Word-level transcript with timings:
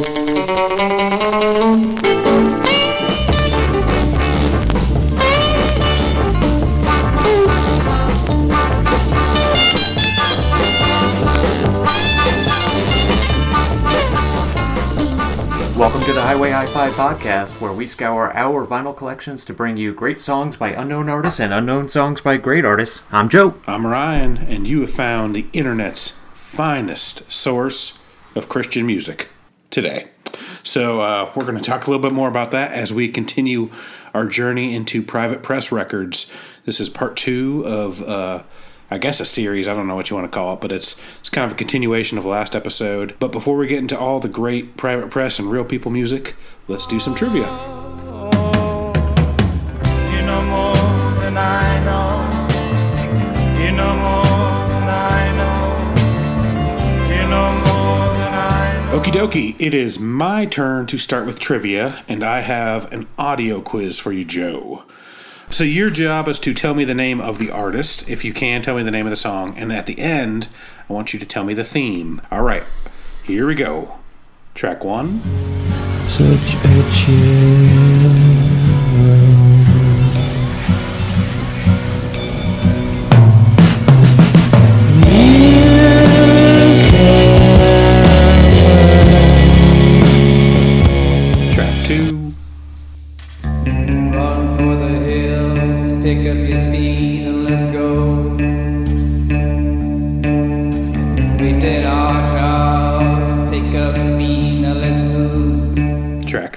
Welcome 0.00 0.16
to 16.04 16.14
the 16.14 16.22
Highway 16.22 16.52
High 16.52 16.66
Five 16.66 16.94
podcast, 16.94 17.60
where 17.60 17.74
we 17.74 17.86
scour 17.86 18.32
our 18.34 18.66
vinyl 18.66 18.96
collections 18.96 19.44
to 19.44 19.52
bring 19.52 19.76
you 19.76 19.92
great 19.92 20.18
songs 20.18 20.56
by 20.56 20.70
unknown 20.70 21.10
artists 21.10 21.40
and 21.40 21.52
unknown 21.52 21.90
songs 21.90 22.22
by 22.22 22.38
great 22.38 22.64
artists. 22.64 23.02
I'm 23.12 23.28
Joe. 23.28 23.56
I'm 23.66 23.86
Ryan, 23.86 24.38
and 24.38 24.66
you 24.66 24.80
have 24.80 24.92
found 24.92 25.36
the 25.36 25.46
internet's 25.52 26.12
finest 26.32 27.30
source 27.30 28.02
of 28.34 28.48
Christian 28.48 28.86
music 28.86 29.28
today. 29.70 30.08
So, 30.62 31.00
uh, 31.00 31.32
we're 31.34 31.44
going 31.44 31.56
to 31.56 31.62
talk 31.62 31.86
a 31.86 31.90
little 31.90 32.02
bit 32.02 32.12
more 32.12 32.28
about 32.28 32.50
that 32.50 32.72
as 32.72 32.92
we 32.92 33.08
continue 33.08 33.70
our 34.14 34.26
journey 34.26 34.74
into 34.74 35.02
private 35.02 35.42
press 35.42 35.72
records. 35.72 36.32
This 36.64 36.80
is 36.80 36.88
part 36.88 37.16
two 37.16 37.64
of, 37.66 38.02
uh, 38.02 38.42
I 38.90 38.98
guess, 38.98 39.20
a 39.20 39.24
series. 39.24 39.68
I 39.68 39.74
don't 39.74 39.86
know 39.86 39.94
what 39.94 40.10
you 40.10 40.16
want 40.16 40.30
to 40.30 40.36
call 40.36 40.54
it, 40.54 40.60
but 40.60 40.72
it's 40.72 41.00
it's 41.20 41.30
kind 41.30 41.46
of 41.46 41.52
a 41.52 41.54
continuation 41.54 42.18
of 42.18 42.24
last 42.24 42.54
episode. 42.54 43.14
But 43.18 43.32
before 43.32 43.56
we 43.56 43.66
get 43.66 43.78
into 43.78 43.98
all 43.98 44.20
the 44.20 44.28
great 44.28 44.76
private 44.76 45.10
press 45.10 45.38
and 45.38 45.50
real 45.50 45.64
people 45.64 45.90
music, 45.90 46.34
let's 46.68 46.86
do 46.86 47.00
some 47.00 47.14
trivia. 47.14 47.46
You 53.60 53.72
know 53.72 54.39
Okie 58.90 59.12
dokie, 59.12 59.54
it 59.60 59.72
is 59.72 60.00
my 60.00 60.44
turn 60.44 60.84
to 60.88 60.98
start 60.98 61.24
with 61.24 61.38
trivia, 61.38 62.02
and 62.08 62.24
I 62.24 62.40
have 62.40 62.92
an 62.92 63.06
audio 63.16 63.60
quiz 63.60 64.00
for 64.00 64.10
you, 64.10 64.24
Joe. 64.24 64.82
So, 65.48 65.62
your 65.62 65.90
job 65.90 66.26
is 66.26 66.40
to 66.40 66.52
tell 66.52 66.74
me 66.74 66.84
the 66.84 66.92
name 66.92 67.20
of 67.20 67.38
the 67.38 67.52
artist. 67.52 68.08
If 68.08 68.24
you 68.24 68.32
can, 68.32 68.62
tell 68.62 68.74
me 68.74 68.82
the 68.82 68.90
name 68.90 69.06
of 69.06 69.10
the 69.10 69.16
song. 69.16 69.56
And 69.56 69.72
at 69.72 69.86
the 69.86 69.96
end, 70.00 70.48
I 70.88 70.92
want 70.92 71.12
you 71.12 71.20
to 71.20 71.26
tell 71.26 71.44
me 71.44 71.54
the 71.54 71.62
theme. 71.62 72.20
All 72.32 72.42
right, 72.42 72.64
here 73.22 73.46
we 73.46 73.54
go. 73.54 73.96
Track 74.54 74.82
one. 74.82 75.22
Such 76.08 76.56
a 76.64 76.90
chill. 76.90 77.99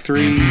Three. 0.04 0.43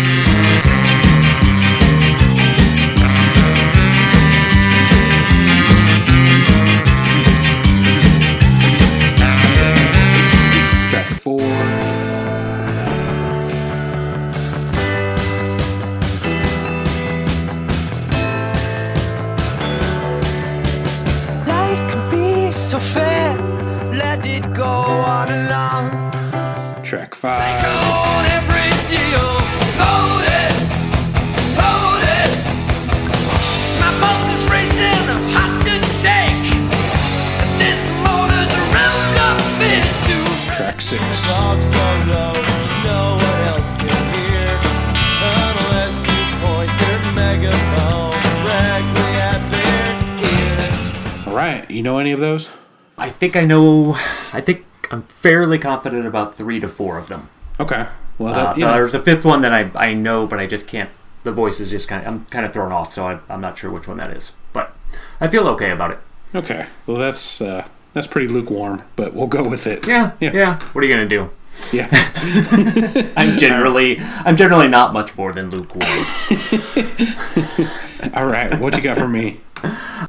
You 51.84 51.90
know 51.92 51.98
any 51.98 52.14
of 52.14 52.22
those? 52.22 52.50
I 52.98 53.10
think 53.10 53.36
I 53.36 53.44
know. 53.44 53.96
I 54.32 54.40
think 54.40 54.64
I'm 54.90 55.02
fairly 55.04 55.60
confident 55.60 56.08
about 56.08 56.34
three 56.34 56.62
to 56.62 56.70
four 56.70 56.98
of 56.98 57.10
them. 57.10 57.28
Okay. 57.60 57.88
Well, 58.18 58.34
Uh, 58.34 58.44
that, 58.44 58.58
you 58.58 58.64
know, 58.64 58.72
There's 58.72 58.94
a 58.94 59.02
fifth 59.02 59.26
one 59.26 59.42
that 59.42 59.54
I, 59.54 59.70
I 59.76 59.94
know, 59.94 60.26
but 60.26 60.40
I 60.40 60.48
just 60.48 60.66
can't. 60.66 60.90
The 61.26 61.34
voice 61.34 61.60
is 61.60 61.70
just 61.70 61.90
kind 61.90 62.02
of. 62.02 62.08
I'm 62.08 62.24
kind 62.28 62.46
of 62.46 62.54
thrown 62.54 62.72
off, 62.72 62.94
so 62.94 63.06
I, 63.06 63.20
I'm 63.30 63.42
not 63.42 63.58
sure 63.58 63.70
which 63.70 63.86
one 63.86 63.98
that 63.98 64.16
is. 64.16 64.32
But 64.54 64.74
I 65.20 65.28
feel 65.28 65.46
okay 65.50 65.72
about 65.72 65.92
it. 65.92 66.00
okay. 66.34 66.68
Well, 66.88 66.96
that's 66.96 67.42
uh, 67.42 67.68
that's 67.92 68.08
pretty 68.08 68.30
lukewarm, 68.30 68.84
but 68.96 69.14
we'll 69.14 69.28
go 69.28 69.46
with 69.50 69.68
it. 69.68 69.86
Yeah, 69.86 70.12
Yeah. 70.22 70.32
yeah. 70.34 70.60
What 70.72 70.86
are 70.86 70.88
you 70.88 70.94
gonna 70.94 71.06
do? 71.10 71.32
Yeah. 71.74 71.90
I'm 73.18 73.38
generally 73.38 74.00
I'm 74.24 74.38
generally 74.38 74.70
not 74.70 74.94
much 74.94 75.18
more 75.18 75.34
than 75.34 75.50
lukewarm. 75.50 75.84
All 78.16 78.26
right. 78.26 78.58
What 78.58 78.78
you 78.78 78.82
got 78.82 78.96
for 78.98 79.10
me? 79.10 79.42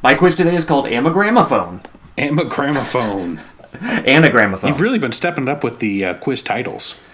My 0.02 0.14
quiz 0.14 0.36
today 0.36 0.56
is 0.56 0.64
called 0.64 0.86
Amagramophone. 0.86 1.84
Emma 2.16 2.44
Gramophone. 2.44 3.40
Anagramophone. 3.72 4.68
You've 4.68 4.80
really 4.80 4.98
been 4.98 5.12
stepping 5.12 5.48
up 5.48 5.64
with 5.64 5.78
the 5.78 6.04
uh, 6.04 6.14
quiz 6.14 6.42
titles. 6.42 7.04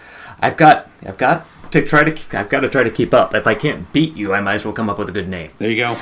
I've 0.40 0.56
got 0.56 0.90
I've 1.02 1.18
got 1.18 1.46
to 1.70 1.82
try 1.82 2.04
to 2.04 2.38
I've 2.38 2.48
got 2.48 2.60
to 2.60 2.68
try 2.68 2.82
to 2.82 2.90
keep 2.90 3.14
up. 3.14 3.34
If 3.34 3.46
I 3.46 3.54
can't 3.54 3.90
beat 3.92 4.16
you, 4.16 4.34
I 4.34 4.40
might 4.40 4.54
as 4.54 4.64
well 4.64 4.74
come 4.74 4.90
up 4.90 4.98
with 4.98 5.08
a 5.08 5.12
good 5.12 5.28
name. 5.28 5.50
There 5.58 5.70
you 5.70 5.76
go. 5.76 5.96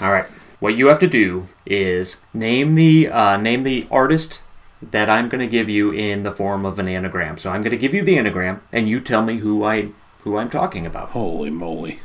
All 0.00 0.12
right. 0.12 0.24
What 0.60 0.76
you 0.76 0.88
have 0.88 0.98
to 1.00 1.06
do 1.06 1.46
is 1.66 2.16
name 2.32 2.74
the 2.74 3.08
uh, 3.08 3.36
name 3.36 3.62
the 3.62 3.86
artist 3.90 4.42
that 4.82 5.08
I'm 5.08 5.28
going 5.28 5.40
to 5.40 5.46
give 5.46 5.68
you 5.68 5.92
in 5.92 6.22
the 6.22 6.32
form 6.32 6.64
of 6.64 6.78
an 6.78 6.88
anagram. 6.88 7.38
So 7.38 7.50
I'm 7.50 7.62
going 7.62 7.70
to 7.70 7.76
give 7.76 7.94
you 7.94 8.02
the 8.02 8.18
anagram, 8.18 8.62
and 8.72 8.88
you 8.88 9.00
tell 9.00 9.22
me 9.22 9.38
who 9.38 9.64
I 9.64 9.90
who 10.20 10.36
I'm 10.36 10.50
talking 10.50 10.86
about. 10.86 11.10
Holy 11.10 11.50
moly. 11.50 11.98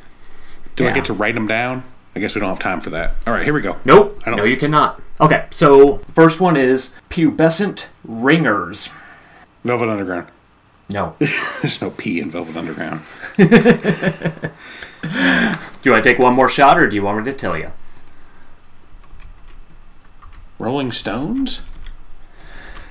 Do 0.75 0.88
I 0.88 0.94
get 0.94 1.06
to 1.06 1.13
write 1.13 1.36
them 1.36 1.47
down? 1.47 1.84
I 2.19 2.22
guess 2.22 2.35
we 2.35 2.41
don't 2.41 2.50
have 2.50 2.59
time 2.59 2.81
for 2.81 2.90
that. 2.90 3.16
All 3.25 3.31
right, 3.31 3.46
here 3.46 3.53
we 3.53 3.62
go. 3.62 3.78
Nope. 3.85 4.19
I 4.25 4.30
don't- 4.30 4.40
No, 4.40 4.44
you 4.44 4.57
cannot. 4.57 5.02
Okay. 5.22 5.46
So 5.52 6.00
first 6.12 6.41
one 6.41 6.57
is 6.57 6.91
pubescent 7.09 7.85
ringers. 8.03 8.90
Velvet 9.63 9.88
Underground. 9.88 10.28
No. 10.90 11.16
There's 11.19 11.81
no 11.81 11.91
P 11.91 12.19
in 12.19 12.30
Velvet 12.30 12.57
Underground. 12.57 13.00
Do 13.38 13.47
you 15.84 15.91
want 15.94 16.03
to 16.03 16.09
take 16.09 16.19
one 16.19 16.34
more 16.34 16.50
shot, 16.50 16.78
or 16.78 16.90
do 16.90 16.96
you 16.97 17.02
want 17.03 17.19
me 17.19 17.24
to 17.31 17.38
tell 17.38 17.57
you? 17.57 17.72
Rolling 20.57 20.91
Stones? 20.91 21.66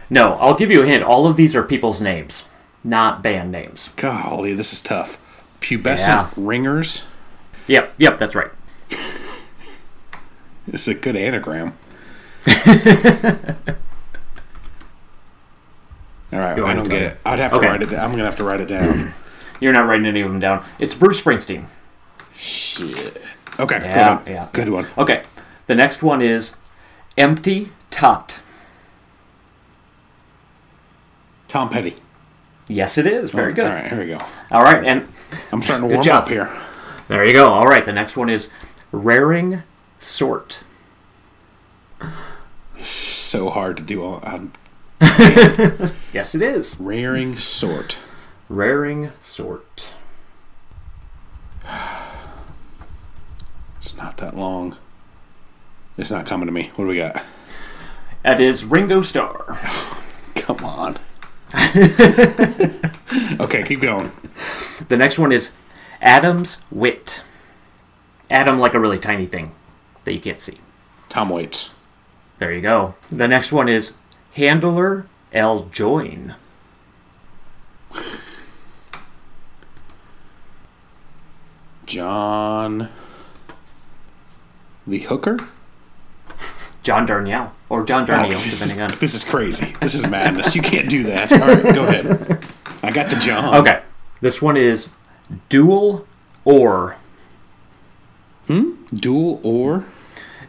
No. 0.08 0.34
I'll 0.40 0.54
give 0.54 0.70
you 0.70 0.82
a 0.82 0.86
hint. 0.86 1.02
All 1.02 1.26
of 1.26 1.36
these 1.36 1.54
are 1.54 1.62
people's 1.62 2.00
names, 2.00 2.44
not 2.82 3.22
band 3.22 3.52
names. 3.52 3.90
Golly, 3.96 4.54
this 4.54 4.72
is 4.72 4.80
tough. 4.80 5.18
Pubescent 5.60 6.06
Yeah. 6.08 6.30
Ringers? 6.38 7.06
Yep. 7.66 7.92
Yep. 7.98 8.18
That's 8.18 8.34
right. 8.34 8.50
Is 10.72 10.86
a 10.88 10.94
good 10.94 11.16
anagram. 11.16 11.72
All 16.30 16.38
right, 16.38 16.56
You 16.58 16.66
I 16.66 16.74
don't 16.74 16.88
get 16.88 17.02
it. 17.02 17.18
I'd 17.24 17.38
have 17.38 17.52
to 17.52 17.56
Okay. 17.58 17.68
write 17.68 17.82
it 17.82 17.90
down. 17.90 18.00
I'm 18.00 18.08
going 18.10 18.18
to 18.18 18.24
have 18.24 18.36
to 18.36 18.44
write 18.44 18.60
it 18.60 18.68
down. 18.68 19.14
You're 19.60 19.72
not 19.72 19.86
writing 19.86 20.06
any 20.06 20.20
of 20.20 20.28
them 20.28 20.40
down. 20.40 20.64
It's 20.78 20.94
Bruce 20.94 21.20
Springsteen. 21.22 21.64
Shit. 22.34 23.22
Okay, 23.58 23.76
Yeah, 23.80 24.18
good 24.22 24.26
one. 24.26 24.34
yeah. 24.34 24.48
Good 24.52 24.68
one. 24.68 24.86
Okay. 24.98 25.22
The 25.66 25.74
next 25.74 26.02
one 26.02 26.20
is 26.22 26.54
Empty 27.16 27.72
Tot. 27.90 28.40
Tom 31.48 31.70
Petty. 31.70 31.96
Yes, 32.68 32.98
it 32.98 33.06
is. 33.06 33.30
Very 33.30 33.52
oh, 33.52 33.54
good. 33.56 33.66
All 33.66 33.72
right, 33.72 33.88
here 33.90 33.98
we 33.98 34.06
go. 34.06 34.20
All 34.50 34.62
right, 34.62 34.84
and 34.84 35.08
I'm 35.50 35.62
starting 35.62 35.88
to 35.88 35.94
warm 35.94 36.08
up 36.10 36.28
here. 36.28 36.50
there 37.08 37.24
you 37.24 37.32
go. 37.32 37.48
All 37.48 37.66
right, 37.66 37.84
the 37.84 37.92
next 37.92 38.16
one 38.16 38.28
is 38.28 38.48
Raring 38.92 39.62
Sort. 39.98 40.64
So 42.78 43.50
hard 43.50 43.76
to 43.78 43.82
do 43.82 44.04
on, 44.04 44.22
on 44.22 44.52
Yes, 46.12 46.34
it 46.34 46.42
is. 46.42 46.78
Raring 46.80 47.36
sort. 47.36 47.96
Raring 48.48 49.10
Sort. 49.20 49.92
It's 53.80 53.96
not 53.96 54.16
that 54.18 54.36
long. 54.36 54.76
It's 55.96 56.10
not 56.10 56.26
coming 56.26 56.46
to 56.46 56.52
me. 56.52 56.70
What 56.76 56.84
do 56.84 56.90
we 56.90 56.96
got? 56.96 57.22
That 58.22 58.40
is 58.40 58.64
Ringo 58.64 59.02
Starr. 59.02 59.58
Come 60.34 60.64
on. 60.64 60.96
Okay, 63.40 63.62
keep 63.62 63.80
going. 63.80 64.10
The 64.88 64.96
next 64.96 65.18
one 65.18 65.32
is 65.32 65.52
Atom's 66.02 66.58
Wit. 66.70 67.22
Atom 68.30 68.58
like 68.58 68.74
a 68.74 68.80
really 68.80 68.98
tiny 68.98 69.26
thing 69.26 69.52
that 70.04 70.12
you 70.12 70.20
can't 70.20 70.40
see. 70.40 70.58
Tom 71.08 71.28
Waits. 71.28 71.74
There 72.38 72.52
you 72.52 72.60
go. 72.60 72.94
The 73.10 73.26
next 73.28 73.52
one 73.52 73.68
is 73.68 73.94
Handler 74.32 75.06
L. 75.32 75.64
Join. 75.72 76.34
John 81.86 82.90
the 84.86 84.98
Hooker? 85.00 85.38
John 86.82 87.06
Darnielle. 87.06 87.50
Or 87.68 87.84
John 87.84 88.04
oh, 88.04 88.06
Darnielle, 88.06 88.26
Oh, 88.26 88.30
this, 88.30 88.60
depending 88.60 88.94
on. 88.94 88.98
this 89.00 89.14
is 89.14 89.24
crazy. 89.24 89.74
This 89.80 89.94
is 89.94 90.06
madness. 90.06 90.54
You 90.54 90.62
can't 90.62 90.88
do 90.88 91.02
that. 91.04 91.32
All 91.32 91.38
right, 91.40 91.74
go 91.74 91.84
ahead. 91.86 92.44
I 92.82 92.90
got 92.90 93.10
the 93.10 93.16
John. 93.16 93.54
Okay. 93.56 93.82
This 94.20 94.40
one 94.40 94.56
is 94.56 94.90
Duel 95.48 96.06
Ore. 96.44 96.96
Duel 98.48 99.40
Ore? 99.42 99.86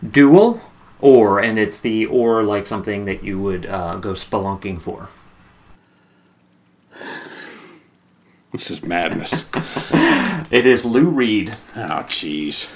Duel 0.07 0.61
Ore, 1.01 1.39
and 1.39 1.59
it's 1.59 1.81
the 1.81 2.05
ore 2.05 2.43
like 2.43 2.65
something 2.67 3.05
that 3.05 3.23
you 3.23 3.39
would 3.39 3.65
uh, 3.65 3.97
go 3.97 4.13
spelunking 4.13 4.81
for. 4.81 5.09
This 8.51 8.71
is 8.71 8.83
madness. 8.83 9.49
It 10.51 10.65
is 10.65 10.83
Lou 10.83 11.05
Reed. 11.05 11.55
Oh, 11.75 12.03
jeez. 12.07 12.75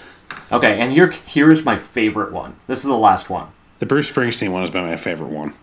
Okay, 0.52 0.80
and 0.80 0.92
here 0.92 1.10
here 1.10 1.52
is 1.52 1.66
my 1.66 1.78
favorite 1.78 2.32
one. 2.32 2.56
This 2.68 2.80
is 2.80 2.86
the 2.86 2.96
last 2.96 3.32
one. 3.32 3.48
The 3.80 3.88
Bruce 3.88 4.12
Springsteen 4.12 4.52
one 4.52 4.62
has 4.62 4.70
been 4.70 4.86
my 4.86 4.96
favorite 4.96 5.32
one. 5.32 5.54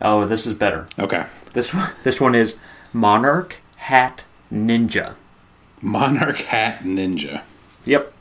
Oh, 0.00 0.24
this 0.24 0.46
is 0.46 0.54
better. 0.54 0.86
Okay. 0.98 1.26
This 1.54 1.74
one 1.74 1.90
this 2.04 2.20
one 2.20 2.36
is 2.36 2.56
Monarch 2.92 3.56
Hat 3.76 4.24
Ninja. 4.52 5.16
Monarch 5.82 6.42
Hat 6.42 6.84
Ninja. 6.84 7.42
Yep. 7.84 8.12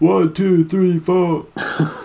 One, 0.00 0.32
two, 0.32 0.64
three, 0.64 0.98
four. 0.98 1.46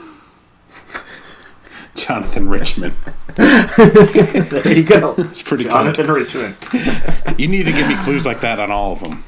Jonathan 1.95 2.49
Richman. 2.49 2.93
There 3.37 4.71
you 4.77 4.83
go. 4.83 5.15
It's 5.17 5.41
pretty 5.41 5.63
Jonathan 5.65 6.05
good. 6.05 6.13
Richmond. 6.13 6.55
You 7.39 7.47
need 7.49 7.65
to 7.65 7.71
give 7.71 7.87
me 7.87 7.95
clues 7.97 8.25
like 8.25 8.41
that 8.41 8.59
on 8.59 8.71
all 8.71 8.93
of 8.93 8.99
them. 9.01 9.23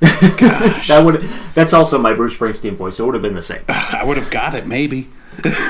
Gosh. 0.00 0.88
That 0.88 1.04
would 1.04 1.22
that's 1.54 1.72
also 1.72 1.98
my 1.98 2.14
Bruce 2.14 2.36
Springsteen 2.36 2.76
voice. 2.76 2.98
It 3.00 3.04
would 3.04 3.14
have 3.14 3.22
been 3.22 3.34
the 3.34 3.42
same. 3.42 3.62
I 3.68 4.02
would 4.04 4.16
have 4.16 4.30
got 4.30 4.54
it, 4.54 4.66
maybe. 4.66 5.08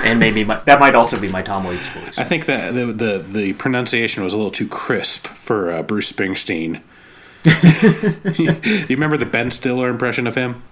And 0.05 0.19
maybe 0.19 0.45
my, 0.45 0.57
that 0.61 0.81
might 0.81 0.95
also 0.95 1.19
be 1.19 1.29
my 1.29 1.43
Tom 1.43 1.65
Waits 1.65 1.87
voice. 1.89 2.19
I 2.19 2.25
think 2.25 2.47
that 2.47 2.75
the, 2.75 2.87
the, 2.87 3.19
the 3.19 3.53
pronunciation 3.55 4.25
was 4.25 4.33
a 4.33 4.37
little 4.37 4.51
too 4.51 4.69
crisp 4.69 5.27
for 5.27 5.71
uh, 5.71 5.83
Bruce 5.83 6.11
Springsteen. 6.13 6.83
you 8.39 8.87
remember 8.89 9.17
the 9.17 9.27
Ben 9.27 9.51
Stiller 9.51 9.89
impression 9.89 10.27
of 10.27 10.35
him? 10.35 10.63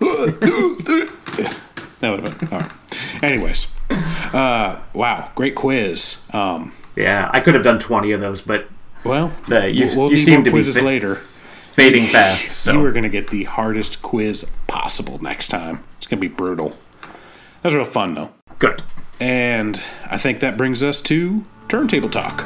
That 0.00 1.10
would 2.02 2.20
have 2.20 2.38
been. 2.38 2.48
All 2.52 2.60
right. 2.60 2.70
Anyways, 3.22 3.72
uh, 4.34 4.78
wow, 4.92 5.30
great 5.34 5.54
quiz. 5.54 6.28
Um, 6.32 6.72
Yeah, 6.96 7.28
I 7.32 7.40
could 7.40 7.54
have 7.54 7.64
done 7.64 7.78
20 7.80 8.12
of 8.12 8.20
those, 8.20 8.40
but 8.42 8.68
well, 9.04 9.32
Uh, 9.50 9.64
you- 9.64 9.86
we'll, 9.86 9.96
we'll 9.96 10.10
you 10.10 10.16
need 10.18 10.24
seem 10.24 10.34
more 10.34 10.44
to 10.44 10.50
be 10.50 10.50
quizzes 10.50 10.76
fit- 10.76 10.84
later. 10.84 11.14
fading 11.16 12.04
fast. 12.06 12.52
So 12.52 12.72
You 12.72 12.84
are 12.84 12.92
going 12.92 13.02
to 13.02 13.08
get 13.08 13.28
the 13.30 13.44
hardest 13.44 14.00
quiz 14.02 14.46
possible 14.68 15.18
next 15.22 15.48
time. 15.48 15.80
It's 15.96 16.06
going 16.06 16.20
to 16.20 16.28
be 16.28 16.32
brutal. 16.34 16.76
That 17.62 17.64
was 17.64 17.74
real 17.74 17.84
fun, 17.84 18.14
though. 18.14 18.30
good. 18.58 18.82
And 19.20 19.80
I 20.10 20.18
think 20.18 20.40
that 20.40 20.56
brings 20.56 20.82
us 20.82 21.00
to 21.02 21.44
turntable 21.68 22.08
talk. 22.10 22.44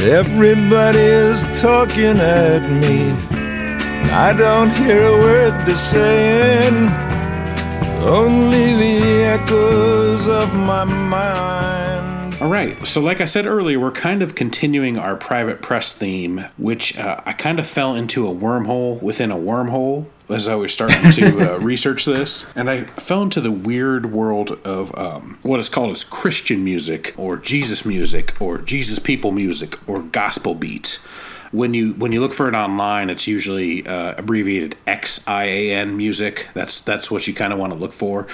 Everybody's 0.00 1.42
talking 1.60 2.18
at 2.18 2.70
me. 2.70 3.12
I 4.10 4.32
don't 4.32 4.70
hear 4.70 5.06
a 5.06 5.12
word 5.12 5.66
they're 5.66 5.76
saying. 5.76 6.88
Only 8.02 8.74
the 8.74 9.24
echoes 9.24 10.26
of 10.26 10.54
my 10.54 10.84
mind. 10.84 12.34
All 12.40 12.48
right. 12.48 12.86
So, 12.86 13.00
like 13.00 13.20
I 13.20 13.26
said 13.26 13.46
earlier, 13.46 13.78
we're 13.78 13.90
kind 13.90 14.22
of 14.22 14.34
continuing 14.34 14.96
our 14.96 15.16
private 15.16 15.60
press 15.60 15.92
theme, 15.92 16.40
which 16.56 16.96
uh, 16.96 17.20
I 17.26 17.32
kind 17.32 17.58
of 17.58 17.66
fell 17.66 17.94
into 17.94 18.26
a 18.26 18.34
wormhole 18.34 19.02
within 19.02 19.30
a 19.30 19.36
wormhole 19.36 20.06
as 20.28 20.48
I 20.48 20.54
was 20.54 20.72
starting 20.72 21.10
to 21.12 21.54
uh, 21.54 21.58
research 21.60 22.04
this. 22.04 22.54
And 22.56 22.70
I 22.70 22.84
fell 22.84 23.22
into 23.22 23.40
the 23.40 23.52
weird 23.52 24.12
world 24.12 24.58
of 24.64 24.96
um, 24.96 25.38
what 25.42 25.60
is 25.60 25.68
called 25.68 25.90
as 25.90 26.04
Christian 26.04 26.64
music, 26.64 27.14
or 27.18 27.36
Jesus 27.36 27.84
music, 27.84 28.40
or 28.40 28.58
Jesus 28.58 28.98
people 28.98 29.32
music, 29.32 29.76
or 29.88 30.02
gospel 30.02 30.54
beat. 30.54 30.98
When 31.50 31.72
you 31.74 31.94
when 31.94 32.12
you 32.12 32.20
look 32.20 32.34
for 32.34 32.48
it 32.48 32.54
online, 32.54 33.10
it's 33.10 33.26
usually 33.26 33.86
uh, 33.86 34.14
abbreviated 34.18 34.76
XIAN 34.86 35.96
music. 35.96 36.48
That's 36.54 36.80
that's 36.80 37.10
what 37.10 37.26
you 37.26 37.34
kind 37.34 37.52
of 37.52 37.58
want 37.58 37.72
to 37.72 37.78
look 37.78 37.92
for, 37.92 38.26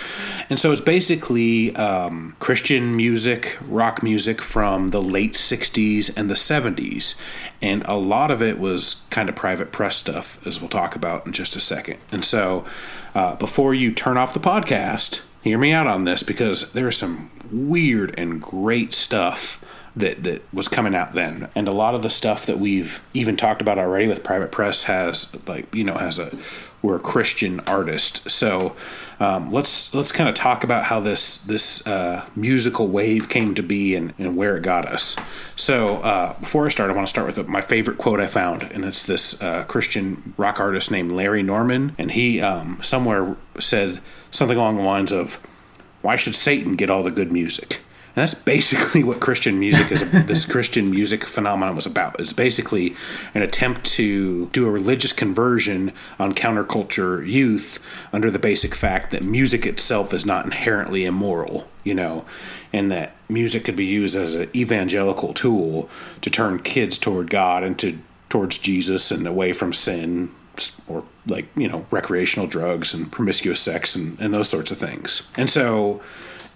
and 0.51 0.59
so 0.59 0.73
it's 0.73 0.81
basically 0.81 1.75
um, 1.77 2.35
Christian 2.41 2.97
music, 2.97 3.57
rock 3.69 4.03
music 4.03 4.43
from 4.43 4.89
the 4.89 5.01
late 5.01 5.35
'60s 5.35 6.17
and 6.17 6.29
the 6.29 6.35
'70s, 6.35 7.21
and 7.63 7.85
a 7.87 7.97
lot 7.97 8.31
of 8.31 8.43
it 8.43 8.59
was 8.59 9.07
kind 9.11 9.29
of 9.29 9.37
private 9.37 9.71
press 9.71 9.97
stuff, 9.97 10.45
as 10.47 10.61
we'll 10.61 10.69
talk 10.69 10.97
about 10.97 11.27
in 11.27 11.33
just 11.33 11.55
a 11.57 11.61
second. 11.61 11.99
And 12.11 12.25
so, 12.25 12.65
uh, 13.15 13.37
before 13.37 13.75
you 13.75 13.93
turn 13.93 14.17
off 14.17 14.35
the 14.35 14.41
podcast, 14.41 15.27
hear 15.43 15.59
me 15.59 15.73
out 15.73 15.87
on 15.87 16.05
this 16.05 16.23
because 16.23 16.73
there 16.73 16.89
is 16.89 16.97
some 16.97 17.31
weird 17.53 18.19
and 18.19 18.43
great 18.43 18.93
stuff 18.93 19.65
that 19.96 20.25
that 20.25 20.43
was 20.52 20.69
coming 20.69 20.94
out 20.94 21.12
then. 21.12 21.49
And 21.55 21.69
a 21.69 21.73
lot 21.73 21.94
of 21.94 22.02
the 22.02 22.11
stuff 22.11 22.46
that 22.46 22.58
we've 22.58 23.02
even 23.14 23.37
talked 23.37 23.61
about 23.61 23.79
already 23.79 24.08
with 24.08 24.25
private 24.25 24.50
press 24.50 24.85
has 24.85 25.37
like 25.46 25.73
you 25.75 25.85
know 25.85 25.94
has 25.94 26.19
a 26.19 26.37
we're 26.82 26.96
a 26.96 27.00
christian 27.00 27.61
artist. 27.61 28.29
So 28.31 28.76
um, 29.20 29.52
let's 29.52 29.94
let's 29.94 30.12
kind 30.12 30.29
of 30.29 30.35
talk 30.35 30.64
about 30.64 30.85
how 30.85 31.00
this 31.00 31.38
this 31.44 31.87
uh, 31.87 32.26
musical 32.35 32.88
wave 32.88 33.29
came 33.29 33.55
to 33.55 33.62
be 33.62 33.94
and, 33.94 34.12
and 34.19 34.37
where 34.37 34.56
it 34.56 34.62
got 34.62 34.85
us. 34.87 35.17
So 35.56 35.99
uh, 35.99 36.38
before 36.41 36.67
i 36.67 36.69
start 36.69 36.91
i 36.91 36.94
want 36.94 37.06
to 37.06 37.11
start 37.11 37.26
with 37.26 37.49
my 37.49 37.61
favorite 37.61 37.99
quote 37.99 38.20
i 38.20 38.26
found 38.26 38.64
and 38.64 38.85
it's 38.85 39.05
this 39.05 39.41
uh, 39.43 39.64
christian 39.64 40.35
rock 40.37 40.58
artist 40.61 40.91
named 40.91 41.12
larry 41.12 41.43
norman. 41.43 41.94
And 41.99 42.11
he 42.11 42.41
um, 42.41 42.82
somewhere 42.82 43.37
said 43.61 44.00
something 44.31 44.58
along 44.58 44.76
the 44.76 44.82
lines 44.82 45.12
of 45.12 45.37
why 46.02 46.17
should 46.17 46.35
satan 46.35 46.75
get 46.75 46.91
all 46.91 47.05
the 47.05 47.12
good 47.12 47.31
music 47.32 47.81
and 48.17 48.23
that's 48.23 48.35
basically 48.35 49.03
what 49.03 49.21
Christian 49.21 49.59
music 49.59 49.91
is. 49.91 50.09
this 50.27 50.45
Christian 50.45 50.91
music 50.91 51.25
phenomenon 51.25 51.75
was 51.75 51.87
about. 51.87 52.21
It's 52.21 52.33
basically 52.33 52.94
an 53.35 53.43
attempt 53.43 53.85
to 53.94 54.47
do 54.47 54.67
a 54.67 54.71
religious 54.71 55.13
conversion 55.13 55.93
on 56.19 56.33
counterculture 56.33 57.27
youth 57.29 57.81
under 58.13 58.31
the 58.31 58.39
basic 58.39 58.75
fact 58.75 59.11
that 59.11 59.25
music 59.25 59.67
itself 59.67 60.13
is 60.13 60.25
not 60.25 60.44
inherently 60.44 61.05
immoral, 61.05 61.69
you 61.83 61.94
know, 61.94 62.25
and 62.73 62.89
that 62.93 63.13
music 63.29 63.65
could 63.65 63.77
be 63.77 63.85
used 63.85 64.15
as 64.15 64.37
an 64.37 64.49
evangelical 64.55 65.35
tool 65.35 65.89
to 66.21 66.31
turn 66.31 66.61
kids 66.61 66.99
toward 66.99 67.31
God 67.31 67.65
and 67.65 67.77
to 67.81 67.99
towards 68.29 68.59
Jesus 68.59 69.11
and 69.11 69.27
away 69.29 69.53
from 69.53 69.73
sin 69.73 70.29
or 70.89 71.05
like 71.27 71.47
you 71.56 71.69
know 71.69 71.87
recreational 71.91 72.49
drugs 72.49 72.94
and 72.94 73.11
promiscuous 73.11 73.61
sex 73.61 73.94
and, 73.97 74.21
and 74.21 74.33
those 74.33 74.49
sorts 74.49 74.71
of 74.71 74.79
things. 74.79 75.31
And 75.37 75.51
so 75.51 76.01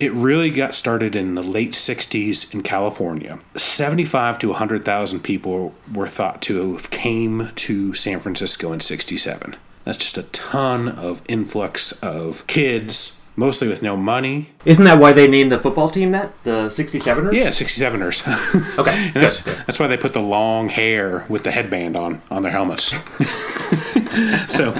it 0.00 0.12
really 0.12 0.50
got 0.50 0.74
started 0.74 1.16
in 1.16 1.34
the 1.34 1.42
late 1.42 1.72
60s 1.72 2.52
in 2.54 2.62
California. 2.62 3.38
75 3.56 4.38
to 4.40 4.48
100,000 4.48 5.20
people 5.20 5.74
were 5.92 6.08
thought 6.08 6.40
to 6.42 6.72
have 6.72 6.90
came 6.90 7.48
to 7.54 7.92
San 7.94 8.20
Francisco 8.20 8.72
in 8.72 8.80
67. 8.80 9.56
That's 9.84 9.98
just 9.98 10.18
a 10.18 10.22
ton 10.24 10.88
of 10.88 11.22
influx 11.28 11.92
of 12.02 12.46
kids, 12.46 13.24
mostly 13.36 13.68
with 13.68 13.82
no 13.82 13.96
money. 13.96 14.50
Isn't 14.64 14.84
that 14.84 14.98
why 14.98 15.12
they 15.12 15.26
named 15.26 15.50
the 15.50 15.58
football 15.58 15.88
team 15.88 16.12
that? 16.12 16.32
The 16.44 16.66
67ers? 16.68 17.32
Yeah, 17.32 17.48
67ers. 17.48 18.78
Okay. 18.78 19.06
And 19.06 19.14
that's, 19.14 19.42
good, 19.42 19.56
good. 19.56 19.66
that's 19.66 19.80
why 19.80 19.86
they 19.86 19.96
put 19.96 20.12
the 20.12 20.20
long 20.20 20.68
hair 20.68 21.24
with 21.28 21.42
the 21.42 21.50
headband 21.50 21.96
on 21.96 22.20
on 22.30 22.42
their 22.42 22.52
helmets. 22.52 22.94
so, 24.54 24.74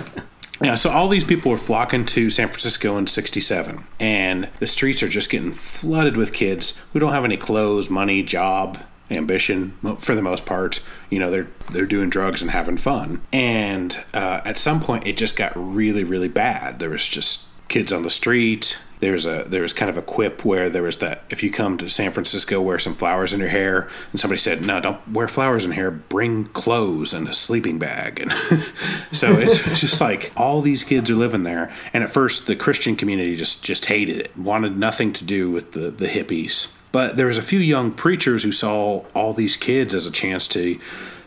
yeah, 0.62 0.74
so 0.74 0.90
all 0.90 1.08
these 1.08 1.24
people 1.24 1.50
were 1.50 1.58
flocking 1.58 2.04
to 2.06 2.30
San 2.30 2.48
Francisco 2.48 2.96
in 2.96 3.06
'67, 3.06 3.84
and 4.00 4.48
the 4.58 4.66
streets 4.66 5.02
are 5.02 5.08
just 5.08 5.30
getting 5.30 5.52
flooded 5.52 6.16
with 6.16 6.32
kids 6.32 6.82
who 6.92 6.98
don't 6.98 7.12
have 7.12 7.24
any 7.24 7.36
clothes, 7.36 7.88
money, 7.88 8.22
job, 8.22 8.78
ambition 9.10 9.72
for 9.98 10.14
the 10.14 10.22
most 10.22 10.46
part. 10.46 10.80
You 11.10 11.18
know, 11.18 11.30
they're 11.30 11.48
they're 11.72 11.86
doing 11.86 12.10
drugs 12.10 12.42
and 12.42 12.50
having 12.50 12.76
fun. 12.76 13.20
And 13.32 13.96
uh, 14.14 14.40
at 14.44 14.58
some 14.58 14.80
point, 14.80 15.06
it 15.06 15.16
just 15.16 15.36
got 15.36 15.52
really, 15.54 16.04
really 16.04 16.28
bad. 16.28 16.78
There 16.78 16.90
was 16.90 17.06
just 17.06 17.46
kids 17.68 17.92
on 17.92 18.02
the 18.02 18.10
street. 18.10 18.78
There's 19.00 19.26
a 19.26 19.44
there 19.44 19.62
was 19.62 19.72
kind 19.72 19.88
of 19.88 19.96
a 19.96 20.02
quip 20.02 20.44
where 20.44 20.68
there 20.68 20.82
was 20.82 20.98
that 20.98 21.22
if 21.30 21.42
you 21.42 21.50
come 21.50 21.78
to 21.78 21.88
San 21.88 22.10
Francisco, 22.12 22.60
wear 22.60 22.78
some 22.78 22.94
flowers 22.94 23.32
in 23.32 23.40
your 23.40 23.48
hair, 23.48 23.88
and 24.10 24.20
somebody 24.20 24.38
said, 24.38 24.66
"No, 24.66 24.80
don't 24.80 25.12
wear 25.12 25.28
flowers 25.28 25.64
in 25.64 25.72
hair. 25.72 25.90
Bring 25.90 26.46
clothes 26.46 27.12
and 27.12 27.28
a 27.28 27.34
sleeping 27.34 27.78
bag." 27.78 28.20
And 28.20 28.32
so 29.12 29.32
it's, 29.32 29.66
it's 29.66 29.80
just 29.82 30.00
like 30.00 30.32
all 30.36 30.60
these 30.60 30.84
kids 30.84 31.10
are 31.10 31.14
living 31.14 31.44
there. 31.44 31.72
And 31.92 32.02
at 32.02 32.10
first, 32.10 32.46
the 32.46 32.56
Christian 32.56 32.96
community 32.96 33.36
just 33.36 33.64
just 33.64 33.86
hated 33.86 34.18
it, 34.18 34.36
wanted 34.36 34.76
nothing 34.76 35.12
to 35.14 35.24
do 35.24 35.50
with 35.50 35.72
the 35.72 35.90
the 35.90 36.06
hippies. 36.06 36.74
But 36.90 37.16
there 37.16 37.26
was 37.26 37.38
a 37.38 37.42
few 37.42 37.58
young 37.58 37.92
preachers 37.92 38.42
who 38.42 38.52
saw 38.52 39.04
all 39.14 39.32
these 39.34 39.56
kids 39.56 39.92
as 39.94 40.06
a 40.06 40.12
chance 40.12 40.48
to 40.48 40.78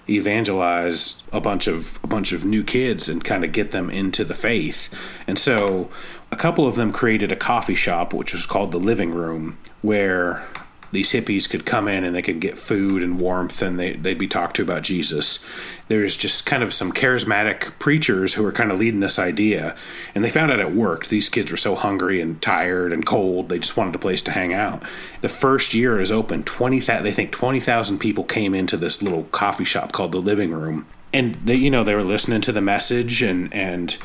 evangelize 0.10 1.24
a 1.32 1.40
bunch 1.40 1.68
of 1.68 2.00
a 2.04 2.08
bunch 2.08 2.32
of 2.32 2.46
new 2.46 2.64
kids 2.64 3.08
and 3.08 3.24
kind 3.24 3.44
of 3.44 3.52
get 3.52 3.72
them 3.72 3.90
into 3.90 4.24
the 4.24 4.34
faith. 4.34 4.90
And 5.28 5.38
so 5.40 5.90
a 6.32 6.36
couple 6.36 6.68
of 6.68 6.76
them 6.76 6.92
created 6.92 7.32
a 7.32 7.36
coffee 7.36 7.76
shop 7.76 8.14
which 8.14 8.34
was 8.34 8.46
called 8.46 8.72
the 8.72 8.78
Living 8.78 9.12
Room 9.12 9.58
where 9.82 10.46
these 10.92 11.12
hippies 11.12 11.50
could 11.50 11.66
come 11.66 11.88
in 11.88 12.04
and 12.04 12.16
they 12.16 12.22
could 12.22 12.40
get 12.40 12.58
food 12.58 13.02
and 13.02 13.20
warmth 13.20 13.62
and 13.62 13.80
they, 13.80 13.94
they'd 13.94 14.18
be 14.18 14.28
talked 14.28 14.58
to 14.58 14.62
about 14.62 14.84
Jesus. 14.84 15.48
There's 15.88 16.18
just 16.18 16.46
kind 16.46 16.64
of 16.64 16.74
some 16.74 16.92
charismatic 16.92 17.78
preachers 17.80 18.34
who 18.34 18.46
are 18.46 18.52
kind 18.52 18.72
of 18.72 18.80
leading 18.80 19.00
this 19.00 19.20
idea. 19.20 19.76
And 20.14 20.24
they 20.24 20.30
found 20.30 20.52
out 20.52 20.60
it 20.60 20.74
worked. 20.74 21.10
These 21.10 21.30
kids 21.30 21.52
were 21.52 21.58
so 21.58 21.76
hungry 21.76 22.20
and 22.20 22.42
tired 22.42 22.92
and 22.92 23.06
cold, 23.06 23.50
they 23.50 23.60
just 23.60 23.78
wanted 23.78 23.96
a 23.96 24.00
place 24.00 24.22
to 24.24 24.32
hang 24.32 24.54
out. 24.54 24.84
The 25.22 25.30
first 25.30 25.74
year 25.74 26.00
is 26.00 26.12
open, 26.12 26.44
20, 26.44 26.80
they 26.80 27.12
think 27.12 27.32
20,000 27.32 28.00
people 28.00 28.24
came 28.24 28.54
into 28.54 28.78
this 28.78 29.02
little 29.02 29.24
coffee 29.26 29.64
shop 29.64 29.92
called 29.92 30.12
the 30.12 30.20
Living 30.20 30.52
Room. 30.52 30.86
And 31.14 31.36
they, 31.36 31.56
you 31.56 31.70
know, 31.70 31.84
they 31.84 31.96
were 31.96 32.04
listening 32.04 32.42
to 32.42 32.52
the 32.52 32.62
message 32.62 33.22
and, 33.22 33.54
and, 33.54 33.98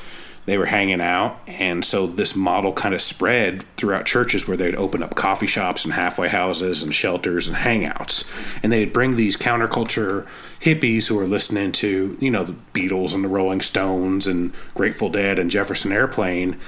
they 0.46 0.56
were 0.56 0.66
hanging 0.66 1.00
out 1.00 1.38
and 1.46 1.84
so 1.84 2.06
this 2.06 2.34
model 2.34 2.72
kind 2.72 2.94
of 2.94 3.02
spread 3.02 3.64
throughout 3.76 4.06
churches 4.06 4.48
where 4.48 4.56
they'd 4.56 4.74
open 4.74 5.02
up 5.02 5.14
coffee 5.14 5.46
shops 5.46 5.84
and 5.84 5.94
halfway 5.94 6.28
houses 6.28 6.82
and 6.82 6.94
shelters 6.94 7.46
and 7.46 7.56
hangouts. 7.56 8.30
And 8.62 8.72
they'd 8.72 8.92
bring 8.92 9.16
these 9.16 9.36
counterculture 9.36 10.26
hippies 10.60 11.08
who 11.08 11.16
were 11.16 11.26
listening 11.26 11.72
to 11.72 12.16
you 12.20 12.30
know 12.30 12.44
the 12.44 12.56
beatles 12.72 13.14
and 13.14 13.22
the 13.22 13.28
rolling 13.28 13.60
stones 13.60 14.26
and 14.26 14.52
grateful 14.74 15.10
dead 15.10 15.38
and 15.38 15.50
jefferson 15.50 15.92
airplane 15.92 16.58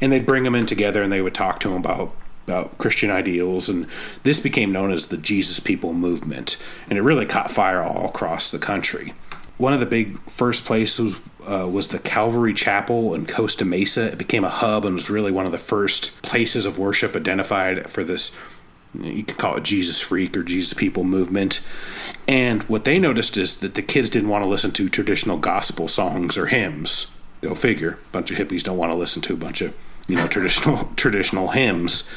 and 0.00 0.10
they'd 0.10 0.26
bring 0.26 0.44
them 0.44 0.54
in 0.54 0.66
together 0.66 1.02
and 1.02 1.12
they 1.12 1.20
would 1.20 1.34
talk 1.34 1.60
to 1.60 1.68
them 1.68 1.78
about 1.78 2.14
about 2.46 2.76
Christian 2.78 3.10
ideals, 3.10 3.68
and 3.68 3.86
this 4.22 4.38
became 4.38 4.70
known 4.70 4.92
as 4.92 5.08
the 5.08 5.16
Jesus 5.16 5.60
People 5.60 5.94
movement, 5.94 6.62
and 6.88 6.98
it 6.98 7.02
really 7.02 7.26
caught 7.26 7.50
fire 7.50 7.82
all 7.82 8.06
across 8.06 8.50
the 8.50 8.58
country. 8.58 9.14
One 9.56 9.72
of 9.72 9.80
the 9.80 9.86
big 9.86 10.20
first 10.28 10.64
places 10.64 11.20
uh, 11.46 11.68
was 11.68 11.88
the 11.88 11.98
Calvary 11.98 12.54
Chapel 12.54 13.14
in 13.14 13.26
Costa 13.26 13.64
Mesa. 13.64 14.12
It 14.12 14.18
became 14.18 14.44
a 14.44 14.50
hub 14.50 14.84
and 14.84 14.94
was 14.94 15.10
really 15.10 15.32
one 15.32 15.46
of 15.46 15.52
the 15.52 15.58
first 15.58 16.22
places 16.22 16.66
of 16.66 16.78
worship 16.78 17.16
identified 17.16 17.90
for 17.90 18.04
this. 18.04 18.36
You 18.98 19.24
could 19.24 19.38
call 19.38 19.56
it 19.56 19.64
Jesus 19.64 20.00
freak 20.00 20.36
or 20.36 20.42
Jesus 20.42 20.72
people 20.72 21.04
movement. 21.04 21.66
And 22.28 22.62
what 22.64 22.84
they 22.84 22.98
noticed 22.98 23.36
is 23.36 23.58
that 23.58 23.74
the 23.74 23.82
kids 23.82 24.08
didn't 24.08 24.28
want 24.28 24.44
to 24.44 24.50
listen 24.50 24.70
to 24.72 24.88
traditional 24.88 25.36
gospel 25.36 25.88
songs 25.88 26.38
or 26.38 26.46
hymns. 26.46 27.16
Go 27.40 27.54
figure. 27.54 27.98
A 28.08 28.12
bunch 28.12 28.30
of 28.30 28.36
hippies 28.36 28.62
don't 28.62 28.78
want 28.78 28.92
to 28.92 28.96
listen 28.96 29.20
to 29.22 29.34
a 29.34 29.36
bunch 29.36 29.60
of 29.60 29.74
you 30.08 30.16
know 30.16 30.26
traditional 30.26 30.84
traditional 30.96 31.48
hymns 31.48 32.10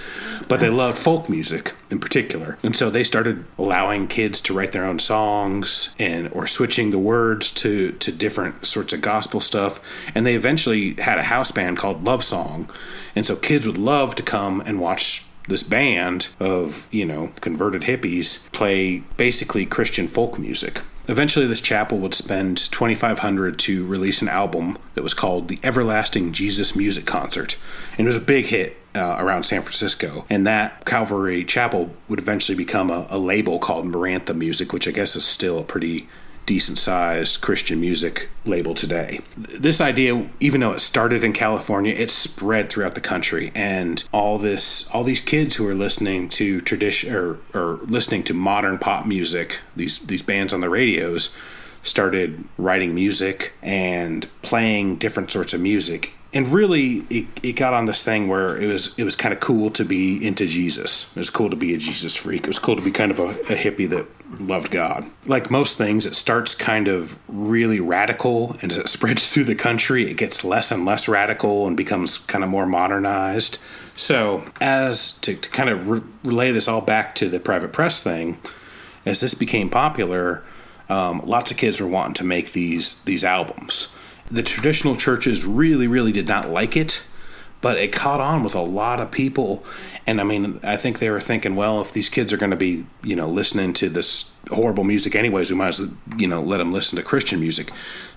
but 0.48 0.60
they 0.60 0.70
loved 0.70 0.98
folk 0.98 1.30
music 1.30 1.74
in 1.90 2.00
particular. 2.00 2.58
And 2.64 2.76
so 2.76 2.90
they 2.90 3.04
started 3.04 3.46
allowing 3.58 4.08
kids 4.08 4.42
to 4.42 4.54
write 4.54 4.72
their 4.72 4.86
own 4.86 5.00
songs 5.00 5.96
and 6.00 6.32
or 6.32 6.48
switching 6.48 6.92
the 6.92 7.00
words 7.00 7.52
to 7.52 7.92
to 7.94 8.12
different 8.12 8.66
sorts 8.66 8.94
of 8.94 9.02
gospel 9.02 9.42
stuff. 9.42 9.80
And 10.16 10.26
they 10.26 10.36
eventually 10.36 10.94
had 10.96 11.18
a 11.18 11.24
house 11.24 11.52
band 11.52 11.78
called 11.78 12.04
love 12.04 12.24
song. 12.24 12.70
And 13.16 13.26
so 13.26 13.36
kids 13.36 13.66
would 13.66 13.78
love 13.78 14.16
to 14.16 14.24
come 14.24 14.62
and 14.62 14.80
watch 14.80 15.26
this 15.48 15.64
band 15.64 16.30
of 16.40 16.90
you 16.92 17.06
know 17.06 17.32
converted 17.40 17.84
hippies 17.84 18.52
play 18.52 19.02
basically 19.16 19.66
christian 19.66 20.06
folk 20.06 20.38
music 20.38 20.82
Eventually, 21.10 21.48
this 21.48 21.62
chapel 21.62 21.98
would 22.00 22.14
spend 22.14 22.58
2500 22.58 23.58
to 23.60 23.86
release 23.86 24.22
an 24.22 24.28
album 24.28 24.78
that 24.94 25.04
was 25.04 25.14
called 25.14 25.48
the 25.48 25.60
Everlasting 25.64 26.34
Jesus 26.34 26.76
Music 26.76 27.06
Concert. 27.06 27.58
And 27.98 28.02
it 28.02 28.06
was 28.06 28.18
a 28.18 28.22
big 28.22 28.48
hit 28.48 28.78
uh, 28.94 29.16
around 29.18 29.44
San 29.44 29.62
Francisco. 29.62 30.26
And 30.30 30.46
that 30.46 30.84
Calvary 30.86 31.46
Chapel 31.46 31.92
would 32.10 32.20
eventually 32.20 32.58
become 32.58 32.90
a, 32.90 33.08
a 33.10 33.18
label 33.18 33.58
called 33.58 33.86
Maranatha 33.86 34.34
Music, 34.34 34.74
which 34.74 34.88
I 34.88 34.92
guess 34.92 35.16
is 35.16 35.24
still 35.24 35.60
a 35.60 35.64
pretty 35.64 36.10
decent 36.48 36.80
sized 36.80 37.42
Christian 37.42 37.80
music 37.80 38.30
label 38.46 38.74
today. 38.74 39.20
This 39.38 39.80
idea, 39.80 40.28
even 40.40 40.62
though 40.62 40.72
it 40.72 40.80
started 40.80 41.24
in 41.24 41.34
California, 41.34 41.94
it 41.94 42.10
spread 42.10 42.70
throughout 42.70 42.96
the 42.96 43.02
country 43.02 43.52
and 43.54 44.04
all 44.12 44.40
this 44.40 44.90
all 44.92 45.04
these 45.04 45.22
kids 45.22 45.56
who 45.56 45.68
are 45.68 45.76
listening 45.76 46.30
to 46.30 46.60
tradition 46.62 47.14
or, 47.14 47.38
or 47.54 47.80
listening 47.84 48.24
to 48.24 48.34
modern 48.34 48.80
pop 48.80 49.06
music, 49.06 49.60
these 49.76 50.00
these 50.00 50.24
bands 50.24 50.54
on 50.54 50.62
the 50.62 50.70
radios 50.70 51.36
started 51.84 52.44
writing 52.58 52.96
music 52.96 53.54
and 53.62 54.28
playing 54.42 54.96
different 54.98 55.32
sorts 55.32 55.54
of 55.54 55.62
music 55.62 56.17
and 56.38 56.48
really 56.50 57.04
it, 57.10 57.26
it 57.42 57.54
got 57.54 57.74
on 57.74 57.88
this 57.88 58.04
thing 58.04 58.28
where 58.28 58.56
it 58.56 58.68
was 58.68 58.98
it 59.00 59.04
was 59.04 59.16
kind 59.16 59.34
of 59.34 59.40
cool 59.40 59.72
to 59.72 59.84
be 59.84 60.26
into 60.26 60.46
jesus. 60.46 61.10
It 61.18 61.20
was 61.20 61.32
cool 61.32 61.50
to 61.50 61.56
be 61.56 61.74
a 61.74 61.80
jesus 61.80 62.16
freak. 62.16 62.42
It 62.42 62.48
was 62.48 62.60
cool 62.60 62.76
to 62.76 62.82
be 62.82 62.92
kind 62.92 63.10
of 63.10 63.18
a, 63.18 63.30
a 63.30 63.56
hippie 63.56 63.90
that 63.90 64.06
loved 64.40 64.70
god. 64.70 65.04
Like 65.26 65.50
most 65.50 65.80
things 65.80 66.06
it 66.06 66.14
starts 66.14 66.54
kind 66.54 66.88
of 66.88 67.18
really 67.28 67.80
radical 67.80 68.56
and 68.62 68.72
as 68.72 68.78
it 68.78 68.88
spreads 68.98 69.30
through 69.30 69.46
the 69.46 69.56
country 69.56 70.04
it 70.04 70.18
gets 70.18 70.44
less 70.44 70.70
and 70.70 70.86
less 70.86 71.08
radical 71.08 71.66
and 71.66 71.76
becomes 71.76 72.20
kind 72.20 72.44
of 72.44 72.52
more 72.52 72.68
modernized. 72.68 73.58
So 73.96 74.44
as 74.62 75.18
to, 75.22 75.34
to 75.34 75.50
kind 75.50 75.70
of 75.72 75.90
re- 75.90 76.02
relay 76.24 76.52
this 76.52 76.68
all 76.68 76.82
back 76.82 77.16
to 77.16 77.30
the 77.30 77.40
private 77.40 77.74
press 77.74 78.04
thing 78.04 78.38
as 79.08 79.22
this 79.22 79.34
became 79.34 79.72
popular 79.72 80.44
um, 80.88 81.22
lots 81.26 81.50
of 81.50 81.58
kids 81.58 81.82
were 81.82 81.88
wanting 81.88 82.14
to 82.14 82.24
make 82.24 82.52
these 82.52 83.02
these 83.06 83.24
albums 83.24 83.92
the 84.30 84.44
traditional 84.44 84.96
churches 84.96 85.46
really, 85.46 85.88
really 85.88 86.12
did 86.12 86.28
not 86.28 86.50
like 86.50 86.76
it, 86.76 87.08
but 87.62 87.78
it 87.78 87.92
caught 87.92 88.22
on 88.22 88.44
with 88.44 88.56
a 88.56 88.62
lot 88.62 89.00
of 89.00 89.12
people. 89.12 89.64
And 90.06 90.22
I 90.22 90.24
mean, 90.24 90.60
I 90.64 90.78
think 90.78 91.00
they 91.00 91.10
were 91.10 91.22
thinking, 91.22 91.56
well, 91.56 91.82
if 91.82 91.92
these 91.92 92.10
kids 92.10 92.32
are 92.32 92.38
going 92.38 92.52
to 92.52 92.58
be, 92.58 92.86
you 93.04 93.16
know, 93.16 93.28
listening 93.28 93.74
to 93.74 93.90
this 93.90 94.32
horrible 94.50 94.84
music 94.84 95.16
anyways, 95.16 95.52
we 95.52 95.58
might 95.58 95.70
as 95.70 95.82
well, 95.82 95.90
you 96.18 96.28
know, 96.28 96.42
let 96.42 96.58
them 96.58 96.72
listen 96.72 96.98
to 96.98 97.04
Christian 97.04 97.40
music. 97.40 97.72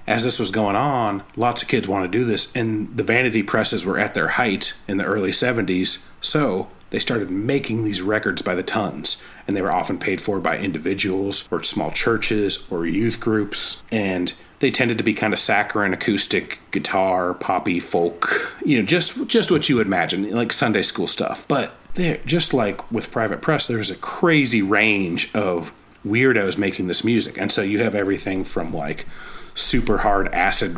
As 0.06 0.24
this 0.24 0.38
was 0.38 0.50
going 0.50 0.76
on, 0.76 1.22
lots 1.36 1.62
of 1.62 1.68
kids 1.68 1.88
want 1.88 2.04
to 2.04 2.18
do 2.18 2.24
this, 2.24 2.54
and 2.56 2.96
the 2.96 3.02
vanity 3.02 3.42
presses 3.42 3.86
were 3.86 3.98
at 3.98 4.14
their 4.14 4.28
height 4.28 4.74
in 4.88 4.96
the 4.96 5.04
early 5.04 5.30
70s. 5.30 6.10
So 6.20 6.68
they 6.90 6.98
started 6.98 7.30
making 7.30 7.84
these 7.84 8.02
records 8.02 8.42
by 8.42 8.54
the 8.54 8.62
tons, 8.62 9.22
and 9.46 9.56
they 9.56 9.62
were 9.62 9.72
often 9.72 9.98
paid 9.98 10.20
for 10.20 10.40
by 10.40 10.58
individuals 10.58 11.48
or 11.50 11.62
small 11.62 11.90
churches 11.90 12.66
or 12.70 12.86
youth 12.86 13.20
groups. 13.20 13.84
And 13.92 14.32
they 14.60 14.70
tended 14.70 14.98
to 14.98 15.04
be 15.04 15.14
kind 15.14 15.32
of 15.32 15.38
saccharine 15.38 15.92
acoustic 15.92 16.60
guitar 16.70 17.34
poppy 17.34 17.80
folk 17.80 18.56
you 18.64 18.78
know 18.78 18.84
just 18.84 19.26
just 19.26 19.50
what 19.50 19.68
you 19.68 19.76
would 19.76 19.86
imagine 19.86 20.30
like 20.30 20.52
sunday 20.52 20.82
school 20.82 21.06
stuff. 21.06 21.46
But 21.48 21.72
there 21.94 22.18
just 22.24 22.54
like 22.54 22.90
with 22.92 23.10
private 23.10 23.42
press 23.42 23.66
there's 23.66 23.90
a 23.90 23.96
crazy 23.96 24.62
range 24.62 25.34
of 25.34 25.72
weirdos 26.06 26.56
making 26.56 26.86
this 26.86 27.04
music. 27.04 27.36
And 27.38 27.52
so 27.52 27.62
you 27.62 27.80
have 27.80 27.94
everything 27.94 28.44
from 28.44 28.72
like 28.72 29.06
super 29.54 29.98
hard 29.98 30.28
acid 30.28 30.76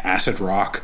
acid 0.00 0.40
rock 0.40 0.82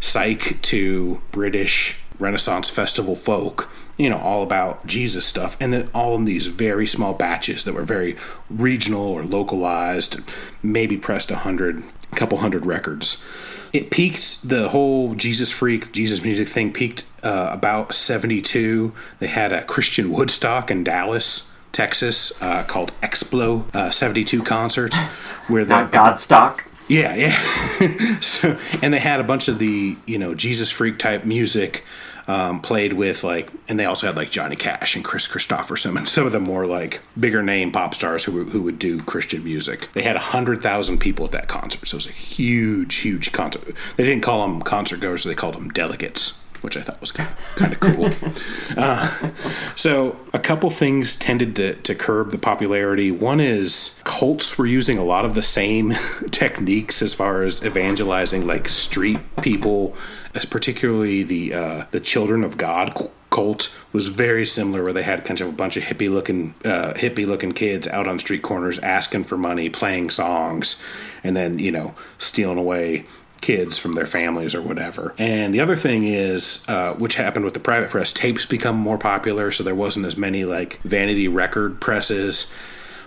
psych 0.00 0.60
to 0.62 1.20
british 1.32 1.98
renaissance 2.18 2.68
festival 2.68 3.16
folk 3.16 3.68
you 3.96 4.10
know 4.10 4.18
all 4.18 4.42
about 4.42 4.84
jesus 4.86 5.24
stuff 5.26 5.56
and 5.60 5.72
then 5.72 5.88
all 5.94 6.14
in 6.16 6.24
these 6.24 6.46
very 6.46 6.86
small 6.86 7.14
batches 7.14 7.64
that 7.64 7.74
were 7.74 7.82
very 7.82 8.16
regional 8.50 9.02
or 9.02 9.22
localized 9.22 10.20
maybe 10.62 10.96
pressed 10.96 11.30
a 11.30 11.36
hundred 11.36 11.82
couple 12.14 12.38
hundred 12.38 12.66
records 12.66 13.24
it 13.72 13.90
peaked 13.90 14.48
the 14.48 14.68
whole 14.68 15.14
jesus 15.14 15.50
freak 15.52 15.92
jesus 15.92 16.22
music 16.22 16.48
thing 16.48 16.72
peaked 16.72 17.04
uh, 17.22 17.48
about 17.50 17.94
72 17.94 18.92
they 19.18 19.26
had 19.26 19.52
a 19.52 19.64
christian 19.64 20.10
woodstock 20.10 20.70
in 20.70 20.84
dallas 20.84 21.50
Texas, 21.74 22.40
uh, 22.40 22.62
called 22.62 22.92
Explo 23.02 23.64
uh, 23.74 23.90
72 23.90 24.44
concert, 24.44 24.94
where 25.48 25.64
they 25.64 25.74
Not 25.74 25.90
Godstock. 25.92 26.60
yeah, 26.88 27.14
yeah. 27.16 28.20
so, 28.20 28.56
and 28.80 28.94
they 28.94 29.00
had 29.00 29.18
a 29.18 29.24
bunch 29.24 29.48
of 29.48 29.58
the 29.58 29.96
you 30.06 30.16
know 30.16 30.34
Jesus 30.34 30.70
freak 30.70 30.98
type 30.98 31.24
music 31.24 31.84
um, 32.26 32.60
played 32.60 32.92
with 32.94 33.24
like, 33.24 33.50
and 33.68 33.78
they 33.78 33.84
also 33.84 34.06
had 34.06 34.16
like 34.16 34.30
Johnny 34.30 34.56
Cash 34.56 34.96
and 34.96 35.04
Kris 35.04 35.28
Kristofferson 35.28 35.96
and 35.96 36.08
some 36.08 36.26
of 36.26 36.32
the 36.32 36.40
more 36.40 36.66
like 36.66 37.00
bigger 37.18 37.42
name 37.42 37.72
pop 37.72 37.94
stars 37.94 38.24
who 38.24 38.44
who 38.44 38.62
would 38.62 38.78
do 38.78 39.02
Christian 39.02 39.44
music. 39.44 39.88
They 39.92 40.02
had 40.02 40.16
a 40.16 40.20
hundred 40.20 40.62
thousand 40.62 40.98
people 40.98 41.24
at 41.26 41.32
that 41.32 41.48
concert, 41.48 41.86
so 41.86 41.96
it 41.96 41.98
was 41.98 42.06
a 42.06 42.12
huge, 42.12 42.96
huge 42.96 43.32
concert. 43.32 43.74
They 43.96 44.04
didn't 44.04 44.22
call 44.22 44.46
them 44.46 44.62
concert 44.62 45.00
goers; 45.00 45.24
they 45.24 45.34
called 45.34 45.54
them 45.54 45.68
delegates. 45.68 46.43
Which 46.64 46.78
I 46.78 46.80
thought 46.80 46.98
was 46.98 47.12
kind 47.12 47.28
of, 47.28 47.56
kind 47.56 47.72
of 47.74 47.80
cool. 47.80 48.10
Uh, 48.76 49.30
so, 49.76 50.18
a 50.32 50.38
couple 50.38 50.68
things 50.70 51.14
tended 51.14 51.54
to, 51.54 51.74
to 51.74 51.94
curb 51.94 52.30
the 52.30 52.38
popularity. 52.38 53.10
One 53.10 53.38
is 53.38 54.00
cults 54.04 54.58
were 54.58 54.66
using 54.66 54.98
a 54.98 55.04
lot 55.04 55.24
of 55.24 55.34
the 55.34 55.42
same 55.42 55.92
techniques 56.30 57.02
as 57.02 57.14
far 57.14 57.42
as 57.42 57.64
evangelizing, 57.64 58.46
like 58.46 58.68
street 58.68 59.20
people, 59.42 59.94
as 60.34 60.44
particularly 60.44 61.22
the 61.22 61.54
uh, 61.54 61.84
the 61.90 62.00
Children 62.00 62.42
of 62.42 62.56
God 62.56 62.94
cult 63.34 63.78
was 63.92 64.06
very 64.06 64.46
similar, 64.46 64.82
where 64.82 64.92
they 64.92 65.02
had 65.02 65.24
kind 65.24 65.40
of 65.40 65.48
a 65.48 65.52
bunch 65.52 65.76
of 65.76 65.82
hippie 65.82 66.10
looking 66.10 66.54
uh, 66.64 66.94
hippie 66.94 67.26
looking 67.26 67.52
kids 67.52 67.86
out 67.88 68.06
on 68.08 68.18
street 68.18 68.42
corners 68.42 68.78
asking 68.78 69.24
for 69.24 69.36
money, 69.36 69.68
playing 69.68 70.10
songs, 70.10 70.82
and 71.22 71.36
then 71.36 71.58
you 71.58 71.70
know 71.70 71.94
stealing 72.18 72.58
away 72.58 73.04
kids 73.44 73.78
from 73.78 73.92
their 73.92 74.06
families 74.06 74.54
or 74.54 74.62
whatever. 74.62 75.14
And 75.18 75.52
the 75.52 75.60
other 75.60 75.76
thing 75.76 76.04
is, 76.04 76.64
uh, 76.66 76.94
which 76.94 77.16
happened 77.16 77.44
with 77.44 77.52
the 77.52 77.60
private 77.60 77.90
press, 77.90 78.10
tapes 78.10 78.46
become 78.46 78.74
more 78.74 78.96
popular, 78.96 79.50
so 79.50 79.62
there 79.62 79.74
wasn't 79.74 80.06
as 80.06 80.16
many 80.16 80.46
like 80.46 80.80
vanity 80.80 81.28
record 81.28 81.78
presses. 81.78 82.54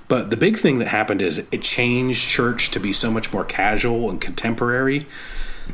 But 0.07 0.29
the 0.29 0.37
big 0.37 0.57
thing 0.57 0.77
that 0.77 0.89
happened 0.89 1.23
is 1.23 1.39
it 1.39 1.63
changed 1.63 2.29
church 2.29 2.69
to 2.69 2.79
be 2.79 2.93
so 2.93 3.09
much 3.09 3.33
more 3.33 3.43
casual 3.43 4.11
and 4.11 4.21
contemporary 4.21 5.07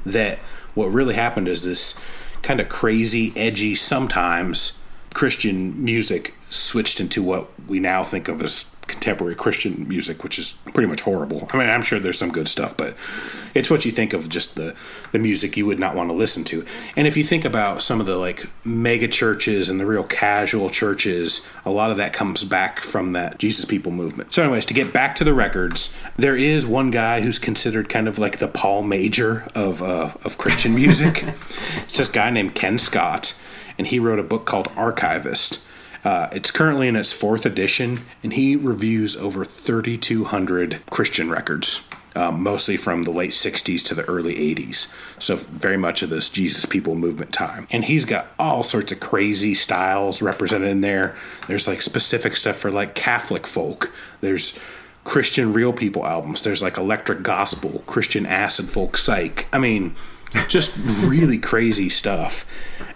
that 0.06 0.40
what 0.76 0.86
really 0.86 1.16
happened 1.16 1.50
is 1.50 1.66
this 1.66 2.02
kind 2.42 2.62
of 2.62 2.70
crazy, 2.70 3.34
edgy, 3.36 3.76
sometimes 3.76 4.82
Christian 5.14 5.84
music 5.84 6.36
switched 6.50 7.02
into 7.02 7.22
what 7.22 7.50
we 7.68 7.82
now 7.82 8.02
think 8.02 8.30
of 8.30 8.42
as 8.42 8.73
contemporary 8.88 9.36
Christian 9.36 9.88
music, 9.88 10.24
which 10.24 10.38
is 10.38 10.54
pretty 10.74 10.88
much 10.88 11.02
horrible. 11.02 11.48
I 11.52 11.58
mean, 11.58 11.70
I'm 11.70 11.82
sure 11.82 12.00
there's 12.00 12.18
some 12.18 12.32
good 12.32 12.48
stuff, 12.48 12.76
but 12.76 12.96
it's 13.54 13.70
what 13.70 13.86
you 13.86 13.92
think 13.92 14.14
of 14.14 14.30
just 14.30 14.56
the 14.56 14.76
the 15.12 15.20
music 15.20 15.56
you 15.58 15.66
would 15.66 15.80
not 15.80 15.96
want 15.96 16.10
to 16.10 16.16
listen 16.16 16.44
to. 16.46 16.66
And 16.96 17.08
if 17.08 17.16
you 17.16 17.24
think 17.24 17.46
about 17.46 17.82
some 17.82 18.00
of 18.00 18.06
the 18.06 18.16
like 18.16 18.46
mega 18.66 19.08
churches 19.08 19.70
and 19.70 19.80
the 19.80 19.86
real 19.86 20.04
casual 20.04 20.70
churches, 20.70 21.50
a 21.66 21.70
lot 21.70 21.92
of 21.92 21.98
that 21.98 22.14
comes 22.14 22.44
back 22.44 22.82
from 22.82 23.14
that 23.14 23.38
Jesus 23.38 23.66
People 23.66 23.92
movement. 23.92 24.34
So, 24.34 24.44
anyways, 24.44 24.66
to 24.68 24.74
get 24.74 24.94
back 24.94 25.16
to 25.16 25.24
the 25.24 25.34
records, 25.34 25.96
there 26.18 26.36
is 26.38 26.66
one 26.66 26.92
guy 26.92 27.22
who's 27.22 27.40
considered 27.40 27.90
kind 27.90 28.08
of 28.08 28.20
like 28.20 28.40
the 28.40 28.48
Paul 28.48 28.84
Major 28.84 29.46
of 29.56 29.82
uh, 29.82 30.12
of 30.24 30.38
Christian 30.38 30.76
music. 30.76 31.24
it's 31.84 31.98
this 31.98 32.10
guy 32.10 32.30
named 32.30 32.56
Ken 32.56 32.78
Scott, 32.78 33.40
and 33.78 33.88
he 33.88 34.00
wrote 34.00 34.20
a 34.20 34.24
book 34.24 34.46
called 34.46 34.70
Archivist. 34.76 35.64
Uh, 36.04 36.28
it's 36.34 36.52
currently 36.52 36.88
in 36.88 36.96
its 36.96 37.14
fourth 37.14 37.46
edition, 37.46 38.02
and 38.24 38.34
he 38.34 38.56
reviews 38.56 39.16
over 39.16 39.46
3,200 39.46 40.82
Christian 40.90 41.30
records, 41.30 41.90
um, 42.16 42.44
mostly 42.44 42.76
from 42.76 43.04
the 43.04 43.12
late 43.12 43.32
60s 43.32 43.84
to 43.86 43.96
the 43.96 44.04
early 44.04 44.36
80s. 44.36 44.94
So, 45.22 45.38
very 45.38 45.78
much 45.78 46.02
of 46.02 46.10
this 46.10 46.30
Jesus 46.30 46.66
People 46.66 46.96
movement 46.96 47.32
time. 47.32 47.68
And 47.72 47.86
he's 47.86 48.06
got 48.06 48.28
all 48.38 48.64
sorts 48.64 48.92
of 48.92 49.00
crazy 49.00 49.54
styles 49.54 50.22
represented 50.22 50.68
in 50.68 50.82
there. 50.82 51.16
There's 51.48 51.68
like 51.68 51.82
specific 51.82 52.36
stuff 52.36 52.58
for 52.58 52.72
like 52.72 52.96
Catholic 52.96 53.48
folk, 53.48 53.92
there's 54.20 54.60
Christian 55.06 55.54
real 55.54 55.74
people 55.74 56.06
albums, 56.06 56.44
there's 56.44 56.62
like 56.62 56.78
electric 56.78 57.24
gospel, 57.24 57.84
Christian 57.88 58.26
acid 58.26 58.66
folk 58.66 58.98
psych. 58.98 59.48
I 59.54 59.60
mean, 59.60 59.96
just 60.48 60.78
really 61.06 61.38
crazy 61.38 61.90
stuff. 61.90 62.46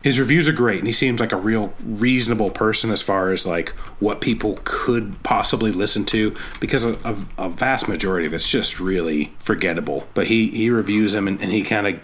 His 0.03 0.19
reviews 0.19 0.47
are 0.47 0.53
great, 0.53 0.79
and 0.79 0.87
he 0.87 0.93
seems 0.93 1.19
like 1.19 1.31
a 1.31 1.37
real 1.37 1.73
reasonable 1.83 2.51
person 2.51 2.91
as 2.91 3.01
far 3.01 3.31
as 3.31 3.45
like 3.45 3.69
what 3.99 4.21
people 4.21 4.59
could 4.63 5.21
possibly 5.23 5.71
listen 5.71 6.05
to, 6.05 6.35
because 6.59 6.85
a, 6.85 6.93
a, 7.03 7.45
a 7.45 7.49
vast 7.49 7.87
majority 7.87 8.25
of 8.25 8.33
it's 8.33 8.49
just 8.49 8.79
really 8.79 9.33
forgettable. 9.37 10.07
But 10.13 10.27
he 10.27 10.49
he 10.49 10.69
reviews 10.69 11.13
them, 11.13 11.27
and, 11.27 11.41
and 11.41 11.51
he 11.51 11.63
kind 11.63 11.87
of 11.87 11.99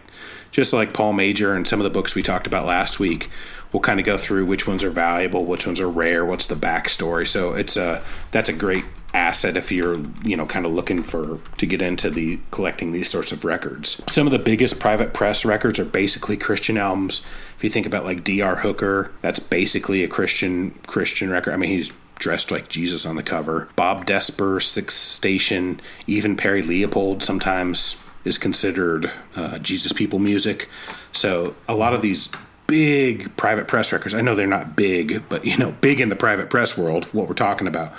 just 0.52 0.74
like 0.74 0.94
Paul 0.94 1.14
Major 1.14 1.54
and 1.54 1.68
some 1.68 1.80
of 1.80 1.84
the 1.84 1.90
books 1.90 2.16
we 2.16 2.24
talked 2.24 2.48
about 2.48 2.66
last 2.66 3.00
week. 3.00 3.30
We'll 3.72 3.82
kind 3.82 4.00
of 4.00 4.06
go 4.06 4.18
through 4.18 4.46
which 4.46 4.68
ones 4.68 4.84
are 4.84 4.92
valuable, 4.92 5.46
which 5.46 5.66
ones 5.66 5.82
are 5.82 5.90
rare, 5.90 6.24
what's 6.24 6.46
the 6.46 6.56
backstory. 6.56 7.28
So 7.28 7.54
it's 7.54 7.76
a 7.76 8.04
that's 8.32 8.50
a 8.50 8.54
great 8.54 8.86
asset 9.14 9.56
if 9.56 9.72
you're 9.72 10.00
you 10.24 10.36
know 10.36 10.46
kind 10.46 10.66
of 10.66 10.72
looking 10.72 11.04
for 11.04 11.40
to 11.58 11.66
get 11.66 11.82
into 11.82 12.10
the 12.10 12.40
collecting 12.52 12.92
these 12.92 13.10
sorts 13.10 13.32
of 13.32 13.46
records. 13.46 14.04
Some 14.12 14.28
of 14.28 14.34
the 14.34 14.40
biggest 14.40 14.80
private 14.80 15.14
press 15.14 15.46
records 15.46 15.80
are 15.80 15.86
basically 15.86 16.38
christian 16.38 16.78
albums. 16.78 17.26
If 17.58 17.64
you 17.64 17.70
think 17.70 17.86
about 17.86 18.06
like 18.06 18.24
dr 18.24 18.62
hooker 18.62 19.12
that's 19.22 19.40
basically 19.40 20.04
a 20.04 20.08
christian 20.08 20.72
christian 20.88 21.30
record. 21.30 21.54
I 21.54 21.58
mean 21.58 21.70
he's 21.70 21.92
dressed 22.20 22.52
like 22.52 22.70
jesus 22.70 23.06
on 23.06 23.16
the 23.16 23.24
cover. 23.24 23.70
Bob 23.76 24.06
desper 24.06 24.62
sixth 24.62 24.98
station 24.98 25.80
even 26.08 26.36
perry 26.36 26.62
leopold 26.62 27.24
sometimes 27.24 28.02
is 28.26 28.38
considered 28.38 29.12
uh, 29.36 29.60
jesus 29.60 29.94
people 29.94 30.20
music. 30.20 30.70
So 31.12 31.56
a 31.68 31.76
lot 31.76 31.94
of 31.94 32.02
these 32.02 32.30
big 32.66 33.36
private 33.36 33.68
press 33.68 33.92
records 33.92 34.16
i 34.16 34.22
know 34.22 34.34
they're 34.34 34.48
not 34.48 34.74
big 34.76 35.22
but 35.28 35.44
you 35.44 35.56
know 35.58 35.72
big 35.82 36.00
in 36.00 36.08
the 36.08 36.16
private 36.16 36.50
press 36.50 36.78
world 36.78 37.04
what 37.08 37.28
we're 37.28 37.34
talking 37.34 37.68
about 37.68 37.94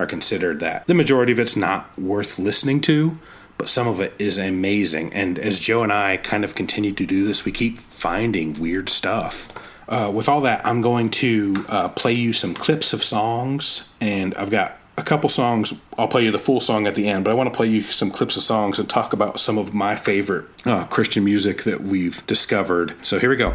are 0.00 0.06
considered 0.06 0.60
that. 0.60 0.86
The 0.86 0.94
majority 0.94 1.32
of 1.32 1.38
it's 1.38 1.56
not 1.56 1.98
worth 1.98 2.38
listening 2.38 2.80
to, 2.82 3.18
but 3.58 3.68
some 3.68 3.86
of 3.86 4.00
it 4.00 4.14
is 4.18 4.38
amazing. 4.38 5.12
And 5.12 5.38
as 5.38 5.60
Joe 5.60 5.82
and 5.82 5.92
I 5.92 6.16
kind 6.16 6.44
of 6.44 6.54
continue 6.54 6.92
to 6.92 7.04
do 7.04 7.24
this, 7.24 7.44
we 7.44 7.52
keep 7.52 7.78
finding 7.78 8.58
weird 8.58 8.88
stuff. 8.88 9.48
Uh, 9.86 10.10
with 10.14 10.28
all 10.28 10.40
that, 10.42 10.64
I'm 10.64 10.80
going 10.80 11.10
to 11.10 11.64
uh, 11.68 11.88
play 11.90 12.12
you 12.12 12.32
some 12.32 12.54
clips 12.54 12.92
of 12.92 13.02
songs, 13.02 13.92
and 14.00 14.34
I've 14.36 14.50
got 14.50 14.78
a 14.96 15.02
couple 15.02 15.28
songs. 15.28 15.84
I'll 15.98 16.08
play 16.08 16.24
you 16.24 16.30
the 16.30 16.38
full 16.38 16.60
song 16.60 16.86
at 16.86 16.94
the 16.94 17.08
end, 17.08 17.24
but 17.24 17.32
I 17.32 17.34
want 17.34 17.52
to 17.52 17.56
play 17.56 17.66
you 17.66 17.82
some 17.82 18.10
clips 18.10 18.36
of 18.36 18.42
songs 18.42 18.78
and 18.78 18.88
talk 18.88 19.12
about 19.12 19.40
some 19.40 19.58
of 19.58 19.74
my 19.74 19.96
favorite 19.96 20.46
uh, 20.64 20.84
Christian 20.84 21.24
music 21.24 21.64
that 21.64 21.82
we've 21.82 22.24
discovered. 22.26 22.94
So 23.04 23.18
here 23.18 23.30
we 23.30 23.36
go. 23.36 23.54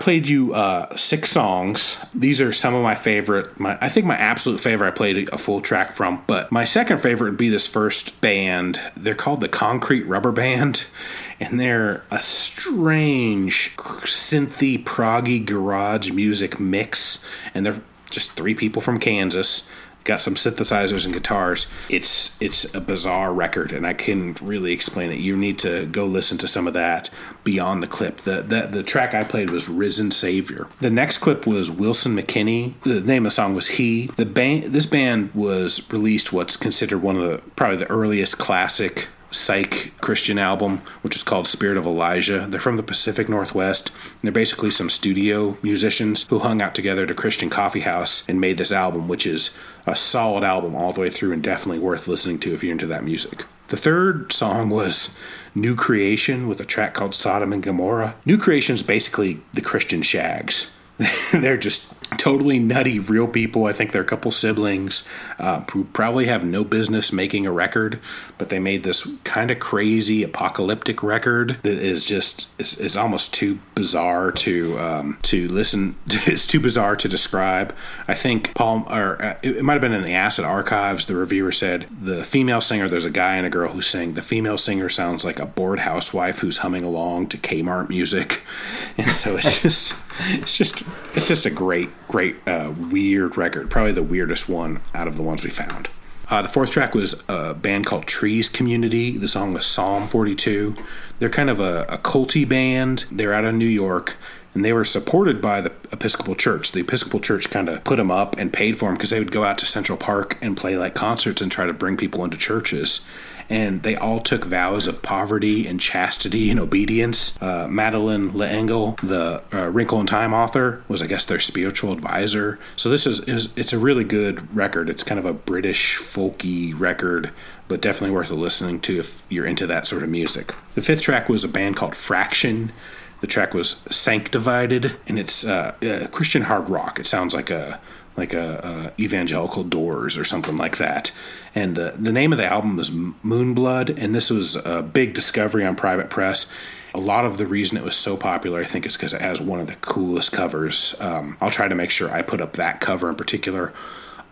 Played 0.00 0.28
you 0.28 0.54
uh, 0.54 0.94
six 0.96 1.30
songs. 1.30 2.04
These 2.14 2.40
are 2.40 2.52
some 2.52 2.74
of 2.74 2.82
my 2.82 2.94
favorite. 2.94 3.58
My 3.58 3.78
I 3.80 3.88
think 3.88 4.06
my 4.06 4.16
absolute 4.16 4.60
favorite 4.60 4.88
I 4.88 4.90
played 4.92 5.28
a 5.32 5.38
full 5.38 5.60
track 5.60 5.92
from, 5.92 6.22
but 6.26 6.50
my 6.50 6.64
second 6.64 6.98
favorite 6.98 7.30
would 7.30 7.38
be 7.38 7.48
this 7.48 7.66
first 7.66 8.20
band. 8.20 8.80
They're 8.96 9.14
called 9.14 9.40
the 9.40 9.48
Concrete 9.48 10.04
Rubber 10.04 10.32
Band, 10.32 10.86
and 11.40 11.60
they're 11.60 12.02
a 12.10 12.20
strange 12.20 13.76
synthy, 13.76 14.82
proggy 14.82 15.44
garage 15.44 16.10
music 16.10 16.58
mix, 16.58 17.28
and 17.54 17.66
they're 17.66 17.80
just 18.10 18.32
three 18.32 18.54
people 18.54 18.80
from 18.80 18.98
Kansas 18.98 19.70
got 20.08 20.20
some 20.20 20.34
synthesizers 20.34 21.04
and 21.04 21.14
guitars. 21.14 21.70
It's 21.88 22.40
it's 22.42 22.74
a 22.74 22.80
bizarre 22.80 23.32
record, 23.32 23.70
and 23.70 23.86
I 23.86 23.92
couldn't 23.92 24.40
really 24.40 24.72
explain 24.72 25.12
it. 25.12 25.20
You 25.20 25.36
need 25.36 25.58
to 25.60 25.86
go 25.86 26.06
listen 26.06 26.38
to 26.38 26.48
some 26.48 26.66
of 26.66 26.74
that 26.74 27.10
beyond 27.44 27.82
the 27.82 27.86
clip. 27.86 28.22
The 28.22 28.40
the, 28.42 28.62
the 28.62 28.82
track 28.82 29.14
I 29.14 29.22
played 29.22 29.50
was 29.50 29.68
"Risen 29.68 30.10
Savior." 30.10 30.68
The 30.80 30.90
next 30.90 31.18
clip 31.18 31.46
was 31.46 31.70
Wilson 31.70 32.16
McKinney. 32.16 32.74
The 32.82 33.02
name 33.02 33.24
of 33.24 33.30
the 33.30 33.34
song 33.34 33.54
was 33.54 33.68
"He." 33.68 34.06
The 34.16 34.26
band 34.26 34.64
this 34.64 34.86
band 34.86 35.32
was 35.34 35.86
released 35.92 36.32
what's 36.32 36.56
considered 36.56 36.98
one 36.98 37.16
of 37.16 37.22
the 37.22 37.38
probably 37.54 37.76
the 37.76 37.90
earliest 37.90 38.38
classic 38.38 39.08
psych 39.30 39.92
Christian 40.00 40.38
album, 40.38 40.78
which 41.02 41.16
is 41.16 41.22
called 41.22 41.46
Spirit 41.46 41.76
of 41.76 41.86
Elijah. 41.86 42.46
They're 42.48 42.60
from 42.60 42.76
the 42.76 42.82
Pacific 42.82 43.28
Northwest. 43.28 43.90
And 43.90 44.22
they're 44.22 44.32
basically 44.32 44.70
some 44.70 44.88
studio 44.88 45.56
musicians 45.62 46.26
who 46.28 46.38
hung 46.38 46.62
out 46.62 46.74
together 46.74 47.04
at 47.04 47.10
a 47.10 47.14
Christian 47.14 47.50
coffee 47.50 47.80
house 47.80 48.26
and 48.28 48.40
made 48.40 48.58
this 48.58 48.72
album, 48.72 49.08
which 49.08 49.26
is 49.26 49.56
a 49.86 49.96
solid 49.96 50.44
album 50.44 50.74
all 50.74 50.92
the 50.92 51.00
way 51.00 51.10
through 51.10 51.32
and 51.32 51.42
definitely 51.42 51.78
worth 51.78 52.08
listening 52.08 52.38
to 52.40 52.54
if 52.54 52.62
you're 52.62 52.72
into 52.72 52.86
that 52.86 53.04
music. 53.04 53.44
The 53.68 53.76
third 53.76 54.32
song 54.32 54.70
was 54.70 55.18
New 55.54 55.76
Creation 55.76 56.48
with 56.48 56.58
a 56.60 56.64
track 56.64 56.94
called 56.94 57.14
Sodom 57.14 57.52
and 57.52 57.62
Gomorrah. 57.62 58.14
New 58.24 58.38
Creation 58.38 58.74
is 58.74 58.82
basically 58.82 59.40
the 59.52 59.60
Christian 59.60 60.00
Shaggs. 60.00 60.74
they're 61.32 61.56
just 61.56 61.92
totally 62.16 62.58
nutty 62.58 62.98
real 62.98 63.28
people. 63.28 63.66
I 63.66 63.72
think 63.72 63.92
they're 63.92 64.02
a 64.02 64.06
couple 64.06 64.30
siblings 64.30 65.06
uh, 65.38 65.60
who 65.70 65.84
probably 65.84 66.26
have 66.26 66.44
no 66.44 66.64
business 66.64 67.12
making 67.12 67.46
a 67.46 67.52
record, 67.52 68.00
but 68.36 68.48
they 68.48 68.58
made 68.58 68.82
this 68.82 69.16
kind 69.22 69.50
of 69.50 69.60
crazy 69.60 70.22
apocalyptic 70.22 71.02
record 71.02 71.58
that 71.62 71.78
is 71.78 72.04
just 72.04 72.48
is, 72.58 72.78
is 72.78 72.96
almost 72.96 73.32
too 73.34 73.58
bizarre 73.74 74.32
to 74.32 74.76
um, 74.78 75.18
to 75.22 75.48
listen. 75.48 75.96
It's 76.28 76.46
too 76.46 76.60
bizarre 76.60 76.94
to 76.96 77.08
describe. 77.08 77.74
I 78.06 78.14
think 78.14 78.54
Paul 78.54 78.84
or 78.90 79.22
uh, 79.22 79.38
it, 79.42 79.58
it 79.58 79.62
might 79.62 79.74
have 79.74 79.80
been 79.80 79.94
in 79.94 80.02
the 80.02 80.12
Acid 80.12 80.44
Archives. 80.44 81.06
The 81.06 81.16
reviewer 81.16 81.52
said 81.52 81.86
the 82.02 82.22
female 82.22 82.60
singer. 82.60 82.88
There's 82.88 83.04
a 83.04 83.10
guy 83.10 83.36
and 83.36 83.46
a 83.46 83.50
girl 83.50 83.70
who 83.70 83.80
sing. 83.80 84.14
The 84.14 84.22
female 84.22 84.58
singer 84.58 84.88
sounds 84.88 85.24
like 85.24 85.38
a 85.38 85.46
bored 85.46 85.78
housewife 85.80 86.40
who's 86.40 86.58
humming 86.58 86.84
along 86.84 87.28
to 87.28 87.38
Kmart 87.38 87.88
music, 87.88 88.42
and 88.98 89.10
so 89.10 89.36
it's 89.36 89.62
just 89.62 89.94
it's 90.40 90.56
just 90.56 90.82
it's 91.14 91.28
just 91.28 91.46
a 91.46 91.50
great 91.50 91.90
great 92.08 92.36
uh, 92.46 92.72
weird 92.90 93.36
record. 93.36 93.70
Probably 93.70 93.92
the 93.92 94.02
weirdest 94.02 94.48
one 94.48 94.80
out 94.94 95.06
of 95.06 95.16
the 95.16 95.22
ones 95.22 95.44
we 95.44 95.50
found. 95.50 95.88
Uh, 96.30 96.42
the 96.42 96.48
fourth 96.48 96.70
track 96.70 96.94
was 96.94 97.24
a 97.28 97.54
band 97.54 97.86
called 97.86 98.06
trees 98.06 98.50
community. 98.50 99.16
The 99.16 99.28
song 99.28 99.54
was 99.54 99.64
psalm 99.64 100.06
42 100.08 100.76
they're 101.18 101.28
kind 101.28 101.50
of 101.50 101.60
a, 101.60 101.84
a 101.88 101.98
culty 101.98 102.48
band. 102.48 103.06
They're 103.10 103.32
out 103.32 103.44
of 103.44 103.54
new 103.54 103.66
york 103.66 104.16
and 104.54 104.64
they 104.64 104.72
were 104.72 104.84
supported 104.84 105.40
by 105.40 105.60
the 105.60 105.72
Episcopal 105.92 106.34
Church. 106.34 106.72
The 106.72 106.80
Episcopal 106.80 107.20
Church 107.20 107.50
kind 107.50 107.68
of 107.68 107.84
put 107.84 107.96
them 107.96 108.10
up 108.10 108.36
and 108.38 108.52
paid 108.52 108.76
for 108.76 108.86
them 108.86 108.94
because 108.94 109.10
they 109.10 109.18
would 109.18 109.30
go 109.30 109.44
out 109.44 109.58
to 109.58 109.66
Central 109.66 109.98
Park 109.98 110.38
and 110.40 110.56
play 110.56 110.76
like 110.76 110.94
concerts 110.94 111.40
and 111.40 111.52
try 111.52 111.66
to 111.66 111.72
bring 111.72 111.96
people 111.96 112.24
into 112.24 112.36
churches 112.36 113.06
and 113.50 113.82
they 113.82 113.96
all 113.96 114.20
took 114.20 114.44
vows 114.44 114.86
of 114.86 115.02
poverty 115.02 115.66
and 115.66 115.80
chastity 115.80 116.50
and 116.50 116.60
obedience. 116.60 117.40
Uh, 117.40 117.66
Madeleine 117.68 118.36
L'Engle, 118.36 118.92
the 119.02 119.42
uh, 119.52 119.68
Wrinkle 119.70 120.00
in 120.00 120.06
Time 120.06 120.34
author, 120.34 120.82
was 120.88 121.02
I 121.02 121.06
guess 121.06 121.24
their 121.24 121.38
spiritual 121.38 121.92
advisor. 121.92 122.58
So 122.76 122.88
this 122.88 123.06
is, 123.06 123.20
is 123.28 123.48
it's 123.56 123.72
a 123.72 123.78
really 123.78 124.04
good 124.04 124.54
record. 124.54 124.90
It's 124.90 125.02
kind 125.02 125.18
of 125.18 125.24
a 125.24 125.32
British 125.32 125.96
folky 125.96 126.78
record. 126.78 127.30
But 127.68 127.82
definitely 127.82 128.14
worth 128.14 128.30
listening 128.30 128.80
to 128.80 128.98
if 128.98 129.24
you're 129.28 129.44
into 129.44 129.66
that 129.66 129.86
sort 129.86 130.02
of 130.02 130.08
music. 130.08 130.54
The 130.74 130.80
fifth 130.80 131.02
track 131.02 131.28
was 131.28 131.44
a 131.44 131.48
band 131.48 131.76
called 131.76 131.94
Fraction. 131.94 132.72
The 133.20 133.26
track 133.26 133.52
was 133.52 133.84
Sanctivated, 133.90 134.96
and 135.06 135.18
it's 135.18 135.44
uh, 135.44 135.74
uh, 135.82 136.06
Christian 136.08 136.42
hard 136.42 136.70
rock. 136.70 136.98
It 136.98 137.06
sounds 137.06 137.34
like 137.34 137.50
a 137.50 137.78
like 138.18 138.34
a, 138.34 138.92
a 138.98 139.02
evangelical 139.02 139.64
doors 139.64 140.18
or 140.18 140.24
something 140.24 140.56
like 140.56 140.76
that. 140.78 141.16
And 141.54 141.78
uh, 141.78 141.92
the 141.96 142.12
name 142.12 142.32
of 142.32 142.38
the 142.38 142.44
album 142.44 142.76
was 142.76 142.90
Moonblood, 142.90 143.96
and 143.96 144.14
this 144.14 144.28
was 144.28 144.56
a 144.56 144.82
big 144.82 145.14
discovery 145.14 145.64
on 145.64 145.76
Private 145.76 146.10
Press. 146.10 146.46
A 146.94 147.00
lot 147.00 147.24
of 147.24 147.36
the 147.36 147.46
reason 147.46 147.78
it 147.78 147.84
was 147.84 147.96
so 147.96 148.16
popular, 148.16 148.60
I 148.60 148.64
think, 148.64 148.84
is 148.84 148.96
because 148.96 149.14
it 149.14 149.20
has 149.20 149.40
one 149.40 149.60
of 149.60 149.68
the 149.68 149.76
coolest 149.76 150.32
covers. 150.32 150.96
Um, 151.00 151.36
I'll 151.40 151.50
try 151.50 151.68
to 151.68 151.74
make 151.74 151.90
sure 151.90 152.10
I 152.10 152.22
put 152.22 152.40
up 152.40 152.54
that 152.54 152.80
cover 152.80 153.08
in 153.08 153.14
particular. 153.14 153.72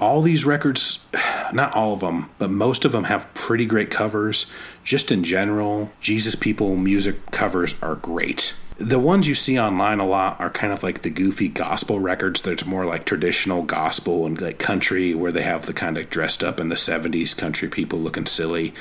All 0.00 0.20
these 0.20 0.44
records, 0.44 1.06
not 1.52 1.74
all 1.74 1.94
of 1.94 2.00
them, 2.00 2.30
but 2.38 2.50
most 2.50 2.84
of 2.84 2.92
them 2.92 3.04
have 3.04 3.32
pretty 3.34 3.66
great 3.66 3.90
covers. 3.90 4.50
Just 4.82 5.12
in 5.12 5.22
general, 5.22 5.92
Jesus 6.00 6.34
People 6.34 6.76
music 6.76 7.30
covers 7.30 7.80
are 7.82 7.94
great 7.94 8.54
the 8.78 8.98
ones 8.98 9.26
you 9.26 9.34
see 9.34 9.58
online 9.58 10.00
a 10.00 10.04
lot 10.04 10.38
are 10.40 10.50
kind 10.50 10.72
of 10.72 10.82
like 10.82 11.02
the 11.02 11.10
goofy 11.10 11.48
gospel 11.48 11.98
records. 11.98 12.42
There's 12.42 12.66
more 12.66 12.84
like 12.84 13.04
traditional 13.04 13.62
gospel 13.62 14.26
and 14.26 14.40
like 14.40 14.58
country 14.58 15.14
where 15.14 15.32
they 15.32 15.42
have 15.42 15.66
the 15.66 15.72
kind 15.72 15.96
of 15.96 16.10
dressed 16.10 16.44
up 16.44 16.60
in 16.60 16.68
the 16.68 16.74
70s 16.74 17.36
country 17.36 17.68
people 17.68 17.98
looking 17.98 18.26
silly. 18.26 18.74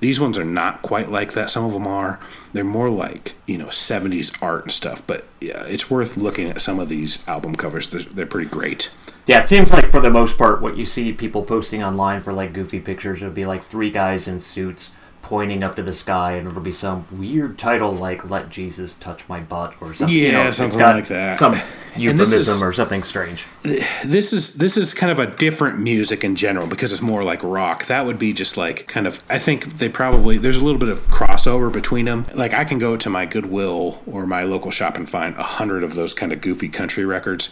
These 0.00 0.20
ones 0.20 0.38
are 0.38 0.44
not 0.44 0.82
quite 0.82 1.10
like 1.10 1.32
that. 1.32 1.50
Some 1.50 1.64
of 1.64 1.72
them 1.72 1.86
are. 1.86 2.20
They're 2.52 2.62
more 2.62 2.90
like, 2.90 3.34
you 3.46 3.58
know, 3.58 3.66
70s 3.66 4.40
art 4.42 4.64
and 4.64 4.72
stuff. 4.72 5.04
But 5.06 5.24
yeah, 5.40 5.64
it's 5.64 5.90
worth 5.90 6.16
looking 6.16 6.50
at 6.50 6.60
some 6.60 6.78
of 6.78 6.88
these 6.88 7.26
album 7.26 7.56
covers. 7.56 7.88
They're, 7.88 8.02
they're 8.02 8.26
pretty 8.26 8.50
great. 8.50 8.90
Yeah, 9.26 9.42
it 9.42 9.48
seems 9.48 9.72
like 9.72 9.90
for 9.90 10.00
the 10.00 10.10
most 10.10 10.38
part, 10.38 10.62
what 10.62 10.76
you 10.76 10.86
see 10.86 11.12
people 11.12 11.42
posting 11.42 11.82
online 11.82 12.20
for 12.20 12.32
like 12.32 12.52
goofy 12.52 12.80
pictures 12.80 13.22
would 13.22 13.34
be 13.34 13.44
like 13.44 13.64
three 13.64 13.90
guys 13.90 14.28
in 14.28 14.38
suits 14.38 14.92
pointing 15.22 15.62
up 15.62 15.76
to 15.76 15.82
the 15.82 15.92
sky, 15.92 16.32
and 16.32 16.48
it'll 16.48 16.60
be 16.60 16.72
some 16.72 17.06
weird 17.12 17.58
title 17.58 17.92
like 17.92 18.28
"Let 18.30 18.48
Jesus 18.50 18.94
Touch 18.94 19.28
My 19.28 19.40
Butt" 19.40 19.74
or 19.80 19.92
something. 19.94 20.14
you 20.16 20.26
Yeah, 20.26 20.32
know, 20.32 20.48
it's 20.48 20.56
something 20.56 20.80
like 20.80 21.06
that. 21.08 21.38
Some 21.38 21.54
euphemism 21.96 22.38
is- 22.56 22.62
or 22.62 22.72
something 22.72 23.02
strange. 23.02 23.46
this 24.04 24.32
is 24.32 24.54
this 24.54 24.76
is 24.76 24.94
kind 24.94 25.12
of 25.12 25.18
a 25.18 25.26
different 25.26 25.78
music 25.80 26.24
in 26.24 26.34
general 26.36 26.66
because 26.66 26.92
it's 26.92 27.02
more 27.02 27.22
like 27.24 27.42
rock. 27.42 27.86
That 27.86 28.06
would 28.06 28.18
be 28.18 28.32
just 28.32 28.56
like 28.56 28.86
kind 28.86 29.06
of. 29.06 29.22
I 29.28 29.38
think 29.38 29.78
they 29.78 29.88
probably 29.88 30.38
there's 30.38 30.56
a 30.58 30.64
little 30.64 30.78
bit 30.80 30.88
of 30.88 31.00
crossover 31.08 31.72
between 31.72 32.06
them. 32.06 32.26
Like 32.34 32.54
I 32.54 32.64
can 32.64 32.78
go 32.78 32.96
to 32.96 33.10
my 33.10 33.26
Goodwill 33.26 34.02
or 34.06 34.26
my 34.26 34.42
local 34.44 34.70
shop 34.70 34.96
and 34.96 35.08
find 35.08 35.36
a 35.36 35.42
hundred 35.42 35.82
of 35.82 35.94
those 35.94 36.14
kind 36.14 36.32
of 36.32 36.40
goofy 36.40 36.68
country 36.68 37.04
records. 37.04 37.50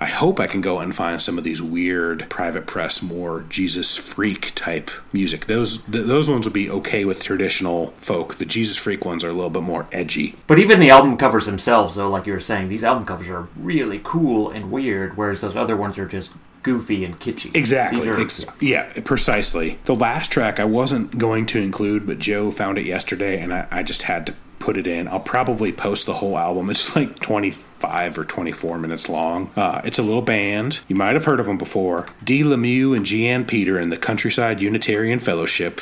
I 0.00 0.06
hope 0.06 0.38
I 0.38 0.46
can 0.46 0.60
go 0.60 0.78
and 0.78 0.94
find 0.94 1.20
some 1.20 1.38
of 1.38 1.44
these 1.44 1.60
weird 1.60 2.28
private 2.30 2.66
press, 2.66 3.02
more 3.02 3.44
Jesus 3.48 3.96
freak 3.96 4.52
type 4.54 4.90
music. 5.12 5.46
Those 5.46 5.78
th- 5.84 6.06
those 6.06 6.30
ones 6.30 6.46
would 6.46 6.52
be 6.54 6.70
okay 6.70 7.04
with 7.04 7.22
traditional 7.22 7.88
folk. 7.96 8.36
The 8.36 8.44
Jesus 8.44 8.76
freak 8.76 9.04
ones 9.04 9.24
are 9.24 9.30
a 9.30 9.32
little 9.32 9.50
bit 9.50 9.62
more 9.62 9.86
edgy. 9.90 10.36
But 10.46 10.58
even 10.60 10.78
the 10.80 10.90
album 10.90 11.16
covers 11.16 11.46
themselves, 11.46 11.96
though, 11.96 12.08
like 12.08 12.26
you 12.26 12.32
were 12.32 12.40
saying, 12.40 12.68
these 12.68 12.84
album 12.84 13.06
covers 13.06 13.28
are 13.28 13.48
really 13.56 14.00
cool 14.04 14.50
and 14.50 14.70
weird, 14.70 15.16
whereas 15.16 15.40
those 15.40 15.56
other 15.56 15.76
ones 15.76 15.98
are 15.98 16.06
just 16.06 16.30
goofy 16.62 17.04
and 17.04 17.18
kitschy. 17.18 17.54
Exactly. 17.56 18.08
Are- 18.08 18.20
Ex- 18.20 18.44
yeah, 18.60 18.92
precisely. 19.04 19.78
The 19.86 19.94
last 19.96 20.30
track 20.30 20.60
I 20.60 20.64
wasn't 20.64 21.18
going 21.18 21.46
to 21.46 21.60
include, 21.60 22.06
but 22.06 22.18
Joe 22.18 22.50
found 22.50 22.78
it 22.78 22.86
yesterday, 22.86 23.40
and 23.40 23.52
I, 23.52 23.66
I 23.70 23.82
just 23.82 24.02
had 24.02 24.26
to 24.26 24.34
put 24.58 24.76
it 24.76 24.86
in. 24.86 25.08
I'll 25.08 25.20
probably 25.20 25.72
post 25.72 26.06
the 26.06 26.14
whole 26.14 26.36
album. 26.36 26.68
It's 26.70 26.94
like 26.96 27.18
25 27.78 28.18
or 28.18 28.24
24 28.24 28.78
minutes 28.78 29.08
long. 29.08 29.50
Uh, 29.54 29.80
it's 29.84 29.98
a 30.00 30.02
little 30.02 30.22
band. 30.22 30.80
You 30.88 30.96
might 30.96 31.14
have 31.14 31.24
heard 31.24 31.38
of 31.38 31.46
them 31.46 31.58
before. 31.58 32.06
D. 32.24 32.42
Lemieux 32.42 32.96
and 32.96 33.06
Jeanne 33.06 33.44
Peter 33.44 33.78
and 33.78 33.92
the 33.92 33.96
Countryside 33.96 34.60
Unitarian 34.60 35.20
Fellowship. 35.20 35.80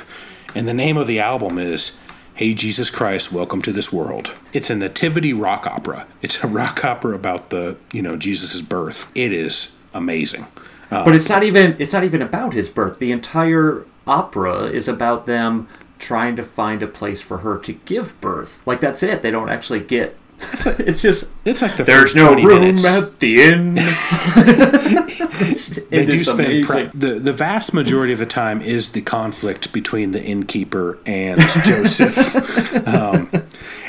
And 0.55 0.69
the 0.69 0.75
name 0.75 0.99
of 0.99 1.07
the 1.07 1.21
album 1.21 1.57
is 1.59 1.99
Hey 2.35 2.53
Jesus 2.53 2.91
Christ, 2.91 3.33
Welcome 3.33 3.63
to 3.63 3.73
This 3.73 3.91
World. 3.91 4.37
It's 4.53 4.69
a 4.69 4.77
nativity 4.77 5.33
rock 5.33 5.67
opera. 5.67 6.07
It's 6.21 6.45
a 6.45 6.47
rock 6.61 6.85
opera 6.85 7.15
about 7.15 7.49
the, 7.49 7.79
you 7.93 8.03
know, 8.03 8.17
Jesus' 8.17 8.61
birth. 8.61 9.11
It 9.15 9.33
is 9.33 9.75
amazing. 9.95 10.45
Uh, 10.91 11.03
But 11.05 11.15
it's 11.15 11.31
not 11.31 11.45
even 11.45 11.77
it's 11.79 11.95
not 11.95 12.05
even 12.05 12.21
about 12.21 12.53
his 12.53 12.69
birth. 12.69 12.99
The 12.99 13.11
entire 13.11 13.87
opera 14.07 14.65
is 14.65 14.87
about 14.87 15.25
them 15.27 15.67
trying 15.99 16.37
to 16.37 16.43
find 16.43 16.83
a 16.83 16.87
place 16.87 17.23
for 17.23 17.39
her 17.39 17.57
to 17.61 17.73
give 17.73 18.21
birth. 18.21 18.65
Like 18.67 18.81
that's 18.81 19.03
it. 19.03 19.23
They 19.23 19.31
don't 19.31 19.49
actually 19.49 19.81
get 19.81 20.15
it's 20.79 21.03
just 21.03 21.25
it's 21.45 21.63
like 21.63 21.77
the 21.77 21.85
there's 21.85 22.15
no 22.15 22.29
20 22.29 22.47
room 22.47 22.61
minutes. 22.61 22.85
at 22.85 23.19
the 23.21 23.43
inn. 23.43 23.75
they 25.91 26.05
do 26.05 26.23
spend 26.23 26.41
amazing. 26.41 26.91
the 26.95 27.19
the 27.19 27.33
vast 27.33 27.73
majority 27.73 28.13
of 28.13 28.19
the 28.19 28.27
time 28.27 28.61
is 28.61 28.93
the 28.93 29.01
conflict 29.01 29.73
between 29.73 30.13
the 30.13 30.23
innkeeper 30.23 30.99
and 31.07 31.41
Joseph. 31.65 32.87
um, 32.87 33.31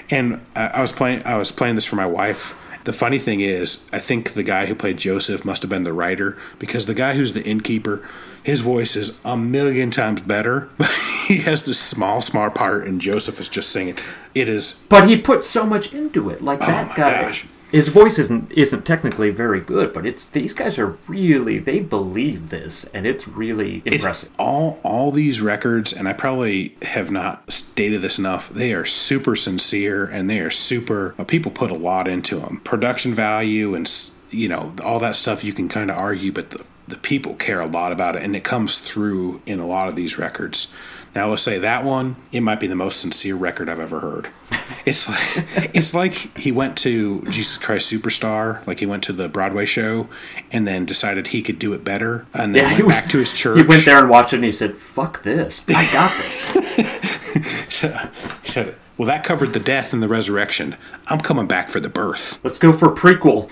and 0.09 0.39
I, 0.55 0.67
I 0.67 0.81
was 0.81 0.91
playing 0.91 1.23
I 1.25 1.35
was 1.35 1.51
playing 1.51 1.75
this 1.75 1.85
for 1.85 1.97
my 1.97 2.05
wife. 2.05 2.55
The 2.85 2.93
funny 2.93 3.19
thing 3.19 3.41
is, 3.41 3.89
I 3.91 3.99
think 3.99 4.33
the 4.33 4.43
guy 4.43 4.67
who 4.67 4.73
played 4.73 4.97
Joseph 4.97 5.43
must 5.43 5.61
have 5.61 5.69
been 5.69 5.83
the 5.83 5.91
writer 5.91 6.37
because 6.59 6.85
the 6.85 6.93
guy 6.93 7.15
who's 7.15 7.33
the 7.33 7.43
innkeeper, 7.43 8.07
his 8.47 8.61
voice 8.61 8.95
is 8.95 9.19
a 9.25 9.35
million 9.37 9.91
times 9.91 10.21
better. 10.21 10.69
But 10.77 10.89
he 11.27 11.37
has 11.49 11.63
this 11.65 11.79
small, 11.79 12.21
small 12.21 12.49
part, 12.49 12.87
and 12.87 12.99
Joseph 13.01 13.39
is 13.39 13.49
just 13.49 13.69
singing. 13.69 13.97
It 14.33 14.47
is 14.49 14.85
But 14.89 15.07
he 15.09 15.17
put 15.17 15.43
so 15.43 15.65
much 15.65 15.93
into 15.93 16.29
it. 16.29 16.41
Like 16.41 16.59
that 16.59 16.85
Oh 16.85 16.89
my 16.89 16.95
guy. 16.95 17.21
gosh. 17.23 17.45
His 17.69 17.89
voice 17.89 18.17
isn't 18.17 18.49
isn't 18.53 18.85
technically 18.85 19.29
very 19.29 19.59
good, 19.59 19.91
but 19.91 20.05
it's 20.05 20.29
these 20.29 20.53
guys 20.53 20.79
are 20.79 20.95
really 21.05 21.59
they 21.59 21.81
believe 21.81 22.47
this, 22.49 22.85
and 22.93 23.05
it's 23.05 23.27
really 23.27 23.81
impressive. 23.83 24.29
It's 24.29 24.39
all 24.39 24.79
all 24.83 25.11
these 25.11 25.41
records, 25.41 25.91
and 25.91 26.07
I 26.07 26.13
probably 26.13 26.77
have 26.83 27.11
not 27.11 27.51
stated 27.51 27.99
this 28.01 28.17
enough. 28.19 28.47
They 28.49 28.71
are 28.73 28.85
super 28.85 29.35
sincere, 29.35 30.05
and 30.05 30.29
they 30.29 30.39
are 30.39 30.49
super. 30.49 31.13
uh, 31.19 31.25
People 31.25 31.51
put 31.51 31.69
a 31.69 31.75
lot 31.89 32.07
into 32.07 32.37
them. 32.39 32.61
Production 32.63 33.13
value, 33.13 33.75
and 33.75 33.85
you 34.31 34.47
know 34.47 34.71
all 34.85 34.99
that 34.99 35.17
stuff. 35.17 35.43
You 35.43 35.51
can 35.51 35.67
kind 35.67 35.91
of 35.91 35.97
argue, 35.97 36.31
but 36.31 36.51
the 36.51 36.63
the 36.87 36.97
people 36.97 37.35
care 37.35 37.59
a 37.59 37.65
lot 37.67 37.91
about 37.91 38.15
it, 38.15 38.23
and 38.23 38.35
it 38.35 38.43
comes 38.43 38.79
through 38.79 39.41
in 39.45 39.59
a 39.59 39.65
lot 39.67 39.87
of 39.87 39.95
these 39.95 40.17
records. 40.17 40.71
Now, 41.15 41.25
I 41.25 41.29
will 41.29 41.37
say 41.37 41.57
that 41.59 41.83
one, 41.83 42.15
it 42.31 42.41
might 42.41 42.59
be 42.59 42.67
the 42.67 42.75
most 42.75 42.99
sincere 43.01 43.35
record 43.35 43.69
I've 43.69 43.79
ever 43.79 43.99
heard. 43.99 44.29
It's 44.85 45.09
like 45.09 45.71
it's 45.75 45.93
like 45.93 46.13
he 46.37 46.53
went 46.53 46.77
to 46.77 47.21
Jesus 47.23 47.57
Christ 47.57 47.91
Superstar, 47.91 48.65
like 48.65 48.79
he 48.79 48.85
went 48.85 49.03
to 49.03 49.11
the 49.13 49.27
Broadway 49.27 49.65
show, 49.65 50.07
and 50.49 50.65
then 50.65 50.85
decided 50.85 51.27
he 51.27 51.41
could 51.41 51.59
do 51.59 51.73
it 51.73 51.83
better, 51.83 52.25
and 52.33 52.55
then 52.55 52.63
Yeah, 52.63 52.71
went 52.73 52.85
was- 52.85 52.95
back 53.01 53.09
to 53.09 53.17
his 53.17 53.33
church. 53.41 53.57
He 53.57 53.63
went 53.63 53.83
there 53.83 53.99
and 53.99 54.09
watched 54.09 54.31
it, 54.31 54.37
and 54.37 54.45
he 54.45 54.51
said, 54.53 54.77
"Fuck 54.77 55.23
this! 55.23 55.61
I 55.67 55.91
got 55.91 56.11
this." 56.15 57.67
So- 57.69 58.09
he 58.43 58.47
said, 58.49 58.75
"Well, 58.97 59.07
that 59.07 59.23
covered 59.23 59.53
the 59.53 59.59
death 59.59 59.93
and 59.93 60.01
the 60.01 60.07
resurrection. 60.07 60.75
I'm 61.07 61.19
coming 61.19 61.47
back 61.47 61.69
for 61.69 61.79
the 61.79 61.89
birth." 61.89 62.39
Let's 62.43 62.57
go 62.57 62.73
for 62.73 62.91
a 62.91 62.95
prequel. 62.95 63.49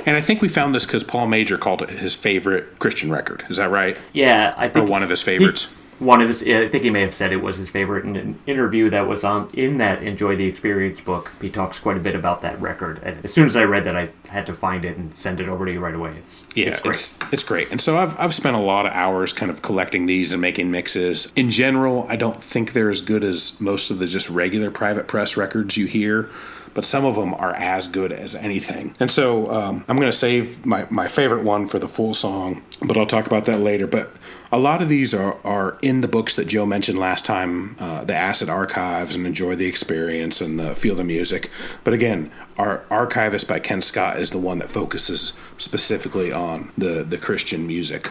and 0.06 0.16
I 0.16 0.20
think 0.20 0.40
we 0.42 0.48
found 0.48 0.74
this 0.74 0.86
because 0.86 1.04
Paul 1.04 1.26
Major 1.26 1.58
called 1.58 1.82
it 1.82 1.90
his 1.90 2.14
favorite 2.14 2.78
Christian 2.78 3.10
record. 3.10 3.44
Is 3.48 3.56
that 3.58 3.70
right? 3.70 4.00
Yeah, 4.12 4.54
I 4.56 4.68
think 4.68 4.86
or 4.86 4.90
one 4.90 5.02
of 5.02 5.10
his 5.10 5.20
he- 5.20 5.26
favorites. 5.26 5.74
One 6.04 6.20
of 6.20 6.28
his, 6.28 6.42
I 6.42 6.68
think 6.68 6.84
he 6.84 6.90
may 6.90 7.00
have 7.00 7.14
said 7.14 7.32
it 7.32 7.38
was 7.38 7.56
his 7.56 7.70
favorite. 7.70 8.04
In 8.04 8.16
an 8.16 8.38
interview 8.46 8.90
that 8.90 9.06
was 9.08 9.24
on 9.24 9.50
in 9.54 9.78
that 9.78 10.02
Enjoy 10.02 10.36
the 10.36 10.46
Experience 10.46 11.00
book, 11.00 11.30
he 11.40 11.50
talks 11.50 11.78
quite 11.78 11.96
a 11.96 12.00
bit 12.00 12.14
about 12.14 12.42
that 12.42 12.60
record. 12.60 13.00
And 13.02 13.24
as 13.24 13.32
soon 13.32 13.46
as 13.46 13.56
I 13.56 13.64
read 13.64 13.84
that, 13.84 13.96
I 13.96 14.10
had 14.28 14.46
to 14.46 14.54
find 14.54 14.84
it 14.84 14.96
and 14.96 15.16
send 15.16 15.40
it 15.40 15.48
over 15.48 15.64
to 15.64 15.72
you 15.72 15.80
right 15.80 15.94
away. 15.94 16.14
It's 16.18 16.44
Yeah, 16.54 16.66
it's 16.66 16.80
great. 16.80 16.90
it's 16.90 17.18
it's 17.32 17.44
great. 17.44 17.70
And 17.70 17.80
so 17.80 17.98
I've 17.98 18.18
I've 18.20 18.34
spent 18.34 18.56
a 18.56 18.60
lot 18.60 18.86
of 18.86 18.92
hours 18.92 19.32
kind 19.32 19.50
of 19.50 19.62
collecting 19.62 20.06
these 20.06 20.32
and 20.32 20.40
making 20.40 20.70
mixes. 20.70 21.32
In 21.34 21.50
general, 21.50 22.06
I 22.08 22.16
don't 22.16 22.40
think 22.42 22.72
they're 22.72 22.90
as 22.90 23.00
good 23.00 23.24
as 23.24 23.60
most 23.60 23.90
of 23.90 23.98
the 23.98 24.06
just 24.06 24.28
regular 24.30 24.70
private 24.70 25.08
press 25.08 25.36
records 25.36 25.76
you 25.76 25.86
hear. 25.86 26.28
But 26.74 26.84
some 26.84 27.04
of 27.04 27.14
them 27.14 27.34
are 27.34 27.54
as 27.54 27.86
good 27.86 28.10
as 28.10 28.34
anything. 28.34 28.94
And 28.98 29.10
so 29.10 29.50
um, 29.50 29.84
I'm 29.88 29.96
going 29.96 30.10
to 30.10 30.16
save 30.16 30.66
my, 30.66 30.86
my 30.90 31.08
favorite 31.08 31.44
one 31.44 31.66
for 31.66 31.78
the 31.78 31.88
full 31.88 32.14
song, 32.14 32.62
but 32.82 32.96
I'll 32.96 33.06
talk 33.06 33.26
about 33.26 33.44
that 33.44 33.60
later. 33.60 33.86
But 33.86 34.10
a 34.50 34.58
lot 34.58 34.82
of 34.82 34.88
these 34.88 35.14
are, 35.14 35.36
are 35.44 35.78
in 35.82 36.00
the 36.00 36.08
books 36.08 36.36
that 36.36 36.46
Joe 36.46 36.66
mentioned 36.66 36.98
last 36.98 37.24
time 37.24 37.76
uh, 37.78 38.04
the 38.04 38.14
Acid 38.14 38.48
Archives 38.48 39.14
and 39.14 39.26
Enjoy 39.26 39.54
the 39.54 39.66
Experience 39.66 40.40
and 40.40 40.58
the 40.58 40.74
Feel 40.74 40.94
the 40.94 41.04
Music. 41.04 41.50
But 41.84 41.94
again, 41.94 42.30
our 42.58 42.84
Archivist 42.90 43.48
by 43.48 43.60
Ken 43.60 43.82
Scott 43.82 44.18
is 44.18 44.30
the 44.30 44.38
one 44.38 44.58
that 44.58 44.70
focuses 44.70 45.32
specifically 45.58 46.32
on 46.32 46.70
the, 46.76 47.02
the 47.02 47.18
Christian 47.18 47.66
music. 47.66 48.10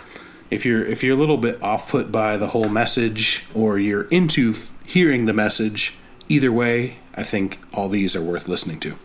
If 0.49 0.65
you're 0.65 0.85
if 0.85 1.03
you're 1.03 1.15
a 1.15 1.19
little 1.19 1.37
bit 1.37 1.63
off 1.63 1.89
put 1.89 2.11
by 2.11 2.37
the 2.37 2.47
whole 2.47 2.69
message 2.69 3.47
or 3.55 3.79
you're 3.79 4.03
into 4.09 4.51
f- 4.51 4.71
hearing 4.85 5.25
the 5.25 5.33
message, 5.33 5.97
either 6.29 6.51
way, 6.51 6.97
I 7.15 7.23
think 7.23 7.59
all 7.73 7.89
these 7.89 8.15
are 8.15 8.21
worth 8.21 8.47
listening 8.47 8.79
to. 8.81 8.95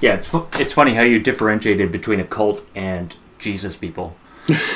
Yeah, 0.00 0.14
it's 0.14 0.30
it's 0.60 0.72
funny 0.72 0.94
how 0.94 1.02
you 1.02 1.18
differentiated 1.18 1.90
between 1.90 2.20
a 2.20 2.24
cult 2.24 2.64
and 2.74 3.16
Jesus 3.38 3.76
people. 3.76 4.16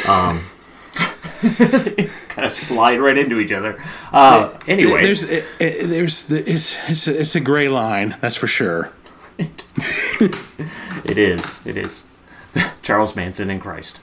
Um, 0.09 0.45
kind 0.93 2.47
of 2.47 2.53
slide 2.53 3.01
right 3.01 3.17
into 3.17 3.39
each 3.39 3.53
other. 3.53 3.83
Uh, 4.13 4.53
anyway, 4.67 5.03
there's 5.03 5.23
it, 5.25 5.45
it, 5.59 5.87
there's 5.89 6.31
it's 6.31 6.89
it's 6.89 7.07
a, 7.07 7.21
it's 7.21 7.35
a 7.35 7.41
gray 7.41 7.69
line, 7.69 8.17
that's 8.21 8.37
for 8.37 8.47
sure. 8.47 8.93
it 9.39 11.19
is. 11.19 11.61
It 11.67 11.77
is. 11.77 12.05
Charles 12.83 13.17
Manson 13.17 13.51
and 13.51 13.61
Christ. 13.61 13.99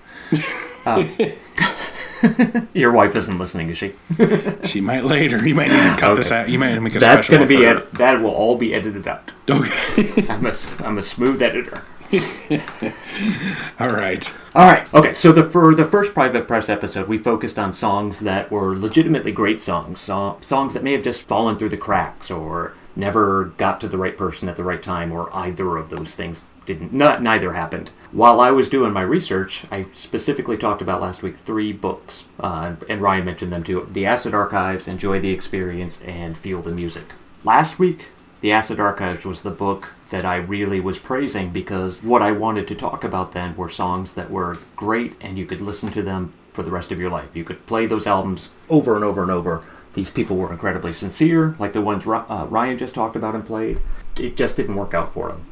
Um, 0.98 2.68
your 2.74 2.92
wife 2.92 3.16
isn't 3.16 3.38
listening, 3.40 3.70
is 3.70 3.78
she? 3.78 3.94
She 4.64 4.82
might 4.82 5.06
later. 5.06 5.46
You 5.48 5.56
might 5.56 5.70
need 5.70 5.78
to 5.92 5.96
cut 5.98 6.16
this 6.16 6.32
out. 6.32 6.50
You 6.50 6.60
might 6.60 6.78
make 6.80 6.96
a 6.96 7.00
That's 7.00 7.28
special 7.28 7.38
going 7.38 7.48
to 7.50 7.58
be 7.58 7.66
one 7.66 7.78
ed- 7.78 7.92
that 7.94 8.22
will 8.22 8.32
all 8.32 8.56
be 8.58 8.74
edited 8.74 9.08
out. 9.08 9.32
Okay. 9.50 10.26
I'm 10.30 10.46
a 10.46 10.50
s- 10.50 10.72
I'm 10.82 10.98
a 10.98 11.04
smooth 11.04 11.42
editor. 11.42 11.84
All 13.80 13.90
right. 13.90 14.36
All 14.56 14.68
right. 14.68 14.94
Okay. 14.94 15.14
So 15.14 15.32
the 15.32 15.44
for 15.44 15.74
the 15.76 15.86
first 15.86 16.14
private 16.14 16.48
press 16.48 16.68
episode, 16.70 17.08
we 17.08 17.18
focused 17.18 17.58
on 17.60 17.72
songs 17.72 18.20
that 18.22 18.52
were 18.52 18.76
legitimately 18.76 19.32
great 19.32 19.60
songs, 19.60 20.00
so, 20.00 20.38
songs 20.42 20.74
that 20.74 20.84
may 20.84 20.94
have 20.94 21.04
just 21.04 21.22
fallen 21.24 21.58
through 21.58 21.70
the 21.70 21.78
cracks 21.78 22.30
or 22.32 22.74
never 22.96 23.46
got 23.58 23.80
to 23.82 23.88
the 23.88 23.98
right 23.98 24.18
person 24.18 24.50
at 24.50 24.56
the 24.58 24.64
right 24.64 24.82
time, 24.84 25.12
or 25.12 25.34
either 25.36 25.78
of 25.78 25.90
those 25.90 26.16
things 26.16 26.46
didn't. 26.70 26.94
Not 26.94 27.24
neither 27.24 27.54
happened. 27.54 27.90
While 28.12 28.40
I 28.40 28.52
was 28.52 28.70
doing 28.70 28.94
my 28.94 29.02
research, 29.02 29.66
I 29.72 29.88
specifically 29.92 30.56
talked 30.56 30.84
about 30.84 31.02
last 31.02 31.24
week 31.24 31.36
three 31.36 31.74
books, 31.74 32.26
uh, 32.40 32.76
and 32.88 33.02
Ryan 33.02 33.26
mentioned 33.26 33.52
them 33.52 33.64
too: 33.64 33.90
The 33.92 34.06
Acid 34.06 34.36
Archives, 34.36 34.88
Enjoy 34.88 35.20
the 35.20 35.32
Experience, 35.32 36.00
and 36.02 36.38
Feel 36.38 36.62
the 36.62 36.72
Music. 36.72 37.14
Last 37.44 37.80
week, 37.80 38.10
The 38.42 38.52
Acid 38.52 38.80
Archives 38.80 39.26
was 39.26 39.42
the 39.42 39.50
book 39.50 39.94
that 40.12 40.26
I 40.26 40.36
really 40.36 40.80
was 40.80 41.00
praising 41.00 41.50
because 41.50 42.04
what 42.04 42.22
I 42.22 42.32
wanted 42.32 42.68
to 42.68 42.76
talk 42.76 43.04
about 43.04 43.32
then 43.32 43.56
were 43.56 43.70
songs 43.70 44.14
that 44.14 44.30
were 44.30 44.58
great 44.76 45.14
and 45.22 45.38
you 45.38 45.46
could 45.46 45.62
listen 45.62 45.90
to 45.92 46.02
them 46.02 46.34
for 46.54 46.64
the 46.64 46.72
rest 46.72 46.92
of 46.92 47.00
your 47.00 47.10
life. 47.10 47.30
You 47.34 47.44
could 47.44 47.66
play 47.66 47.86
those 47.86 48.08
albums 48.08 48.50
over 48.70 48.96
and 48.96 49.04
over 49.04 49.22
and 49.22 49.32
over. 49.32 49.64
These 49.94 50.10
people 50.12 50.38
were 50.38 50.52
incredibly 50.52 50.94
sincere, 50.94 51.56
like 51.60 51.74
the 51.74 51.82
ones 51.82 52.06
uh, 52.06 52.48
Ryan 52.50 52.78
just 52.78 52.96
talked 52.96 53.16
about 53.16 53.36
and 53.36 53.46
played. 53.46 53.82
It 54.18 54.38
just 54.38 54.56
didn't 54.56 54.76
work 54.76 54.94
out 54.94 55.14
for 55.14 55.30
them. 55.30 55.46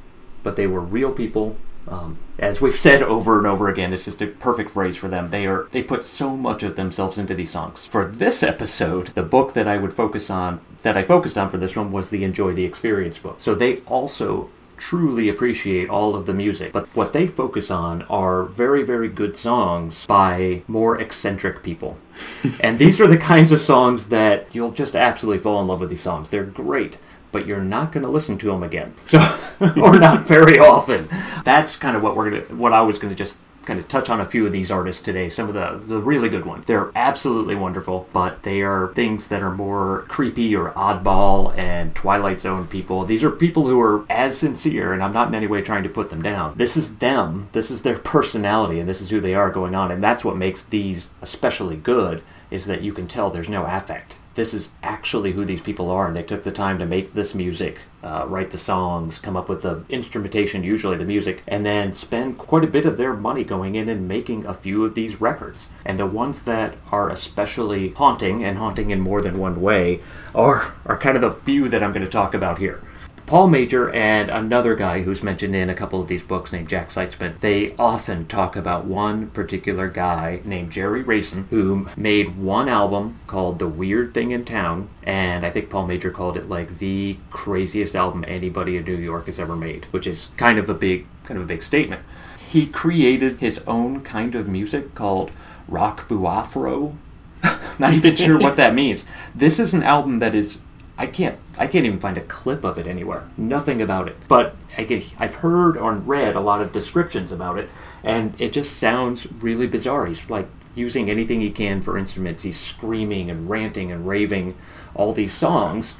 But 0.48 0.56
they 0.56 0.66
were 0.66 0.80
real 0.80 1.12
people. 1.12 1.58
Um, 1.90 2.20
as 2.40 2.62
we've 2.62 2.80
said 2.88 3.04
over 3.04 3.38
and 3.38 3.46
over 3.46 3.68
again, 3.68 3.92
it's 3.92 4.06
just 4.06 4.22
a 4.22 4.28
perfect 4.28 4.72
phrase 4.72 4.96
for 4.96 5.10
them. 5.10 5.30
They 5.30 5.46
are 5.46 5.68
they 5.72 5.84
put 5.84 6.06
so 6.06 6.38
much 6.38 6.64
of 6.64 6.78
themselves 6.78 7.18
into 7.18 7.36
these 7.36 7.52
songs. 7.52 7.86
For 7.86 8.06
this 8.06 8.44
episode, 8.44 9.08
the 9.08 9.24
book 9.24 9.52
that 9.56 9.68
I 9.68 9.76
would 9.76 9.92
focus 9.92 10.30
on, 10.30 10.62
that 10.84 10.96
I 10.96 11.04
focused 11.04 11.38
on 11.38 11.50
for 11.50 11.58
this 11.58 11.76
one, 11.76 11.92
was 11.92 12.10
the 12.10 12.24
Enjoy 12.24 12.54
the 12.54 12.64
Experience 12.64 13.18
book. 13.18 13.42
So 13.42 13.56
they 13.56 13.80
also 13.80 14.50
truly 14.78 15.28
appreciate 15.28 15.90
all 15.90 16.16
of 16.16 16.26
the 16.26 16.34
music, 16.34 16.72
but 16.72 16.88
what 16.96 17.12
they 17.12 17.28
focus 17.28 17.70
on 17.70 18.04
are 18.04 18.44
very, 18.44 18.84
very 18.84 19.10
good 19.10 19.36
songs 19.36 20.06
by 20.06 20.62
more 20.68 21.02
eccentric 21.02 21.64
people. 21.64 21.98
and 22.62 22.80
these 22.80 23.02
are 23.02 23.08
the 23.08 23.18
kinds 23.18 23.52
of 23.52 23.60
songs 23.60 24.08
that 24.08 24.48
you'll 24.54 24.72
just 24.72 24.96
absolutely 24.96 25.42
fall 25.42 25.60
in 25.62 25.68
love 25.68 25.82
with 25.82 25.90
these 25.90 26.02
songs. 26.02 26.30
They're 26.30 26.44
great, 26.44 27.00
but 27.32 27.46
you're 27.46 27.62
not 27.62 27.92
going 27.92 28.04
to 28.04 28.10
listen 28.10 28.38
to 28.40 28.48
them 28.48 28.64
again. 28.64 28.94
So, 29.08 29.20
or 29.82 29.98
not 29.98 30.28
very 30.28 30.60
often. 30.60 31.08
That's 31.44 31.78
kind 31.78 31.96
of 31.96 32.04
what 32.04 32.16
we're 32.16 32.30
going 32.30 32.46
to, 32.46 32.56
what 32.56 32.74
I 32.74 32.82
was 32.82 33.00
going 33.00 33.10
to 33.10 33.18
just 33.18 33.38
kind 33.68 33.80
of 33.80 33.88
touch 33.90 34.10
on 34.10 34.22
a 34.22 34.26
few 34.26 34.46
of 34.46 34.52
these 34.54 34.72
artists 34.72 35.02
today, 35.02 35.28
some 35.28 35.50
of 35.50 35.54
the, 35.54 35.86
the 35.88 36.00
really 36.00 36.30
good 36.30 36.46
ones. 36.46 36.66
They're 36.66 36.90
absolutely 36.96 37.54
wonderful, 37.54 38.08
but 38.14 38.44
they 38.44 38.62
are 38.62 38.94
things 38.96 39.28
that 39.28 39.44
are 39.44 39.54
more 39.54 40.06
creepy 40.08 40.56
or 40.56 40.72
oddball 40.72 41.56
and 41.58 41.94
Twilight 41.94 42.40
Zone 42.40 42.66
people. 42.68 43.04
These 43.04 43.24
are 43.24 43.30
people 43.30 43.68
who 43.68 43.80
are 43.82 44.06
as 44.10 44.38
sincere, 44.38 44.94
and 44.94 45.04
I'm 45.04 45.12
not 45.12 45.28
in 45.28 45.36
any 45.36 45.48
way 45.48 45.62
trying 45.62 45.84
to 45.84 45.90
put 45.90 46.10
them 46.10 46.22
down. 46.22 46.54
This 46.56 46.78
is 46.78 46.98
them, 46.98 47.50
this 47.52 47.70
is 47.70 47.82
their 47.82 48.00
personality, 48.00 48.80
and 48.80 48.88
this 48.88 49.02
is 49.02 49.10
who 49.10 49.20
they 49.20 49.36
are 49.36 49.52
going 49.52 49.76
on, 49.76 49.92
and 49.92 50.02
that's 50.02 50.24
what 50.24 50.38
makes 50.38 50.64
these 50.64 51.10
especially 51.22 51.76
good, 51.76 52.24
is 52.50 52.68
that 52.68 52.82
you 52.82 52.94
can 52.94 53.08
tell 53.08 53.30
there's 53.30 53.50
no 53.50 53.66
affect 53.66 54.18
this 54.38 54.54
is 54.54 54.70
actually 54.84 55.34
who 55.34 55.44
these 55.44 55.62
people 55.62 55.90
are, 55.90 56.08
and 56.08 56.16
they 56.16 56.24
took 56.24 56.44
the 56.44 56.52
time 56.52 56.78
to 56.80 56.86
make 56.86 57.14
this 57.14 57.34
music, 57.34 57.80
uh, 58.04 58.24
write 58.28 58.52
the 58.52 58.58
songs, 58.58 59.18
come 59.18 59.36
up 59.36 59.50
with 59.50 59.64
the 59.64 59.84
instrumentation, 59.90 60.64
usually 60.64 60.96
the 60.96 61.04
music, 61.04 61.42
and 61.48 61.66
then 61.66 61.92
spend 61.92 62.38
quite 62.38 62.64
a 62.64 62.68
bit 62.68 62.86
of 62.86 62.98
their 62.98 63.14
money 63.14 63.44
going 63.44 63.74
in 63.74 63.90
and 63.90 64.08
making 64.08 64.46
a 64.46 64.54
few 64.54 64.86
of 64.86 64.94
these 64.94 65.20
records. 65.20 65.66
And 65.84 65.98
the 65.98 66.06
ones 66.06 66.44
that 66.44 66.76
are 66.92 67.10
especially 67.10 67.90
haunting, 67.90 68.46
and 68.46 68.60
haunting 68.60 68.92
in 68.92 69.02
more 69.02 69.22
than 69.22 69.40
one 69.40 69.60
way, 69.60 70.02
are, 70.36 70.76
are 70.86 70.98
kind 70.98 71.18
of 71.18 71.22
the 71.22 71.32
few 71.32 71.68
that 71.70 71.82
I'm 71.84 71.92
going 71.92 72.06
to 72.06 72.12
talk 72.12 72.36
about 72.36 72.60
here. 72.60 72.82
Paul 73.28 73.50
Major 73.50 73.90
and 73.90 74.30
another 74.30 74.74
guy 74.74 75.02
who's 75.02 75.22
mentioned 75.22 75.54
in 75.54 75.70
a 75.70 75.76
couple 75.76 76.00
of 76.00 76.08
these 76.08 76.24
books 76.24 76.54
named 76.54 76.70
Jack 76.70 76.88
Seitzman, 76.88 77.38
they 77.42 77.76
often 77.76 78.26
talk 78.26 78.56
about 78.56 78.86
one 78.86 79.28
particular 79.32 79.90
guy 79.90 80.40
named 80.46 80.72
Jerry 80.72 81.04
Racin 81.04 81.46
who 81.50 81.90
made 81.98 82.38
one 82.38 82.70
album 82.70 83.20
called 83.28 83.60
The 83.60 83.68
Weird 83.68 84.14
Thing 84.14 84.32
in 84.32 84.46
Town, 84.46 84.88
and 85.04 85.44
I 85.44 85.50
think 85.50 85.70
Paul 85.70 85.88
Major 85.88 86.10
called 86.10 86.38
it 86.38 86.48
like 86.48 86.78
the 86.78 87.18
craziest 87.30 87.98
album 87.98 88.24
anybody 88.26 88.78
in 88.78 88.86
New 88.86 88.96
York 88.96 89.26
has 89.26 89.40
ever 89.40 89.58
made, 89.58 89.88
which 89.92 90.08
is 90.08 90.28
kind 90.38 90.58
of 90.58 90.70
a 90.70 90.74
big 90.74 91.06
kind 91.26 91.38
of 91.38 91.44
a 91.44 91.48
big 91.48 91.64
statement. 91.64 92.04
He 92.40 92.66
created 92.66 93.40
his 93.40 93.60
own 93.68 94.04
kind 94.04 94.36
of 94.36 94.48
music 94.48 94.96
called 94.96 95.32
rock 95.68 96.08
buafro. 96.08 96.96
Not 97.78 97.94
even 97.94 98.16
sure 98.16 98.40
what 98.40 98.56
that 98.56 98.74
means. 98.74 99.04
This 99.36 99.60
is 99.60 99.74
an 99.74 99.84
album 99.84 100.20
that 100.20 100.34
is 100.34 100.62
I 100.98 101.08
can't 101.08 101.38
I 101.58 101.68
can't 101.68 101.86
even 101.86 102.00
find 102.00 102.18
a 102.18 102.22
clip 102.22 102.64
of 102.64 102.78
it 102.78 102.86
anywhere. 102.86 103.28
Nothing 103.38 103.82
about 103.82 104.08
it. 104.08 104.16
But 104.28 104.56
I 104.78 104.84
get, 104.84 105.14
I've 105.18 105.36
heard 105.36 105.78
or 105.78 105.94
read 105.94 106.36
a 106.36 106.40
lot 106.40 106.62
of 106.62 106.72
descriptions 106.72 107.32
about 107.32 107.58
it, 107.58 107.70
and 108.04 108.40
it 108.40 108.54
just 108.54 108.78
sounds 108.78 109.32
really 109.42 109.68
bizarre. 109.68 110.06
He's 110.06 110.30
like 110.30 110.48
using 110.76 111.10
anything 111.10 111.42
he 111.42 111.50
can 111.50 111.82
for 111.82 111.98
instruments. 111.98 112.44
He's 112.44 112.60
screaming 112.60 113.32
and 113.32 113.50
ranting 113.50 113.92
and 113.92 114.08
raving 114.08 114.56
all 114.94 115.12
these 115.12 115.34
songs 115.34 115.96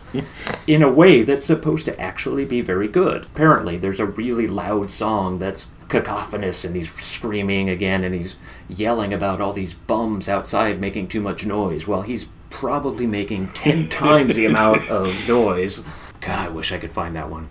in 0.68 0.84
a 0.84 0.92
way 0.92 1.24
that's 1.24 1.46
supposed 1.46 1.86
to 1.86 2.00
actually 2.00 2.46
be 2.46 2.62
very 2.62 2.88
good. 2.88 3.26
Apparently, 3.26 3.78
there's 3.78 4.00
a 4.00 4.06
really 4.06 4.46
loud 4.46 4.92
song 4.92 5.40
that's 5.40 5.68
cacophonous 5.90 6.66
and 6.66 6.76
he's 6.76 6.94
screaming 6.94 7.70
again 7.70 8.04
and 8.04 8.14
he's 8.14 8.36
yelling 8.68 9.14
about 9.14 9.40
all 9.40 9.54
these 9.54 9.74
bums 9.74 10.28
outside 10.28 10.80
making 10.80 11.08
too 11.08 11.22
much 11.22 11.46
noise. 11.46 11.88
Well, 11.88 12.02
he's 12.02 12.28
probably 12.50 13.08
making 13.08 13.50
10 13.50 13.90
times 13.90 14.36
the 14.36 14.46
amount 14.46 14.90
of 14.90 15.28
noise. 15.28 15.84
God, 16.22 16.48
I 16.48 16.50
wish 16.50 16.72
I 16.72 16.78
could 16.78 16.92
find 16.92 17.16
that 17.16 17.30
one. 17.30 17.50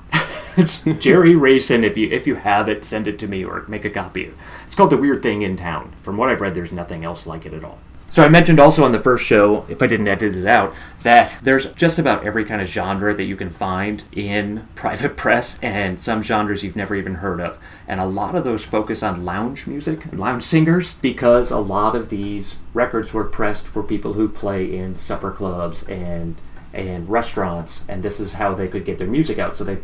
it's 0.57 0.83
Jerry 1.01 1.35
Racin. 1.35 1.85
If 1.85 1.97
you 1.97 2.09
if 2.11 2.27
you 2.27 2.35
have 2.37 2.69
it, 2.69 2.85
send 2.85 3.07
it 3.07 3.19
to 3.21 3.29
me 3.29 3.45
or 3.45 3.65
make 3.69 3.85
a 3.85 3.91
copy. 3.91 4.33
It's 4.67 4.75
called 4.75 4.91
The 4.91 4.97
Weird 4.97 5.23
Thing 5.23 5.43
in 5.43 5.57
Town. 5.57 5.93
From 6.03 6.17
what 6.17 6.29
I've 6.29 6.41
read, 6.41 6.55
there's 6.55 6.73
nothing 6.73 7.05
else 7.05 7.27
like 7.27 7.47
it 7.47 7.55
at 7.55 7.65
all. 7.65 7.79
So 8.17 8.23
I 8.23 8.31
mentioned 8.31 8.59
also 8.59 8.83
on 8.83 8.93
the 8.93 8.99
first 8.99 9.27
show, 9.27 9.67
if 9.69 9.83
I 9.83 9.87
didn't 9.87 10.09
edit 10.09 10.35
it 10.35 10.47
out, 10.47 10.73
that 11.03 11.39
there's 11.43 11.67
just 11.73 11.99
about 11.99 12.25
every 12.25 12.47
kind 12.47 12.63
of 12.63 12.67
genre 12.67 13.13
that 13.13 13.25
you 13.25 13.37
can 13.37 13.51
find 13.51 14.05
in 14.11 14.67
private 14.75 15.19
press 15.19 15.59
and 15.61 16.01
some 16.01 16.23
genres 16.23 16.65
you've 16.65 16.77
never 16.77 16.95
even 16.95 17.17
heard 17.17 17.43
of. 17.43 17.59
And 17.87 18.01
a 18.01 18.07
lot 18.07 18.35
of 18.35 18.43
those 18.43 18.65
focus 18.65 19.03
on 19.03 19.27
lounge 19.27 19.67
music 19.67 20.07
and 20.07 20.19
lounge 20.19 20.45
singers 20.45 20.95
because 20.95 21.51
a 21.51 21.59
lot 21.59 21.95
of 21.95 22.09
these 22.09 22.57
records 22.73 23.13
were 23.13 23.23
pressed 23.23 23.67
for 23.67 23.83
people 23.83 24.15
who 24.15 24.31
play 24.31 24.75
in 24.75 24.95
supper 24.95 25.31
clubs 25.31 25.83
and 25.83 26.37
and 26.73 27.11
restaurants 27.11 27.83
and 27.87 28.03
this 28.03 28.19
is 28.19 28.33
how 28.33 28.55
they 28.55 28.67
could 28.67 28.87
get 28.87 28.97
their 28.97 29.07
music 29.07 29.39
out. 29.39 29.55
So 29.55 29.63
they 29.63 29.77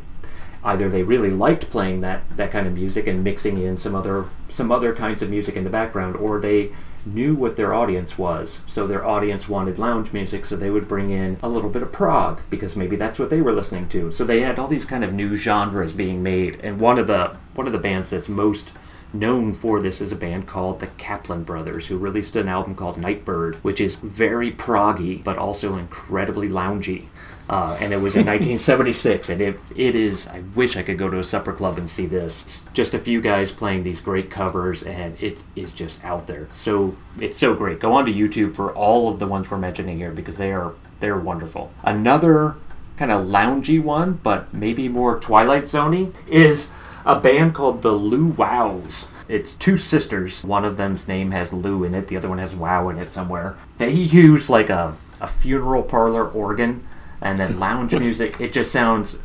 either 0.65 0.89
they 0.89 1.03
really 1.03 1.29
liked 1.29 1.69
playing 1.69 2.01
that 2.01 2.23
that 2.39 2.51
kind 2.51 2.67
of 2.67 2.73
music 2.73 3.07
and 3.07 3.23
mixing 3.23 3.59
in 3.59 3.77
some 3.77 3.95
other 3.95 4.25
some 4.49 4.73
other 4.73 4.95
kinds 4.95 5.21
of 5.21 5.29
music 5.29 5.55
in 5.55 5.65
the 5.65 5.71
background 5.71 6.17
or 6.17 6.41
they 6.41 6.71
knew 7.05 7.35
what 7.35 7.57
their 7.57 7.75
audience 7.75 8.17
was 8.17 8.61
so 8.67 8.87
their 8.87 9.05
audience 9.05 9.49
wanted 9.49 9.79
lounge 9.79 10.13
music 10.13 10.45
so 10.45 10.57
they 10.57 10.71
would 10.71 10.87
bring 10.87 11.11
in 11.11 11.37
a 11.43 11.49
little 11.49 11.71
bit 11.71 11.83
of 11.83 11.91
prog 11.93 12.41
because 12.51 12.77
maybe 12.77 12.97
that's 12.97 13.19
what 13.19 13.31
they 13.31 13.41
were 13.41 13.53
listening 13.53 13.89
to 13.89 14.13
so 14.13 14.25
they 14.25 14.41
had 14.41 14.59
all 14.59 14.69
these 14.69 14.85
kind 14.85 15.03
of 15.03 15.13
new 15.13 15.35
genres 15.35 15.93
being 15.93 16.23
made 16.23 16.59
and 16.63 16.79
one 16.79 16.99
of 16.99 17.07
the 17.07 17.37
one 17.55 17.67
of 17.67 17.73
the 17.73 17.79
bands 17.79 18.11
that's 18.11 18.29
most 18.29 18.73
known 19.15 19.53
for 19.53 19.81
this 19.81 20.01
is 20.01 20.13
a 20.13 20.17
band 20.17 20.47
called 20.47 20.81
the 20.81 20.87
Kaplan 20.87 21.45
Brothers, 21.45 21.87
who 21.87 21.99
released 21.99 22.37
an 22.37 22.49
album 22.49 22.75
called 22.75 22.97
Nightbird, 22.97 23.57
which 23.57 23.81
is 23.81 23.97
very 23.97 24.51
proggy 24.51 25.23
but 25.23 25.39
also 25.39 25.77
incredibly 25.77 26.49
loungy. 26.49 27.07
Uh, 27.53 27.77
and 27.81 27.93
it 27.93 27.99
was 27.99 28.17
in 28.17 28.25
1976, 28.25 29.29
and 29.29 29.43
it, 29.43 29.61
it 29.77 29.95
is. 29.95 30.27
I 30.27 30.41
wish 30.55 30.79
I 30.79 30.83
could 30.83 30.97
go 30.97 31.11
to 31.11 31.19
a 31.19 31.25
supper 31.25 31.53
club 31.53 31.77
and 31.77 31.89
see 31.89 32.07
this. 32.07 32.43
It's 32.45 32.65
just 32.73 32.95
a 32.95 32.99
few 32.99 33.21
guys 33.21 33.53
playing 33.53 33.83
these 33.83 34.01
great 34.01 34.31
covers, 34.31 34.83
and 34.85 35.21
it 35.21 35.43
is 35.55 35.75
just 35.75 36.03
out 36.03 36.27
there. 36.27 36.47
So 36.49 36.97
it's 37.21 37.37
so 37.37 37.55
great. 37.55 37.79
Go 37.79 37.93
onto 37.93 38.11
YouTube 38.11 38.57
for 38.57 38.73
all 38.73 39.11
of 39.11 39.19
the 39.19 39.27
ones 39.27 39.51
we're 39.51 39.59
mentioning 39.59 39.99
here 39.99 40.13
because 40.13 40.39
they 40.39 40.51
are 40.51 40.73
they're 41.01 41.19
wonderful. 41.19 41.71
Another 41.83 42.57
kind 42.97 43.11
of 43.11 43.27
loungy 43.27 43.83
one, 43.83 44.15
but 44.23 44.55
maybe 44.55 44.89
more 44.89 45.21
Twilight 45.21 45.65
Zoney, 45.65 46.15
is 46.31 46.71
a 47.05 47.21
band 47.21 47.55
called 47.55 47.83
the 47.83 47.93
Lou 47.93 48.29
Wows. 48.29 49.09
It's 49.29 49.55
two 49.55 49.77
sisters. 49.77 50.43
One 50.43 50.65
of 50.65 50.79
them's 50.79 51.07
name 51.07 51.33
has 51.33 51.53
Lou 51.53 51.85
in 51.85 51.95
it. 51.95 52.09
The 52.09 52.17
other 52.17 52.31
one 52.31 52.39
has 52.39 52.55
Wow 52.55 52.89
in 52.89 52.99
it 52.99 53.11
somewhere. 53.11 53.59
They 53.77 53.91
use 53.91 54.49
like 54.49 54.71
a, 54.71 54.97
a 55.21 55.29
funeral 55.29 55.83
parlor 55.83 56.27
organ 56.27 56.87
and 57.23 57.39
then 57.39 57.59
lounge 57.59 57.95
music. 57.95 58.41
It 58.41 58.53
just 58.53 58.73
sounds 58.73 59.17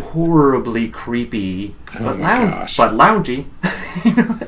horribly 0.00 0.88
creepy, 0.88 1.74
oh 1.94 2.04
but 2.04 2.18
my 2.18 2.38
lounge, 2.38 2.50
gosh. 2.50 2.76
but 2.76 2.92
loungy. 2.92 3.46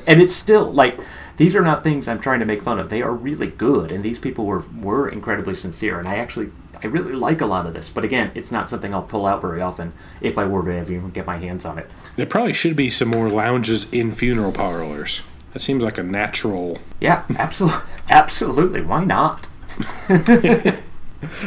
and 0.06 0.20
it's 0.20 0.34
still 0.34 0.72
like 0.72 0.98
these 1.36 1.56
are 1.56 1.62
not 1.62 1.82
things 1.82 2.08
I'm 2.08 2.20
trying 2.20 2.40
to 2.40 2.46
make 2.46 2.62
fun 2.62 2.78
of. 2.78 2.88
They 2.88 3.02
are 3.02 3.12
really 3.12 3.48
good, 3.48 3.92
and 3.92 4.04
these 4.04 4.18
people 4.18 4.46
were 4.46 4.64
were 4.80 5.08
incredibly 5.08 5.54
sincere. 5.54 5.98
And 5.98 6.08
I 6.08 6.16
actually 6.16 6.50
I 6.82 6.86
really 6.86 7.12
like 7.12 7.40
a 7.40 7.46
lot 7.46 7.66
of 7.66 7.74
this. 7.74 7.88
But 7.88 8.04
again, 8.04 8.30
it's 8.34 8.52
not 8.52 8.68
something 8.68 8.94
I'll 8.94 9.02
pull 9.02 9.26
out 9.26 9.40
very 9.40 9.60
often 9.60 9.92
if 10.20 10.38
I 10.38 10.44
were 10.44 10.62
to 10.64 10.74
ever 10.74 10.92
even 10.92 11.10
get 11.10 11.26
my 11.26 11.38
hands 11.38 11.64
on 11.64 11.78
it. 11.78 11.90
There 12.16 12.26
probably 12.26 12.52
should 12.52 12.76
be 12.76 12.90
some 12.90 13.08
more 13.08 13.30
lounges 13.30 13.92
in 13.92 14.12
funeral 14.12 14.52
parlors. 14.52 15.22
That 15.52 15.60
seems 15.60 15.84
like 15.84 15.98
a 15.98 16.02
natural. 16.02 16.78
Yeah, 17.00 17.24
absolutely, 17.38 17.80
absolutely. 18.10 18.80
Why 18.82 19.04
not? 19.04 19.48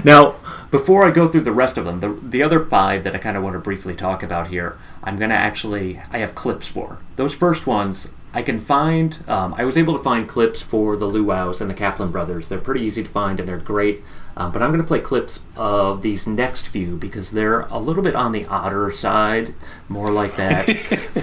now, 0.04 0.36
before 0.72 1.06
I 1.06 1.12
go 1.12 1.28
through 1.28 1.42
the 1.42 1.52
rest 1.52 1.78
of 1.78 1.86
them, 1.86 2.00
the 2.00 2.10
the 2.10 2.44
other 2.44 2.64
five 2.66 3.04
that 3.04 3.16
I 3.16 3.18
kind 3.18 3.38
of 3.38 3.44
want 3.44 3.54
to 3.54 3.60
briefly 3.60 3.96
talk 3.96 4.24
about 4.24 4.48
here, 4.48 4.78
I'm 5.04 5.18
gonna 5.18 5.34
actually 5.34 6.00
I 6.12 6.20
have 6.20 6.36
clips 6.36 6.68
for 6.68 7.00
those 7.16 7.34
first 7.34 7.68
ones. 7.68 8.10
I 8.34 8.44
can 8.44 8.60
find. 8.60 9.18
Um, 9.28 9.56
I 9.58 9.66
was 9.66 9.78
able 9.78 9.98
to 9.98 10.04
find 10.04 10.28
clips 10.28 10.62
for 10.62 10.96
the 10.96 11.08
Luau's 11.08 11.60
and 11.60 11.70
the 11.70 11.74
Kaplan 11.74 12.12
brothers. 12.12 12.50
They're 12.50 12.60
pretty 12.60 12.82
easy 12.82 13.02
to 13.02 13.10
find 13.10 13.40
and 13.40 13.50
they're 13.50 13.58
great. 13.58 14.04
Um, 14.36 14.52
but 14.52 14.62
I'm 14.62 14.70
going 14.70 14.82
to 14.82 14.88
play 14.88 15.00
clips 15.00 15.40
of 15.56 16.04
these 16.04 16.28
next 16.28 16.68
few 16.68 16.98
because 16.98 17.32
they're 17.32 17.62
a 17.62 17.80
little 17.80 18.04
bit 18.04 18.16
on 18.16 18.34
the 18.34 18.46
odder 18.46 18.92
side, 18.92 19.56
more 19.90 20.10
like 20.10 20.36
that, 20.36 20.70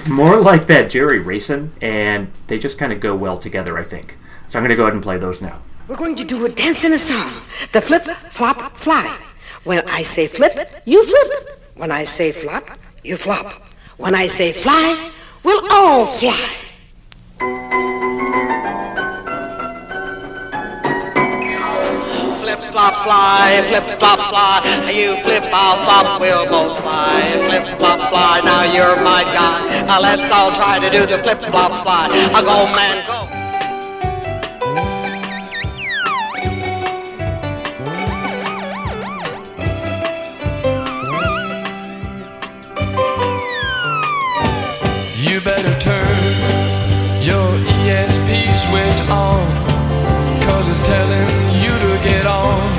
more 0.09 0.41
like 0.41 0.67
that 0.67 0.91
Jerry 0.91 1.23
Racin, 1.23 1.71
and 1.81 2.33
they 2.49 2.59
just 2.59 2.79
kind 2.79 2.93
of 2.93 2.99
go 2.99 3.15
well 3.15 3.39
together. 3.39 3.79
I 3.79 3.85
think. 3.85 4.17
So 4.49 4.59
I'm 4.59 4.65
going 4.65 4.71
to 4.71 4.77
go 4.77 4.83
ahead 4.83 4.95
and 4.95 5.03
play 5.03 5.19
those 5.19 5.41
now. 5.41 5.61
We're 5.87 5.97
going 5.97 6.17
to 6.17 6.25
do 6.25 6.45
a 6.47 6.49
dance 6.49 6.83
and 6.83 6.95
a 6.95 6.99
song. 6.99 7.31
The 7.73 7.81
flip, 7.81 8.03
flop, 8.03 8.77
fly. 8.77 9.17
When 9.65 9.81
I 9.89 10.03
say 10.03 10.27
flip, 10.27 10.83
you 10.85 11.03
flip. 11.07 11.61
When 11.77 11.91
I 11.91 12.05
say 12.05 12.33
flop, 12.33 12.69
you 13.03 13.17
flop. 13.17 13.63
When 13.97 14.15
I 14.15 14.27
say 14.27 14.53
fly, 14.53 15.11
we'll 15.43 15.73
all 15.73 16.05
fly. 16.05 16.37
Flip 22.43 22.61
flop 22.73 22.95
fly, 23.05 23.65
flip 23.69 23.99
flop 23.99 24.21
fly. 24.29 24.91
You 24.93 25.17
flip, 25.23 25.45
I'll 25.47 25.81
flop, 25.85 26.21
we'll 26.21 26.47
both 26.47 26.79
fly. 26.83 27.23
Flip 27.49 27.79
flop 27.79 28.11
fly, 28.11 28.43
now 28.45 28.65
you're 28.65 28.97
my 29.03 29.25
guy. 29.25 29.87
Now 29.87 30.01
let's 30.01 30.31
all 30.31 30.51
try 30.57 30.79
to 30.79 30.91
do 30.91 31.07
the 31.07 31.23
flip 31.23 31.41
flop 31.41 31.83
fly. 31.83 32.09
I 32.11 32.43
go 32.43 32.67
man 32.77 33.07
go. 33.07 33.24
Cause 50.75 50.81
it's 50.81 50.89
telling 50.89 51.51
you 51.63 51.79
to 51.79 51.99
get 52.05 52.27
on 52.27 52.71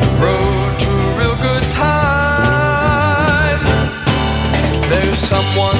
the 0.00 0.06
road 0.24 0.78
to 0.78 0.90
a 0.90 1.18
real 1.18 1.36
good 1.36 1.70
time. 1.70 3.62
There's 4.88 5.18
someone 5.18 5.76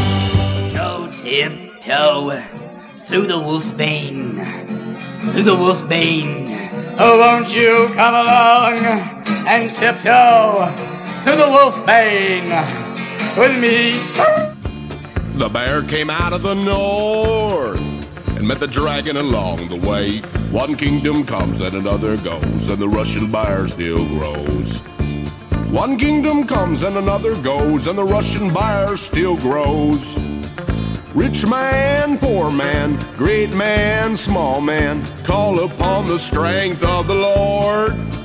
Go 0.74 1.08
tiptoe 1.10 2.40
through 2.96 3.26
the 3.26 3.38
wolf 3.38 3.76
bane, 3.76 4.36
through 5.30 5.42
the 5.42 5.56
wolf 5.56 5.88
bane. 5.88 6.48
Oh, 6.98 7.18
won't 7.18 7.54
you 7.54 7.88
come 7.94 8.14
along 8.14 8.76
and 9.46 9.70
tiptoe 9.70 10.72
through 11.22 11.36
the 11.36 11.48
wolf 11.48 11.86
bane 11.86 12.50
with 13.36 13.58
me? 13.58 13.92
The 15.38 15.48
bear 15.48 15.82
came 15.82 16.10
out 16.10 16.32
of 16.32 16.42
the 16.42 16.54
north 16.54 17.85
and 18.36 18.46
met 18.46 18.60
the 18.60 18.66
dragon 18.66 19.16
along 19.16 19.68
the 19.68 19.88
way. 19.88 20.20
One 20.50 20.76
kingdom 20.76 21.24
comes 21.24 21.60
and 21.60 21.74
another 21.74 22.16
goes, 22.18 22.68
and 22.68 22.78
the 22.78 22.88
Russian 22.88 23.30
buyer 23.30 23.66
still 23.66 24.06
grows. 24.18 24.80
One 25.70 25.98
kingdom 25.98 26.46
comes 26.46 26.82
and 26.82 26.96
another 26.96 27.34
goes, 27.42 27.86
and 27.86 27.98
the 27.98 28.04
Russian 28.04 28.52
buyer 28.52 28.96
still 28.96 29.36
grows. 29.36 30.16
Rich 31.14 31.46
man, 31.46 32.18
poor 32.18 32.50
man, 32.50 32.98
great 33.16 33.54
man, 33.54 34.16
small 34.16 34.60
man, 34.60 35.02
call 35.24 35.64
upon 35.64 36.06
the 36.06 36.18
strength 36.18 36.84
of 36.84 37.08
the 37.08 37.14
Lord. 37.14 38.15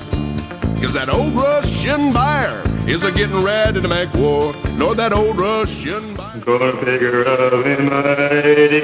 Cause 0.82 0.94
that 0.94 1.10
old 1.10 1.34
Russian 1.36 2.12
bear 2.12 2.64
is 2.88 3.04
a 3.04 3.12
getting 3.12 3.44
ready 3.44 3.82
to 3.82 3.88
make 3.88 4.12
war. 4.16 4.52
nor 4.82 4.96
that 4.96 5.14
old 5.14 5.40
Russian. 5.40 6.16
Gonna 6.44 6.72
pick 6.84 7.02
her 7.02 7.28
up 7.28 7.54
in 7.66 7.86
mighty, 7.86 8.82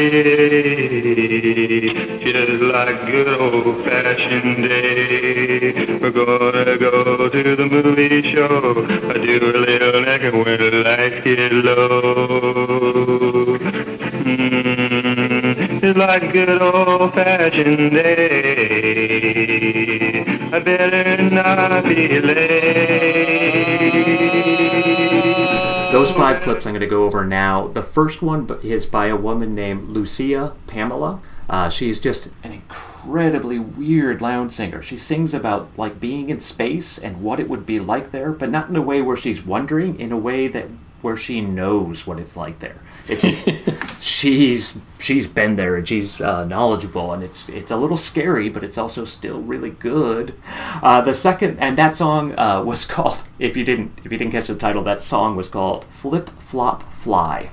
just 2.20 2.62
like 2.62 3.06
good 3.08 3.28
old 3.42 3.84
fashioned 3.84 4.64
day. 4.70 5.98
We're 6.00 6.12
gonna 6.12 6.78
go 6.78 7.28
to 7.30 7.56
the 7.56 7.66
movie 7.66 8.22
show, 8.22 8.86
I 9.10 9.14
do 9.26 9.40
a 9.40 9.58
little 9.68 10.02
naked 10.02 10.34
when 10.36 10.60
the 10.60 10.84
lights 10.86 11.20
get 11.22 11.52
low. 11.52 13.58
Mm, 14.22 15.82
just 15.82 15.98
like 15.98 16.32
good 16.32 16.62
old 16.62 17.14
fashioned 17.16 17.92
day. 17.92 19.38
Better 20.50 21.30
not 21.30 21.84
be 21.84 22.20
late. 22.20 22.88
Those 25.92 26.12
five 26.12 26.42
clips 26.42 26.66
I'm 26.66 26.74
going 26.74 26.82
to 26.82 26.88
go 26.88 27.04
over 27.04 27.26
now. 27.26 27.68
The 27.68 27.82
first 27.82 28.22
one 28.22 28.48
is 28.64 28.86
by 28.86 29.08
a 29.08 29.16
woman 29.16 29.56
named 29.56 29.90
Lucia 29.90 30.56
Pamela. 30.68 31.22
Uh, 31.50 31.70
she's 31.70 32.00
just 32.00 32.30
an 32.44 32.52
incredibly 32.52 33.60
weird 33.60 34.22
lounge 34.22 34.52
singer. 34.52 34.82
She 34.82 34.98
sings 34.98 35.34
about 35.34 35.70
like 35.78 36.00
being 36.00 36.30
in 36.30 36.40
space 36.40 36.98
and 36.98 37.22
what 37.22 37.40
it 37.40 37.50
would 37.50 37.66
be 37.66 37.80
like 37.80 38.12
there, 38.12 38.32
but 38.32 38.50
not 38.50 38.70
in 38.70 38.76
a 38.76 38.82
way 38.82 39.02
where 39.02 39.18
she's 39.18 39.46
wondering, 39.46 40.00
in 40.00 40.12
a 40.12 40.18
way 40.18 40.48
that 40.48 40.68
where 41.02 41.18
she 41.18 41.42
knows 41.42 42.06
what 42.08 42.20
it's 42.20 42.36
like 42.36 42.60
there. 42.60 42.82
She's 44.00 44.78
she's 45.00 45.28
been 45.28 45.56
there 45.56 45.76
and 45.76 45.88
she's 45.88 46.22
uh, 46.22 46.46
knowledgeable, 46.46 47.14
and 47.14 47.24
it's 47.24 47.50
it's 47.50 47.72
a 47.72 47.78
little 47.78 47.98
scary, 47.98 48.48
but 48.48 48.64
it's 48.64 48.78
also 48.78 49.06
still 49.06 49.42
really 49.42 49.72
good. 49.72 50.36
Uh, 50.82 51.02
the 51.02 51.14
second 51.14 51.60
and 51.60 51.78
that 51.78 51.96
song 51.96 52.38
uh, 52.38 52.64
was 52.64 52.86
called. 52.96 53.24
If 53.40 53.58
you 53.58 53.64
didn't 53.64 54.00
if 54.06 54.12
you 54.12 54.18
didn't 54.18 54.32
catch 54.32 54.48
the 54.48 54.56
title, 54.56 54.84
that 54.84 55.02
song 55.02 55.36
was 55.36 55.50
called 55.50 55.86
"Flip 55.86 56.30
Flop 56.40 56.84
Fly." 56.94 57.50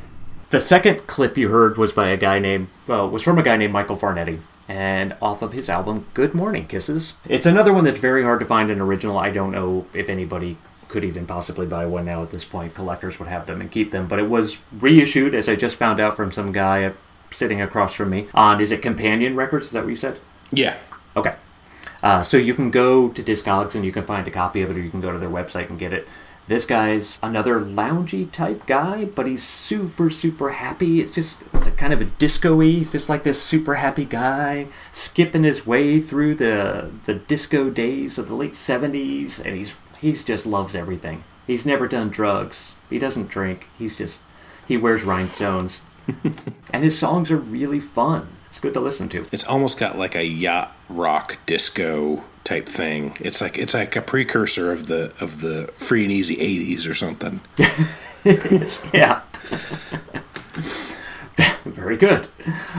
The 0.50 0.60
second 0.60 1.06
clip 1.06 1.36
you 1.36 1.48
heard 1.48 1.76
was 1.76 1.92
by 1.92 2.08
a 2.08 2.16
guy 2.16 2.38
named 2.38 2.68
uh, 2.88 3.08
was 3.10 3.22
from 3.22 3.38
a 3.38 3.42
guy 3.42 3.56
named 3.56 3.72
Michael 3.72 3.96
Farnetti, 3.96 4.38
and 4.68 5.16
off 5.20 5.42
of 5.42 5.52
his 5.52 5.68
album 5.68 6.06
"Good 6.14 6.34
Morning 6.34 6.66
Kisses." 6.66 7.14
It's 7.28 7.46
another 7.46 7.72
one 7.72 7.84
that's 7.84 7.98
very 7.98 8.22
hard 8.22 8.40
to 8.40 8.46
find 8.46 8.70
an 8.70 8.80
original. 8.80 9.18
I 9.18 9.30
don't 9.30 9.50
know 9.50 9.86
if 9.94 10.08
anybody 10.08 10.58
could 10.94 11.04
even 11.04 11.26
possibly 11.26 11.66
buy 11.66 11.84
one 11.84 12.04
now 12.04 12.22
at 12.22 12.30
this 12.30 12.44
point. 12.44 12.72
Collectors 12.72 13.18
would 13.18 13.28
have 13.28 13.48
them 13.48 13.60
and 13.60 13.68
keep 13.68 13.90
them, 13.90 14.06
but 14.06 14.20
it 14.20 14.28
was 14.28 14.58
reissued, 14.78 15.34
as 15.34 15.48
I 15.48 15.56
just 15.56 15.74
found 15.74 15.98
out 15.98 16.14
from 16.14 16.30
some 16.30 16.52
guy 16.52 16.92
sitting 17.32 17.60
across 17.60 17.94
from 17.94 18.10
me 18.10 18.28
on 18.32 18.60
is 18.60 18.70
it 18.70 18.80
Companion 18.80 19.34
Records? 19.34 19.66
Is 19.66 19.72
that 19.72 19.82
what 19.82 19.90
you 19.90 19.96
said? 19.96 20.20
Yeah. 20.52 20.76
Okay. 21.16 21.34
Uh, 22.00 22.22
so 22.22 22.36
you 22.36 22.54
can 22.54 22.70
go 22.70 23.08
to 23.08 23.24
Discogs 23.24 23.74
and 23.74 23.84
you 23.84 23.90
can 23.90 24.04
find 24.04 24.28
a 24.28 24.30
copy 24.30 24.62
of 24.62 24.70
it, 24.70 24.76
or 24.76 24.80
you 24.80 24.88
can 24.88 25.00
go 25.00 25.10
to 25.10 25.18
their 25.18 25.28
website 25.28 25.68
and 25.68 25.80
get 25.80 25.92
it. 25.92 26.06
This 26.46 26.64
guy's 26.64 27.18
another 27.20 27.58
loungy 27.58 28.30
type 28.30 28.66
guy, 28.66 29.04
but 29.04 29.26
he's 29.26 29.42
super, 29.42 30.10
super 30.10 30.50
happy. 30.50 31.00
It's 31.00 31.10
just 31.10 31.42
kind 31.76 31.92
of 31.92 32.00
a 32.00 32.04
disco-y. 32.04 32.66
He's 32.66 32.92
just 32.92 33.08
like 33.08 33.24
this 33.24 33.42
super 33.42 33.74
happy 33.74 34.04
guy, 34.04 34.68
skipping 34.92 35.42
his 35.42 35.66
way 35.66 36.00
through 36.00 36.36
the 36.36 36.92
the 37.06 37.14
disco 37.14 37.68
days 37.70 38.16
of 38.16 38.28
the 38.28 38.36
late 38.36 38.52
'70s, 38.52 39.44
and 39.44 39.56
he's 39.56 39.74
he's 40.04 40.22
just 40.22 40.44
loves 40.44 40.74
everything. 40.74 41.24
He's 41.46 41.64
never 41.64 41.88
done 41.88 42.10
drugs. 42.10 42.72
He 42.90 42.98
doesn't 42.98 43.28
drink. 43.28 43.68
He's 43.78 43.96
just 43.96 44.20
he 44.68 44.76
wears 44.76 45.02
rhinestones, 45.02 45.80
and 46.72 46.84
his 46.84 46.98
songs 46.98 47.30
are 47.30 47.38
really 47.38 47.80
fun. 47.80 48.28
It's 48.46 48.58
good 48.58 48.74
to 48.74 48.80
listen 48.80 49.08
to. 49.08 49.26
It's 49.32 49.44
almost 49.44 49.78
got 49.78 49.98
like 49.98 50.14
a 50.14 50.24
yacht 50.24 50.76
rock 50.88 51.38
disco 51.46 52.22
type 52.44 52.68
thing. 52.68 53.16
It's 53.18 53.40
like 53.40 53.58
it's 53.58 53.74
like 53.74 53.96
a 53.96 54.02
precursor 54.02 54.70
of 54.70 54.86
the 54.86 55.12
of 55.20 55.40
the 55.40 55.72
free 55.78 56.04
and 56.04 56.12
easy 56.12 56.36
'80s 56.36 56.88
or 56.88 56.94
something. 56.94 57.40
yeah. 58.94 59.22
Very 61.64 61.96
good. 61.96 62.28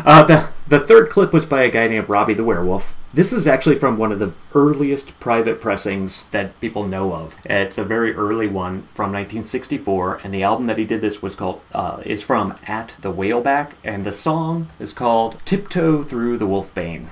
Uh, 0.05 0.23
the 0.23 0.49
the 0.67 0.79
third 0.79 1.09
clip 1.09 1.33
was 1.33 1.45
by 1.45 1.63
a 1.63 1.69
guy 1.69 1.87
named 1.87 2.09
Robbie 2.09 2.33
the 2.33 2.43
Werewolf. 2.43 2.95
This 3.13 3.31
is 3.31 3.47
actually 3.47 3.75
from 3.75 3.97
one 3.97 4.11
of 4.11 4.19
the 4.19 4.33
earliest 4.53 5.17
private 5.19 5.61
pressings 5.61 6.23
that 6.31 6.59
people 6.59 6.87
know 6.87 7.13
of. 7.13 7.35
It's 7.45 7.77
a 7.77 7.83
very 7.83 8.13
early 8.13 8.47
one 8.47 8.83
from 8.93 9.11
1964, 9.11 10.21
and 10.23 10.33
the 10.33 10.43
album 10.43 10.67
that 10.67 10.77
he 10.77 10.85
did 10.85 11.01
this 11.01 11.21
was 11.21 11.35
called 11.35 11.61
uh, 11.73 12.01
is 12.05 12.21
from 12.21 12.55
At 12.65 12.95
the 13.01 13.11
Whaleback, 13.11 13.73
and 13.83 14.05
the 14.05 14.11
song 14.11 14.69
is 14.79 14.93
called 14.93 15.37
Tiptoe 15.45 16.03
Through 16.03 16.37
the 16.37 16.47
Wolfbane. 16.47 17.07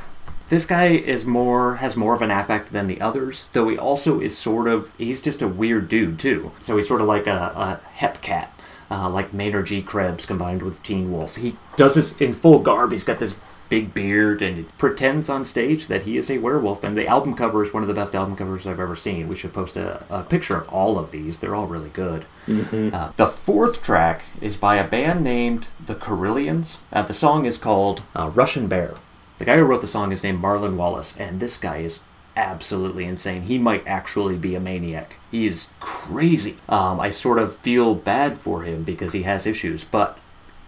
This 0.49 0.65
guy 0.65 0.87
is 0.87 1.25
more 1.25 1.77
has 1.77 1.95
more 1.95 2.13
of 2.13 2.21
an 2.21 2.31
affect 2.31 2.71
than 2.73 2.87
the 2.87 3.01
others, 3.01 3.47
though 3.53 3.69
he 3.69 3.77
also 3.77 4.19
is 4.19 4.37
sort 4.37 4.67
of 4.67 4.93
he's 4.97 5.21
just 5.21 5.41
a 5.41 5.47
weird 5.47 5.89
dude 5.89 6.19
too. 6.19 6.51
So 6.59 6.77
he's 6.77 6.87
sort 6.87 7.01
of 7.01 7.07
like 7.07 7.27
a, 7.27 7.51
a 7.55 7.87
hep 7.93 8.21
cat. 8.21 8.52
Uh, 8.93 9.09
like 9.09 9.33
Maynard 9.33 9.65
G. 9.65 9.81
Krebs 9.81 10.25
combined 10.27 10.61
with 10.61 10.83
Teen 10.83 11.11
Wolf. 11.11 11.37
He 11.37 11.55
does 11.77 11.95
this 11.95 12.15
in 12.21 12.31
full 12.33 12.59
garb. 12.59 12.91
He's 12.91 13.03
got 13.03 13.17
this 13.17 13.33
big 13.69 13.91
beard 13.91 14.43
and 14.43 14.67
pretends 14.77 15.29
on 15.29 15.43
stage 15.43 15.87
that 15.87 16.03
he 16.03 16.15
is 16.15 16.29
a 16.29 16.37
werewolf. 16.37 16.83
And 16.83 16.95
the 16.95 17.07
album 17.07 17.33
cover 17.35 17.63
is 17.63 17.73
one 17.73 17.81
of 17.81 17.87
the 17.87 17.95
best 17.95 18.13
album 18.13 18.35
covers 18.35 18.67
I've 18.67 18.79
ever 18.79 18.95
seen. 18.95 19.27
We 19.27 19.35
should 19.35 19.51
post 19.51 19.75
a, 19.77 20.03
a 20.11 20.21
picture 20.21 20.55
of 20.55 20.69
all 20.69 20.99
of 20.99 21.09
these. 21.09 21.39
They're 21.39 21.55
all 21.55 21.65
really 21.65 21.89
good. 21.89 22.25
Mhm. 22.47 22.93
Uh, 22.93 23.09
the 23.15 23.25
fourth 23.25 23.81
track 23.81 24.25
is 24.41 24.55
by 24.55 24.75
a 24.75 24.87
band 24.87 25.23
named 25.23 25.67
the 25.83 25.95
Carillions. 25.95 26.77
Uh, 26.91 27.01
the 27.01 27.15
song 27.15 27.45
is 27.45 27.57
called 27.57 28.03
uh, 28.15 28.29
Russian 28.35 28.67
Bear. 28.67 28.93
The 29.39 29.45
guy 29.45 29.57
who 29.57 29.63
wrote 29.63 29.81
the 29.81 29.87
song 29.87 30.11
is 30.11 30.23
named 30.23 30.43
Marlon 30.43 30.75
Wallace, 30.75 31.17
and 31.17 31.39
this 31.39 31.57
guy 31.57 31.77
is 31.77 31.99
absolutely 32.35 33.05
insane. 33.05 33.43
He 33.43 33.57
might 33.57 33.85
actually 33.87 34.35
be 34.35 34.55
a 34.55 34.59
maniac. 34.59 35.15
He 35.31 35.45
is 35.47 35.69
crazy. 35.79 36.57
Um, 36.69 36.99
I 36.99 37.09
sort 37.09 37.39
of 37.39 37.55
feel 37.57 37.95
bad 37.95 38.37
for 38.37 38.63
him 38.63 38.83
because 38.83 39.13
he 39.13 39.23
has 39.23 39.45
issues, 39.45 39.83
but 39.83 40.17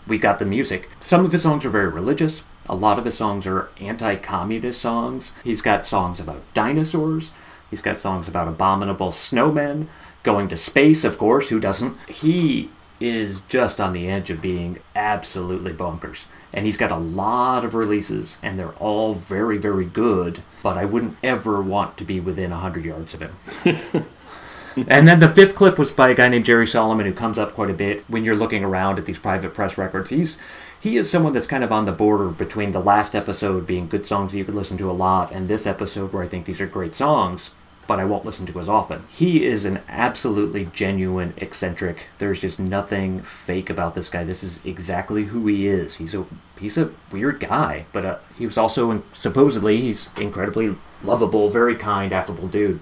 we 0.07 0.17
got 0.17 0.39
the 0.39 0.45
music. 0.45 0.89
Some 0.99 1.25
of 1.25 1.31
his 1.31 1.41
songs 1.41 1.65
are 1.65 1.69
very 1.69 1.89
religious. 1.89 2.43
A 2.67 2.75
lot 2.75 2.97
of 2.97 3.05
his 3.05 3.17
songs 3.17 3.45
are 3.45 3.69
anti-communist 3.79 4.81
songs. 4.81 5.31
He's 5.43 5.61
got 5.61 5.85
songs 5.85 6.19
about 6.19 6.41
dinosaurs. 6.53 7.31
He's 7.69 7.81
got 7.81 7.97
songs 7.97 8.27
about 8.27 8.47
abominable 8.47 9.09
snowmen, 9.09 9.87
going 10.23 10.47
to 10.49 10.57
space, 10.57 11.03
of 11.03 11.17
course, 11.17 11.49
who 11.49 11.59
doesn't? 11.59 11.97
He 12.07 12.69
is 12.99 13.41
just 13.49 13.81
on 13.81 13.93
the 13.93 14.07
edge 14.07 14.29
of 14.29 14.41
being 14.41 14.79
absolutely 14.95 15.73
bonkers. 15.73 16.25
And 16.53 16.65
he's 16.65 16.77
got 16.77 16.91
a 16.91 16.97
lot 16.97 17.65
of 17.65 17.73
releases, 17.73 18.37
and 18.41 18.57
they're 18.57 18.71
all 18.73 19.13
very, 19.13 19.57
very 19.57 19.85
good, 19.85 20.41
but 20.63 20.77
I 20.77 20.85
wouldn't 20.85 21.17
ever 21.21 21.61
want 21.61 21.97
to 21.97 22.05
be 22.05 22.19
within 22.19 22.51
100 22.51 22.85
yards 22.85 23.13
of 23.13 23.21
him. 23.21 23.35
and 24.87 25.07
then 25.07 25.19
the 25.19 25.27
fifth 25.27 25.55
clip 25.55 25.77
was 25.77 25.91
by 25.91 26.09
a 26.09 26.15
guy 26.15 26.29
named 26.29 26.45
Jerry 26.45 26.67
Solomon, 26.67 27.05
who 27.05 27.13
comes 27.13 27.37
up 27.37 27.53
quite 27.53 27.69
a 27.69 27.73
bit 27.73 28.05
when 28.07 28.23
you're 28.23 28.35
looking 28.35 28.63
around 28.63 28.97
at 28.97 29.05
these 29.05 29.19
private 29.19 29.53
press 29.53 29.77
records. 29.77 30.09
He's 30.09 30.37
he 30.79 30.97
is 30.97 31.09
someone 31.09 31.33
that's 31.33 31.47
kind 31.47 31.63
of 31.63 31.71
on 31.71 31.85
the 31.85 31.91
border 31.91 32.27
between 32.27 32.71
the 32.71 32.79
last 32.79 33.15
episode 33.15 33.65
being 33.65 33.87
good 33.87 34.05
songs 34.05 34.31
that 34.31 34.37
you 34.37 34.45
could 34.45 34.53
listen 34.53 34.77
to 34.77 34.91
a 34.91 34.93
lot, 34.93 35.31
and 35.31 35.47
this 35.47 35.65
episode 35.65 36.13
where 36.13 36.23
I 36.23 36.27
think 36.27 36.45
these 36.45 36.61
are 36.61 36.67
great 36.67 36.93
songs, 36.93 37.49
but 37.87 37.99
I 37.99 38.05
won't 38.05 38.25
listen 38.25 38.45
to 38.47 38.59
as 38.59 38.67
often. 38.69 39.03
He 39.09 39.45
is 39.45 39.65
an 39.65 39.81
absolutely 39.87 40.65
genuine 40.73 41.33
eccentric. 41.37 42.07
There's 42.17 42.41
just 42.41 42.59
nothing 42.59 43.21
fake 43.21 43.69
about 43.69 43.93
this 43.95 44.09
guy. 44.09 44.23
This 44.23 44.43
is 44.43 44.59
exactly 44.65 45.25
who 45.25 45.45
he 45.47 45.67
is. 45.67 45.97
He's 45.97 46.13
a 46.15 46.25
he's 46.59 46.77
a 46.77 46.89
weird 47.11 47.39
guy, 47.39 47.85
but 47.93 48.05
uh, 48.05 48.17
he 48.37 48.45
was 48.45 48.57
also 48.57 49.03
supposedly 49.13 49.81
he's 49.81 50.09
incredibly 50.17 50.75
lovable, 51.03 51.49
very 51.49 51.75
kind, 51.75 52.11
affable 52.13 52.47
dude. 52.47 52.79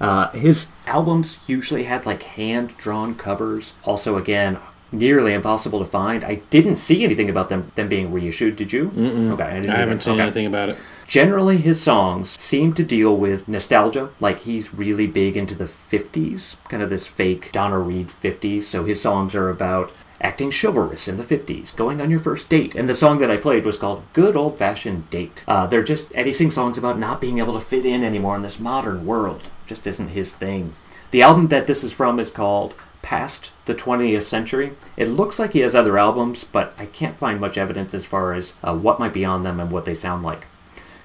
Uh, 0.00 0.30
his 0.30 0.68
albums 0.86 1.38
usually 1.46 1.84
had 1.84 2.04
like 2.06 2.22
hand 2.22 2.76
drawn 2.76 3.14
covers. 3.14 3.72
Also, 3.84 4.16
again, 4.16 4.58
nearly 4.92 5.32
impossible 5.32 5.78
to 5.78 5.84
find. 5.84 6.22
I 6.24 6.36
didn't 6.50 6.76
see 6.76 7.04
anything 7.04 7.28
about 7.28 7.48
them 7.48 7.70
them 7.74 7.88
being 7.88 8.12
reissued. 8.12 8.56
Did 8.56 8.72
you? 8.72 8.90
Mm-mm. 8.90 9.30
Okay, 9.32 9.44
I, 9.44 9.74
I 9.74 9.78
haven't 9.78 10.02
seen 10.02 10.14
Okay. 10.14 10.22
anything 10.22 10.46
about 10.46 10.68
it. 10.70 10.78
Generally, 11.06 11.58
his 11.58 11.80
songs 11.80 12.40
seem 12.40 12.72
to 12.74 12.84
deal 12.84 13.16
with 13.16 13.46
nostalgia. 13.46 14.10
Like 14.20 14.40
he's 14.40 14.74
really 14.74 15.06
big 15.06 15.36
into 15.36 15.54
the 15.54 15.64
50s, 15.64 16.56
kind 16.68 16.82
of 16.82 16.90
this 16.90 17.06
fake 17.06 17.52
Donna 17.52 17.78
Reed 17.78 18.08
50s. 18.08 18.62
So 18.62 18.84
his 18.84 19.00
songs 19.00 19.34
are 19.34 19.50
about 19.50 19.92
acting 20.20 20.50
chivalrous 20.50 21.06
in 21.06 21.16
the 21.16 21.22
50s, 21.22 21.74
going 21.76 22.00
on 22.00 22.10
your 22.10 22.20
first 22.20 22.48
date. 22.48 22.74
And 22.74 22.88
the 22.88 22.94
song 22.94 23.18
that 23.18 23.30
I 23.30 23.36
played 23.36 23.64
was 23.64 23.76
called 23.76 24.04
Good 24.12 24.36
Old 24.36 24.58
Fashioned 24.58 25.10
Date. 25.10 25.44
Uh, 25.46 25.66
they're 25.66 25.82
just, 25.82 26.12
he 26.14 26.32
sings 26.32 26.54
songs 26.54 26.78
about 26.78 26.98
not 26.98 27.20
being 27.20 27.38
able 27.38 27.54
to 27.54 27.60
fit 27.60 27.84
in 27.84 28.02
anymore 28.02 28.36
in 28.36 28.42
this 28.42 28.58
modern 28.58 29.04
world. 29.04 29.50
Just 29.66 29.86
isn't 29.86 30.08
his 30.08 30.34
thing. 30.34 30.74
The 31.10 31.22
album 31.22 31.48
that 31.48 31.66
this 31.66 31.84
is 31.84 31.92
from 31.92 32.18
is 32.18 32.30
called 32.30 32.74
Past 33.02 33.52
the 33.66 33.74
20th 33.74 34.22
Century. 34.22 34.72
It 34.96 35.08
looks 35.08 35.38
like 35.38 35.52
he 35.52 35.60
has 35.60 35.74
other 35.74 35.98
albums, 35.98 36.44
but 36.44 36.72
I 36.78 36.86
can't 36.86 37.18
find 37.18 37.38
much 37.38 37.58
evidence 37.58 37.92
as 37.92 38.06
far 38.06 38.32
as 38.32 38.54
uh, 38.62 38.74
what 38.74 38.98
might 38.98 39.12
be 39.12 39.24
on 39.24 39.42
them 39.42 39.60
and 39.60 39.70
what 39.70 39.84
they 39.84 39.94
sound 39.94 40.22
like. 40.22 40.46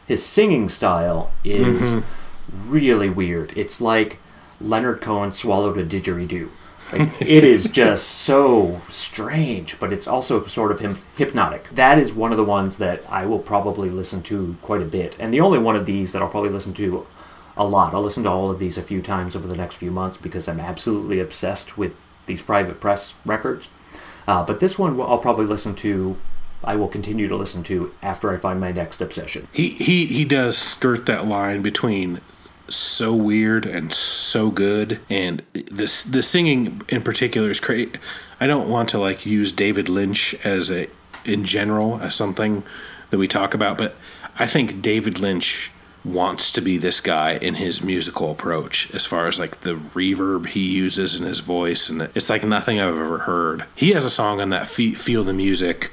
His 0.09 0.25
singing 0.25 0.69
style 0.69 1.29
is 1.43 1.79
Mhm. 1.93 2.03
really 2.67 3.09
weird. 3.09 3.53
It's 3.55 3.79
like 3.79 4.17
Leonard 4.59 5.01
Cohen 5.01 5.31
swallowed 5.31 5.77
a 5.77 5.85
didgeridoo. 5.85 6.47
Like, 6.91 7.11
it 7.21 7.43
is 7.43 7.65
just 7.65 8.07
so 8.07 8.81
strange, 8.89 9.79
but 9.79 9.93
it's 9.93 10.07
also 10.07 10.43
sort 10.47 10.71
of 10.71 10.79
him 10.79 10.97
hypnotic. 11.15 11.67
That 11.75 11.99
is 11.99 12.11
one 12.11 12.31
of 12.31 12.37
the 12.37 12.43
ones 12.43 12.77
that 12.77 13.03
I 13.07 13.27
will 13.27 13.37
probably 13.37 13.89
listen 13.91 14.23
to 14.23 14.55
quite 14.63 14.81
a 14.81 14.85
bit, 14.85 15.15
and 15.19 15.31
the 15.31 15.41
only 15.41 15.59
one 15.59 15.75
of 15.75 15.85
these 15.85 16.11
that 16.13 16.23
I'll 16.23 16.27
probably 16.27 16.49
listen 16.49 16.73
to 16.73 17.05
a 17.55 17.63
lot. 17.63 17.93
I'll 17.93 18.01
listen 18.01 18.23
to 18.23 18.31
all 18.31 18.49
of 18.49 18.57
these 18.57 18.79
a 18.79 18.81
few 18.81 19.03
times 19.03 19.35
over 19.35 19.47
the 19.47 19.55
next 19.55 19.75
few 19.75 19.91
months 19.91 20.17
because 20.17 20.47
I'm 20.47 20.59
absolutely 20.59 21.19
obsessed 21.19 21.77
with 21.77 21.91
these 22.25 22.41
private 22.41 22.81
press 22.81 23.13
records. 23.27 23.67
Uh, 24.27 24.43
but 24.43 24.59
this 24.59 24.79
one 24.79 24.99
I'll 24.99 25.19
probably 25.19 25.45
listen 25.45 25.75
to. 25.75 26.15
I 26.63 26.75
will 26.75 26.87
continue 26.87 27.27
to 27.27 27.35
listen 27.35 27.63
to 27.63 27.93
after 28.01 28.31
I 28.31 28.37
find 28.37 28.59
my 28.59 28.71
next 28.71 29.01
obsession. 29.01 29.47
He 29.51 29.69
he 29.69 30.05
he 30.05 30.25
does 30.25 30.57
skirt 30.57 31.05
that 31.05 31.27
line 31.27 31.61
between 31.61 32.21
so 32.67 33.13
weird 33.13 33.65
and 33.65 33.91
so 33.93 34.51
good, 34.51 34.99
and 35.09 35.41
this 35.53 36.03
the 36.03 36.21
singing 36.21 36.81
in 36.89 37.01
particular 37.01 37.49
is 37.49 37.59
great. 37.59 37.97
I 38.39 38.47
don't 38.47 38.69
want 38.69 38.89
to 38.89 38.99
like 38.99 39.25
use 39.25 39.51
David 39.51 39.89
Lynch 39.89 40.35
as 40.45 40.69
a 40.69 40.87
in 41.25 41.43
general 41.43 41.99
as 42.01 42.15
something 42.15 42.63
that 43.09 43.17
we 43.17 43.27
talk 43.27 43.53
about, 43.53 43.77
but 43.77 43.95
I 44.37 44.45
think 44.45 44.81
David 44.81 45.19
Lynch 45.19 45.71
wants 46.05 46.51
to 46.53 46.61
be 46.61 46.77
this 46.77 47.01
guy 47.01 47.33
in 47.33 47.55
his 47.55 47.83
musical 47.83 48.31
approach 48.31 48.93
as 48.93 49.05
far 49.05 49.27
as 49.27 49.37
like 49.37 49.61
the 49.61 49.75
reverb 49.75 50.47
he 50.47 50.65
uses 50.65 51.19
in 51.19 51.25
his 51.25 51.39
voice 51.39 51.89
and 51.89 52.03
it's 52.15 52.29
like 52.29 52.41
nothing 52.41 52.79
I've 52.79 52.97
ever 52.97 53.19
heard. 53.19 53.65
He 53.75 53.91
has 53.91 54.05
a 54.05 54.09
song 54.09 54.39
on 54.39 54.49
that 54.49 54.67
Feel 54.67 55.25
the 55.25 55.33
Music 55.33 55.91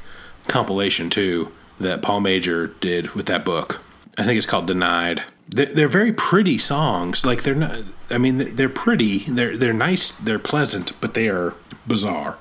compilation 0.49 1.11
too 1.11 1.53
that 1.78 2.03
Paul 2.03 2.20
Major 2.20 2.68
did 2.68 3.11
with 3.11 3.26
that 3.26 3.44
book. 3.44 3.82
I 4.18 4.22
think 4.22 4.38
it's 4.38 4.47
called 4.47 4.66
Denied. 4.66 5.22
They're, 5.49 5.88
very 5.88 6.12
pretty 6.12 6.59
songs. 6.59 7.24
Like 7.24 7.42
they're 7.42 7.55
not. 7.55 7.80
I 8.11 8.18
mean, 8.18 8.57
they're 8.57 8.68
pretty. 8.68 9.18
They're 9.28 9.57
they're 9.57 9.72
nice. 9.72 10.11
They're 10.11 10.38
pleasant, 10.38 10.92
but 11.01 11.14
they 11.14 11.28
are 11.28 11.55
bizarre. 11.86 12.38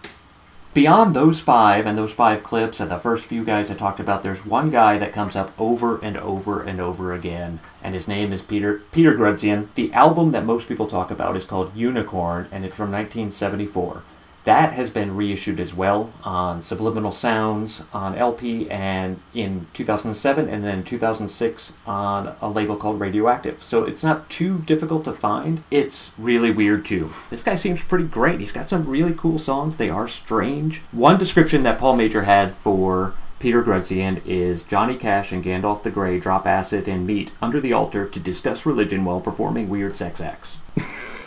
Beyond 0.74 1.16
those 1.16 1.40
five 1.40 1.86
and 1.86 1.98
those 1.98 2.12
five 2.12 2.44
clips 2.44 2.82
and 2.82 2.92
the 2.92 3.00
first 3.00 3.26
few 3.26 3.46
guys 3.46 3.72
I 3.72 3.76
talked 3.76 4.02
about, 4.02 4.24
there's 4.24 4.46
one 4.46 4.72
guy 4.72 4.98
that 4.98 5.14
comes 5.14 5.36
up 5.36 5.54
over 5.58 6.00
and 6.04 6.18
over 6.18 6.62
and 6.62 6.82
over 6.82 7.14
again, 7.14 7.62
and 7.82 7.94
his 7.94 8.10
name 8.10 8.34
is 8.34 8.42
Peter 8.42 8.82
Peter 8.92 9.14
Grudzien. 9.14 9.68
The 9.76 9.94
album 9.94 10.32
that 10.32 10.44
most 10.44 10.68
people 10.68 10.88
talk 10.88 11.12
about 11.12 11.38
is 11.38 11.46
called 11.46 11.76
Unicorn, 11.78 12.48
and 12.52 12.66
it's 12.66 12.76
from 12.76 12.92
1974. 12.92 14.04
That 14.46 14.74
has 14.74 14.92
been 14.92 15.16
reissued 15.16 15.60
as 15.60 15.74
well 15.74 16.14
on 16.24 16.62
Subliminal 16.62 17.12
Sounds 17.12 17.82
on 17.92 18.16
LP 18.16 18.70
and 18.70 19.20
in 19.34 19.66
2007 19.74 20.48
and 20.48 20.64
then 20.64 20.84
2006 20.84 21.74
on 21.88 22.36
a 22.42 22.50
label 22.50 22.76
called 22.76 23.00
Radioactive. 23.00 23.64
So 23.64 23.84
it's 23.84 24.04
not 24.04 24.30
too 24.30 24.60
difficult 24.60 25.04
to 25.06 25.14
find. 25.14 25.64
It's 25.72 26.12
really 26.16 26.52
weird 26.52 26.86
too. 26.86 27.12
This 27.32 27.42
guy 27.42 27.56
seems 27.56 27.84
pretty 27.84 28.06
great. 28.06 28.40
He's 28.40 28.52
got 28.52 28.70
some 28.70 28.88
really 28.88 29.16
cool 29.18 29.40
songs. 29.40 29.78
They 29.78 29.90
are 29.90 30.08
strange. 30.08 30.82
One 30.92 31.18
description 31.18 31.64
that 31.64 31.80
Paul 31.80 31.96
Major 31.96 32.24
had 32.24 32.56
for 32.56 33.16
Peter 33.40 33.64
Grudzien 33.64 34.22
is 34.28 34.62
Johnny 34.62 34.96
Cash 34.96 35.32
and 35.32 35.44
Gandalf 35.44 35.82
the 35.82 35.90
Grey 35.90 36.20
drop 36.20 36.46
acid 36.46 36.88
and 36.88 37.08
meet 37.08 37.32
under 37.42 37.60
the 37.60 37.74
altar 37.74 38.08
to 38.08 38.20
discuss 38.20 38.66
religion 38.66 39.06
while 39.06 39.22
performing 39.22 39.70
weird 39.70 39.98
sex 39.98 40.22
acts. 40.22 40.58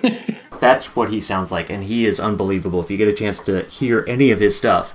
That's 0.60 0.96
what 0.96 1.10
he 1.10 1.20
sounds 1.20 1.50
like, 1.50 1.70
and 1.70 1.84
he 1.84 2.06
is 2.06 2.20
unbelievable. 2.20 2.80
If 2.80 2.90
you 2.90 2.96
get 2.96 3.08
a 3.08 3.12
chance 3.12 3.40
to 3.40 3.64
hear 3.64 4.04
any 4.08 4.30
of 4.30 4.40
his 4.40 4.56
stuff, 4.56 4.94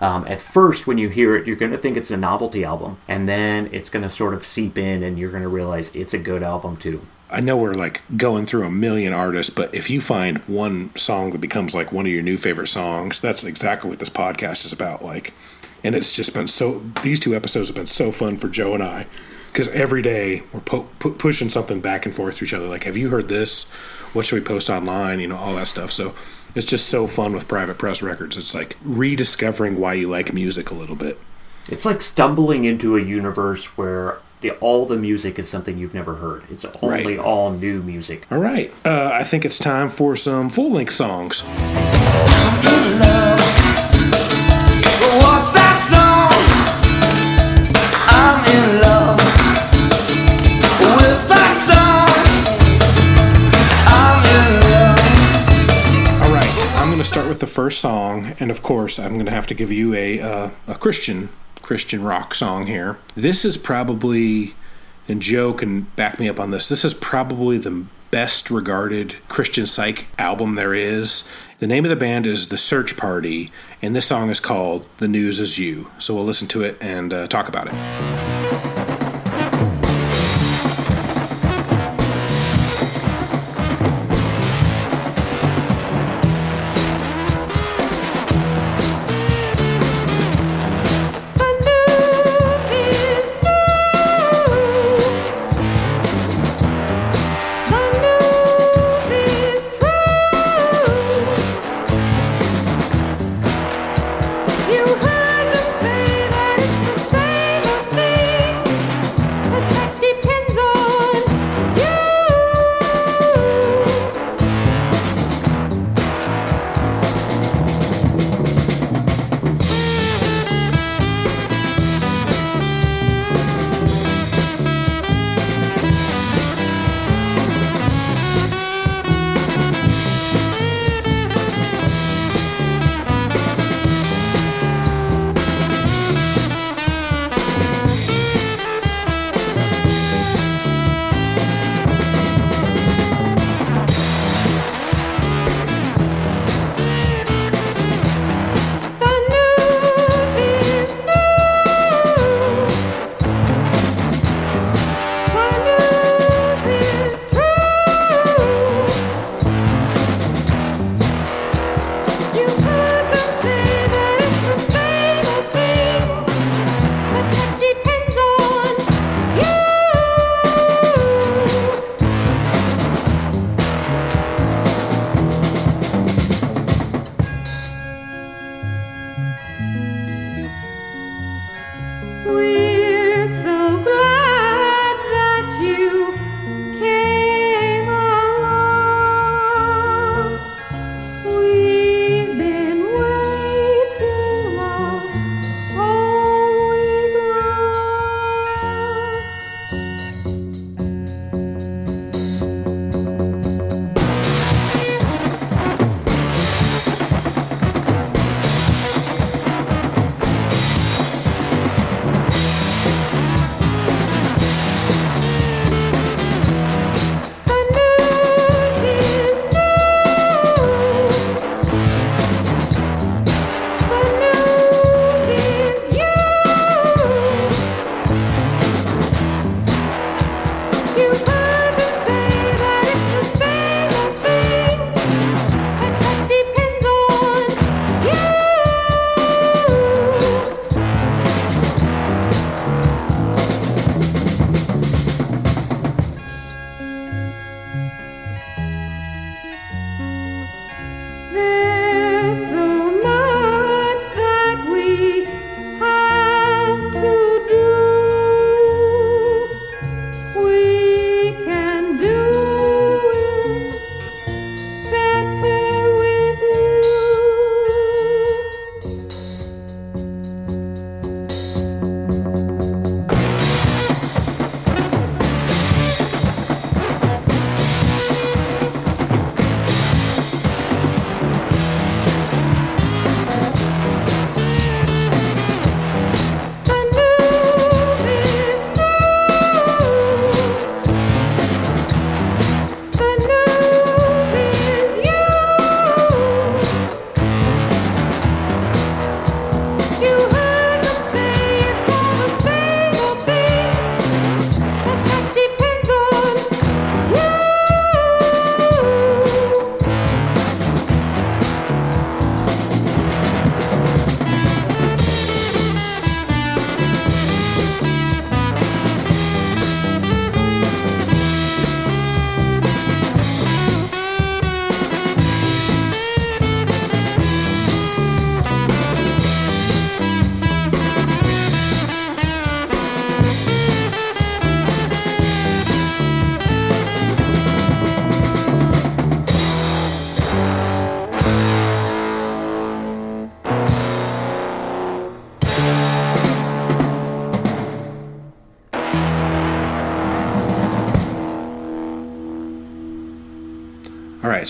um, 0.00 0.26
at 0.26 0.42
first 0.42 0.86
when 0.86 0.98
you 0.98 1.08
hear 1.08 1.36
it, 1.36 1.46
you're 1.46 1.56
going 1.56 1.70
to 1.70 1.78
think 1.78 1.96
it's 1.96 2.10
a 2.10 2.16
novelty 2.16 2.64
album, 2.64 2.98
and 3.06 3.28
then 3.28 3.68
it's 3.72 3.88
going 3.88 4.02
to 4.02 4.10
sort 4.10 4.34
of 4.34 4.46
seep 4.46 4.76
in, 4.76 5.02
and 5.02 5.18
you're 5.18 5.30
going 5.30 5.42
to 5.42 5.48
realize 5.48 5.94
it's 5.94 6.14
a 6.14 6.18
good 6.18 6.42
album 6.42 6.76
too. 6.76 7.00
I 7.30 7.40
know 7.40 7.56
we're 7.56 7.72
like 7.72 8.02
going 8.16 8.44
through 8.44 8.66
a 8.66 8.70
million 8.70 9.14
artists, 9.14 9.54
but 9.54 9.74
if 9.74 9.88
you 9.88 10.02
find 10.02 10.38
one 10.40 10.94
song 10.96 11.30
that 11.30 11.40
becomes 11.40 11.74
like 11.74 11.90
one 11.90 12.04
of 12.04 12.12
your 12.12 12.22
new 12.22 12.36
favorite 12.36 12.66
songs, 12.66 13.20
that's 13.20 13.42
exactly 13.42 13.88
what 13.88 14.00
this 14.00 14.10
podcast 14.10 14.66
is 14.66 14.72
about. 14.72 15.02
Like, 15.02 15.32
and 15.82 15.94
it's 15.94 16.14
just 16.14 16.34
been 16.34 16.48
so. 16.48 16.80
These 17.02 17.20
two 17.20 17.34
episodes 17.34 17.68
have 17.68 17.76
been 17.76 17.86
so 17.86 18.12
fun 18.12 18.36
for 18.36 18.48
Joe 18.48 18.74
and 18.74 18.82
I 18.82 19.06
because 19.52 19.68
every 19.68 20.02
day 20.02 20.42
we're 20.52 20.60
po- 20.60 20.88
pu- 20.98 21.12
pushing 21.12 21.48
something 21.48 21.80
back 21.80 22.06
and 22.06 22.14
forth 22.14 22.36
to 22.36 22.44
each 22.44 22.54
other. 22.54 22.66
Like, 22.66 22.84
have 22.84 22.96
you 22.96 23.08
heard 23.10 23.28
this? 23.28 23.72
What 24.12 24.26
should 24.26 24.40
we 24.40 24.44
post 24.46 24.68
online? 24.70 25.20
You 25.20 25.28
know, 25.28 25.36
all 25.36 25.54
that 25.54 25.68
stuff. 25.68 25.90
So 25.92 26.14
it's 26.54 26.66
just 26.66 26.88
so 26.88 27.06
fun 27.06 27.32
with 27.32 27.48
Private 27.48 27.78
Press 27.78 28.02
Records. 28.02 28.36
It's 28.36 28.54
like 28.54 28.76
rediscovering 28.84 29.78
why 29.80 29.94
you 29.94 30.08
like 30.08 30.32
music 30.34 30.70
a 30.70 30.74
little 30.74 30.96
bit. 30.96 31.18
It's 31.68 31.84
like 31.84 32.00
stumbling 32.02 32.64
into 32.64 32.96
a 32.96 33.00
universe 33.00 33.64
where 33.78 34.18
the, 34.40 34.50
all 34.58 34.84
the 34.84 34.96
music 34.96 35.38
is 35.38 35.48
something 35.48 35.78
you've 35.78 35.94
never 35.94 36.16
heard. 36.16 36.42
It's 36.50 36.64
only 36.82 37.16
Right. 37.16 37.24
all 37.24 37.52
new 37.52 37.80
music. 37.82 38.26
All 38.30 38.38
right, 38.38 38.72
uh, 38.84 39.10
I 39.14 39.22
think 39.22 39.44
it's 39.44 39.58
time 39.60 39.88
for 39.88 40.16
some 40.16 40.48
full 40.48 40.72
length 40.72 40.92
songs. 40.94 41.42
What's 45.22 45.52
that 45.52 45.78
song? 45.88 46.32
The 57.42 57.46
first 57.48 57.80
song, 57.80 58.34
and 58.38 58.52
of 58.52 58.62
course, 58.62 59.00
I'm 59.00 59.14
going 59.14 59.26
to 59.26 59.32
have 59.32 59.48
to 59.48 59.54
give 59.54 59.72
you 59.72 59.94
a 59.94 60.20
uh, 60.20 60.50
a 60.68 60.76
Christian 60.76 61.28
Christian 61.60 62.04
rock 62.04 62.36
song 62.36 62.66
here. 62.68 62.98
This 63.16 63.44
is 63.44 63.56
probably, 63.56 64.54
and 65.08 65.20
Joe 65.20 65.52
can 65.52 65.82
back 65.96 66.20
me 66.20 66.28
up 66.28 66.38
on 66.38 66.52
this. 66.52 66.68
This 66.68 66.84
is 66.84 66.94
probably 66.94 67.58
the 67.58 67.84
best 68.12 68.48
regarded 68.48 69.16
Christian 69.26 69.66
psych 69.66 70.06
album 70.18 70.54
there 70.54 70.72
is. 70.72 71.28
The 71.58 71.66
name 71.66 71.84
of 71.84 71.90
the 71.90 71.96
band 71.96 72.28
is 72.28 72.48
The 72.48 72.58
Search 72.58 72.96
Party, 72.96 73.50
and 73.82 73.94
this 73.96 74.06
song 74.06 74.30
is 74.30 74.38
called 74.38 74.88
"The 74.98 75.08
News 75.08 75.40
Is 75.40 75.58
You." 75.58 75.90
So 75.98 76.14
we'll 76.14 76.24
listen 76.24 76.46
to 76.48 76.62
it 76.62 76.78
and 76.80 77.12
uh, 77.12 77.26
talk 77.26 77.48
about 77.48 77.66
it. 77.66 78.71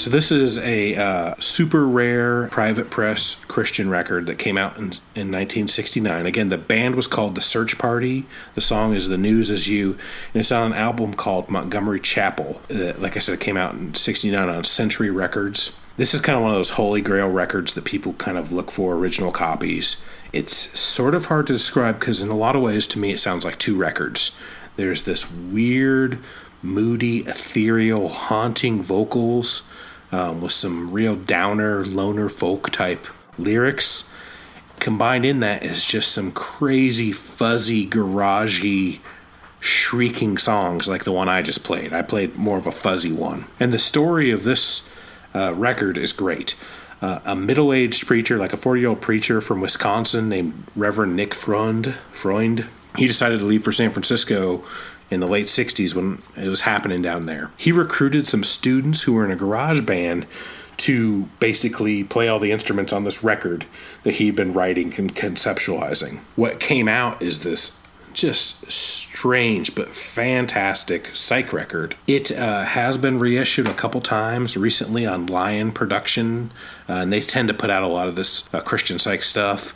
So 0.03 0.11
this 0.11 0.33
is 0.33 0.59
a 0.59 0.97
uh, 0.97 1.35
super 1.39 1.87
rare 1.87 2.49
private 2.49 2.91
press 2.91 3.45
Christian 3.45 3.89
record 3.89 4.27
that 4.27 4.37
came 4.37 4.59
out 4.59 4.77
in, 4.77 4.85
in 5.15 5.31
1969. 5.31 6.27
Again, 6.27 6.49
the 6.49 6.59
band 6.59 6.97
was 6.97 7.07
called 7.07 7.37
The 7.37 7.41
Search 7.41 7.79
Party. 7.79 8.27
The 8.57 8.61
song 8.61 8.95
is 8.95 9.07
The 9.07 9.17
News 9.17 9.49
Is 9.49 9.69
You, 9.69 9.93
and 10.35 10.41
it's 10.41 10.51
on 10.51 10.73
an 10.73 10.77
album 10.77 11.15
called 11.15 11.49
Montgomery 11.49 12.01
Chapel. 12.01 12.61
That, 12.67 13.01
like 13.01 13.17
I 13.17 13.21
said, 13.21 13.35
it 13.35 13.41
came 13.41 13.57
out 13.57 13.75
in 13.75 13.95
69 13.95 14.49
on 14.49 14.65
Century 14.65 15.09
Records. 15.09 15.81
This 15.97 16.15
is 16.15 16.21
kind 16.21 16.35
of 16.37 16.43
one 16.43 16.51
of 16.51 16.57
those 16.57 16.71
holy 16.71 17.01
grail 17.01 17.31
records 17.31 17.75
that 17.75 17.85
people 17.85 18.15
kind 18.15 18.37
of 18.37 18.51
look 18.51 18.73
for 18.73 18.97
original 18.97 19.31
copies. 19.31 20.05
It's 20.33 20.77
sort 20.77 21.15
of 21.15 21.27
hard 21.27 21.47
to 21.47 21.53
describe 21.53 22.01
because, 22.01 22.21
in 22.21 22.29
a 22.29 22.37
lot 22.37 22.57
of 22.57 22.63
ways, 22.63 22.89
to 22.89 22.99
me, 22.99 23.13
it 23.13 23.21
sounds 23.21 23.45
like 23.45 23.57
two 23.57 23.77
records. 23.77 24.37
There's 24.75 25.03
this 25.03 25.31
weird, 25.31 26.19
moody, 26.61 27.19
ethereal, 27.21 28.09
haunting 28.09 28.83
vocals 28.83 29.69
um, 30.13 30.41
with 30.41 30.53
some 30.53 30.91
real 30.93 31.17
downer, 31.17 31.85
loner 31.85 32.29
folk 32.29 32.71
type 32.71 33.07
lyrics. 33.39 34.13
Combined 34.79 35.25
in 35.25 35.41
that 35.41 35.63
is 35.63 35.85
just 35.85 36.13
some 36.13 36.33
crazy, 36.33 37.13
fuzzy, 37.13 37.87
garagey, 37.87 39.01
shrieking 39.61 40.39
songs 40.39 40.89
like 40.89 41.05
the 41.05 41.13
one 41.13 41.29
I 41.29 41.41
just 41.41 41.65
played. 41.65 41.93
I 41.93 42.03
played 42.03 42.37
more 42.37 42.59
of 42.59 42.67
a 42.67 42.73
fuzzy 42.73 43.13
one. 43.13 43.47
And 43.59 43.73
the 43.73 43.79
story 43.79 44.31
of 44.31 44.45
this 44.45 44.93
uh, 45.35 45.55
record 45.55 45.97
is 45.97 46.13
great. 46.13 46.61
Uh, 47.01 47.21
a 47.25 47.35
middle 47.35 47.73
aged 47.73 48.07
preacher, 48.07 48.39
like 48.39 48.53
a 48.53 48.57
40 48.57 48.81
year 48.81 48.91
old 48.91 49.01
preacher 49.01 49.41
from 49.41 49.61
Wisconsin 49.61 50.29
named 50.29 50.65
Reverend 50.77 51.17
Nick 51.17 51.35
Freund, 51.35 51.95
Freund, 52.13 52.67
he 52.97 53.07
decided 53.07 53.39
to 53.39 53.45
leave 53.45 53.65
for 53.65 53.73
San 53.73 53.91
Francisco 53.91 54.63
in 55.13 55.21
the 55.21 55.27
late 55.27 55.47
60s 55.47 55.95
when 55.95 56.23
it 56.37 56.49
was 56.49 56.61
happening 56.61 57.03
down 57.03 57.27
there. 57.27 57.51
He 57.59 57.71
recruited 57.71 58.27
some 58.27 58.43
students 58.43 59.03
who 59.03 59.13
were 59.13 59.25
in 59.25 59.31
a 59.31 59.37
garage 59.37 59.83
band 59.83 60.27
to 60.79 61.29
basically 61.39 62.03
play 62.03 62.29
all 62.29 62.39
the 62.39 62.51
instruments 62.51 62.93
on 62.93 63.05
this 63.05 63.23
record 63.23 63.67
that 64.05 64.15
he'd 64.15 64.35
been 64.35 64.55
writing 64.55 64.95
and 64.97 65.15
conceptualizing. 65.15 66.21
What 66.35 66.61
came 66.61 66.89
out 66.89 67.23
is 67.23 67.43
this 67.43 67.83
just 68.15 68.71
strange 68.71 69.75
but 69.75 69.91
fantastic 69.91 71.15
psych 71.15 71.53
record. 71.53 71.95
It 72.07 72.33
uh, 72.33 72.65
has 72.65 72.97
been 72.97 73.19
reissued 73.19 73.69
a 73.69 73.75
couple 73.75 74.01
times 74.01 74.57
recently 74.57 75.07
on 75.07 75.27
Lion 75.27 75.73
Production, 75.73 76.53
uh, 76.89 76.95
and 76.95 77.13
they 77.13 77.21
tend 77.21 77.49
to 77.49 77.55
put 77.55 77.71
out 77.71 77.83
a 77.83 77.87
lot 77.87 78.09
of 78.09 78.17
this 78.17 78.49
uh, 78.53 78.61
Christian 78.61 78.99
psych 78.99 79.23
stuff. 79.23 79.75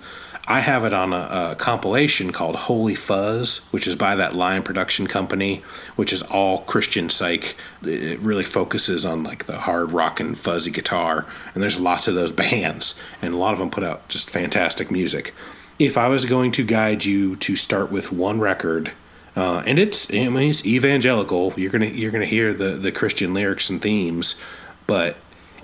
I 0.48 0.60
have 0.60 0.84
it 0.84 0.92
on 0.92 1.12
a, 1.12 1.50
a, 1.50 1.56
compilation 1.56 2.30
called 2.30 2.54
Holy 2.54 2.94
Fuzz, 2.94 3.68
which 3.72 3.88
is 3.88 3.96
by 3.96 4.14
that 4.14 4.36
Lion 4.36 4.62
Production 4.62 5.08
Company, 5.08 5.62
which 5.96 6.12
is 6.12 6.22
all 6.22 6.58
Christian 6.58 7.08
psych. 7.08 7.56
It 7.82 8.20
really 8.20 8.44
focuses 8.44 9.04
on 9.04 9.24
like 9.24 9.46
the 9.46 9.56
hard 9.56 9.90
rock 9.90 10.20
and 10.20 10.38
fuzzy 10.38 10.70
guitar, 10.70 11.26
and 11.52 11.62
there's 11.62 11.80
lots 11.80 12.06
of 12.06 12.14
those 12.14 12.30
bands, 12.44 13.00
and 13.20 13.34
a 13.34 13.36
lot 13.36 13.54
of 13.54 13.58
them 13.58 13.70
put 13.70 13.82
out 13.82 14.08
just 14.08 14.30
fantastic 14.30 14.90
music. 14.90 15.34
If 15.80 15.98
I 15.98 16.06
was 16.06 16.24
going 16.24 16.52
to 16.52 16.64
guide 16.64 17.04
you 17.04 17.34
to 17.36 17.56
start 17.56 17.90
with 17.90 18.12
one 18.12 18.38
record, 18.38 18.92
uh, 19.34 19.64
and 19.66 19.80
it's 19.80 20.08
I 20.12 20.28
mean 20.28 20.50
it's 20.50 20.64
evangelical, 20.64 21.54
you're 21.56 21.72
gonna 21.72 21.86
you're 21.86 22.12
gonna 22.12 22.24
hear 22.24 22.54
the 22.54 22.70
the 22.70 22.92
Christian 22.92 23.34
lyrics 23.34 23.68
and 23.68 23.82
themes, 23.82 24.40
but 24.86 25.16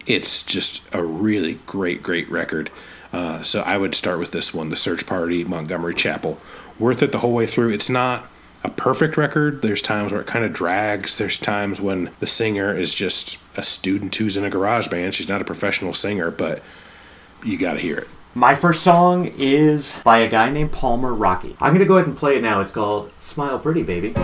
it's 0.06 0.42
just 0.42 0.82
a 0.92 1.04
really 1.04 1.60
great 1.66 2.02
great 2.02 2.28
record. 2.28 2.68
Uh, 3.12 3.42
so 3.42 3.60
I 3.62 3.76
would 3.76 3.94
start 3.94 4.18
with 4.18 4.32
this 4.32 4.54
one, 4.54 4.70
The 4.70 4.76
Search 4.76 5.06
Party, 5.06 5.44
Montgomery 5.44 5.94
Chapel. 5.94 6.40
Worth 6.78 7.02
it 7.02 7.12
the 7.12 7.18
whole 7.18 7.34
way 7.34 7.46
through. 7.46 7.70
It's 7.70 7.90
not 7.90 8.26
a 8.64 8.70
perfect 8.70 9.16
record. 9.16 9.60
There's 9.62 9.82
times 9.82 10.12
where 10.12 10.20
it 10.20 10.26
kind 10.26 10.44
of 10.44 10.52
drags. 10.52 11.18
There's 11.18 11.38
times 11.38 11.80
when 11.80 12.10
the 12.20 12.26
singer 12.26 12.74
is 12.74 12.94
just 12.94 13.38
a 13.56 13.62
student 13.62 14.14
who's 14.14 14.36
in 14.36 14.44
a 14.44 14.50
garage 14.50 14.88
band. 14.88 15.14
She's 15.14 15.28
not 15.28 15.42
a 15.42 15.44
professional 15.44 15.92
singer, 15.92 16.30
but 16.30 16.62
you 17.44 17.58
got 17.58 17.74
to 17.74 17.80
hear 17.80 17.98
it. 17.98 18.08
My 18.34 18.54
first 18.54 18.82
song 18.82 19.26
is 19.36 20.00
by 20.04 20.18
a 20.18 20.28
guy 20.28 20.48
named 20.48 20.72
Palmer 20.72 21.12
Rockey. 21.12 21.54
I'm 21.60 21.72
going 21.74 21.80
to 21.80 21.86
go 21.86 21.96
ahead 21.96 22.08
and 22.08 22.16
play 22.16 22.36
it 22.36 22.42
now. 22.42 22.60
It's 22.60 22.70
called 22.70 23.10
Smile 23.18 23.58
Pretty 23.58 23.82
Baby. 23.82 24.14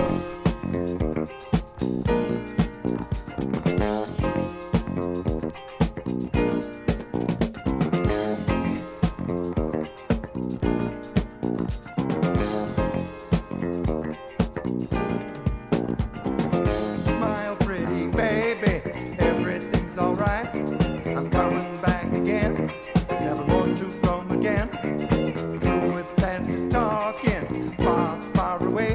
Far, 28.59 28.69
away. 28.69 28.88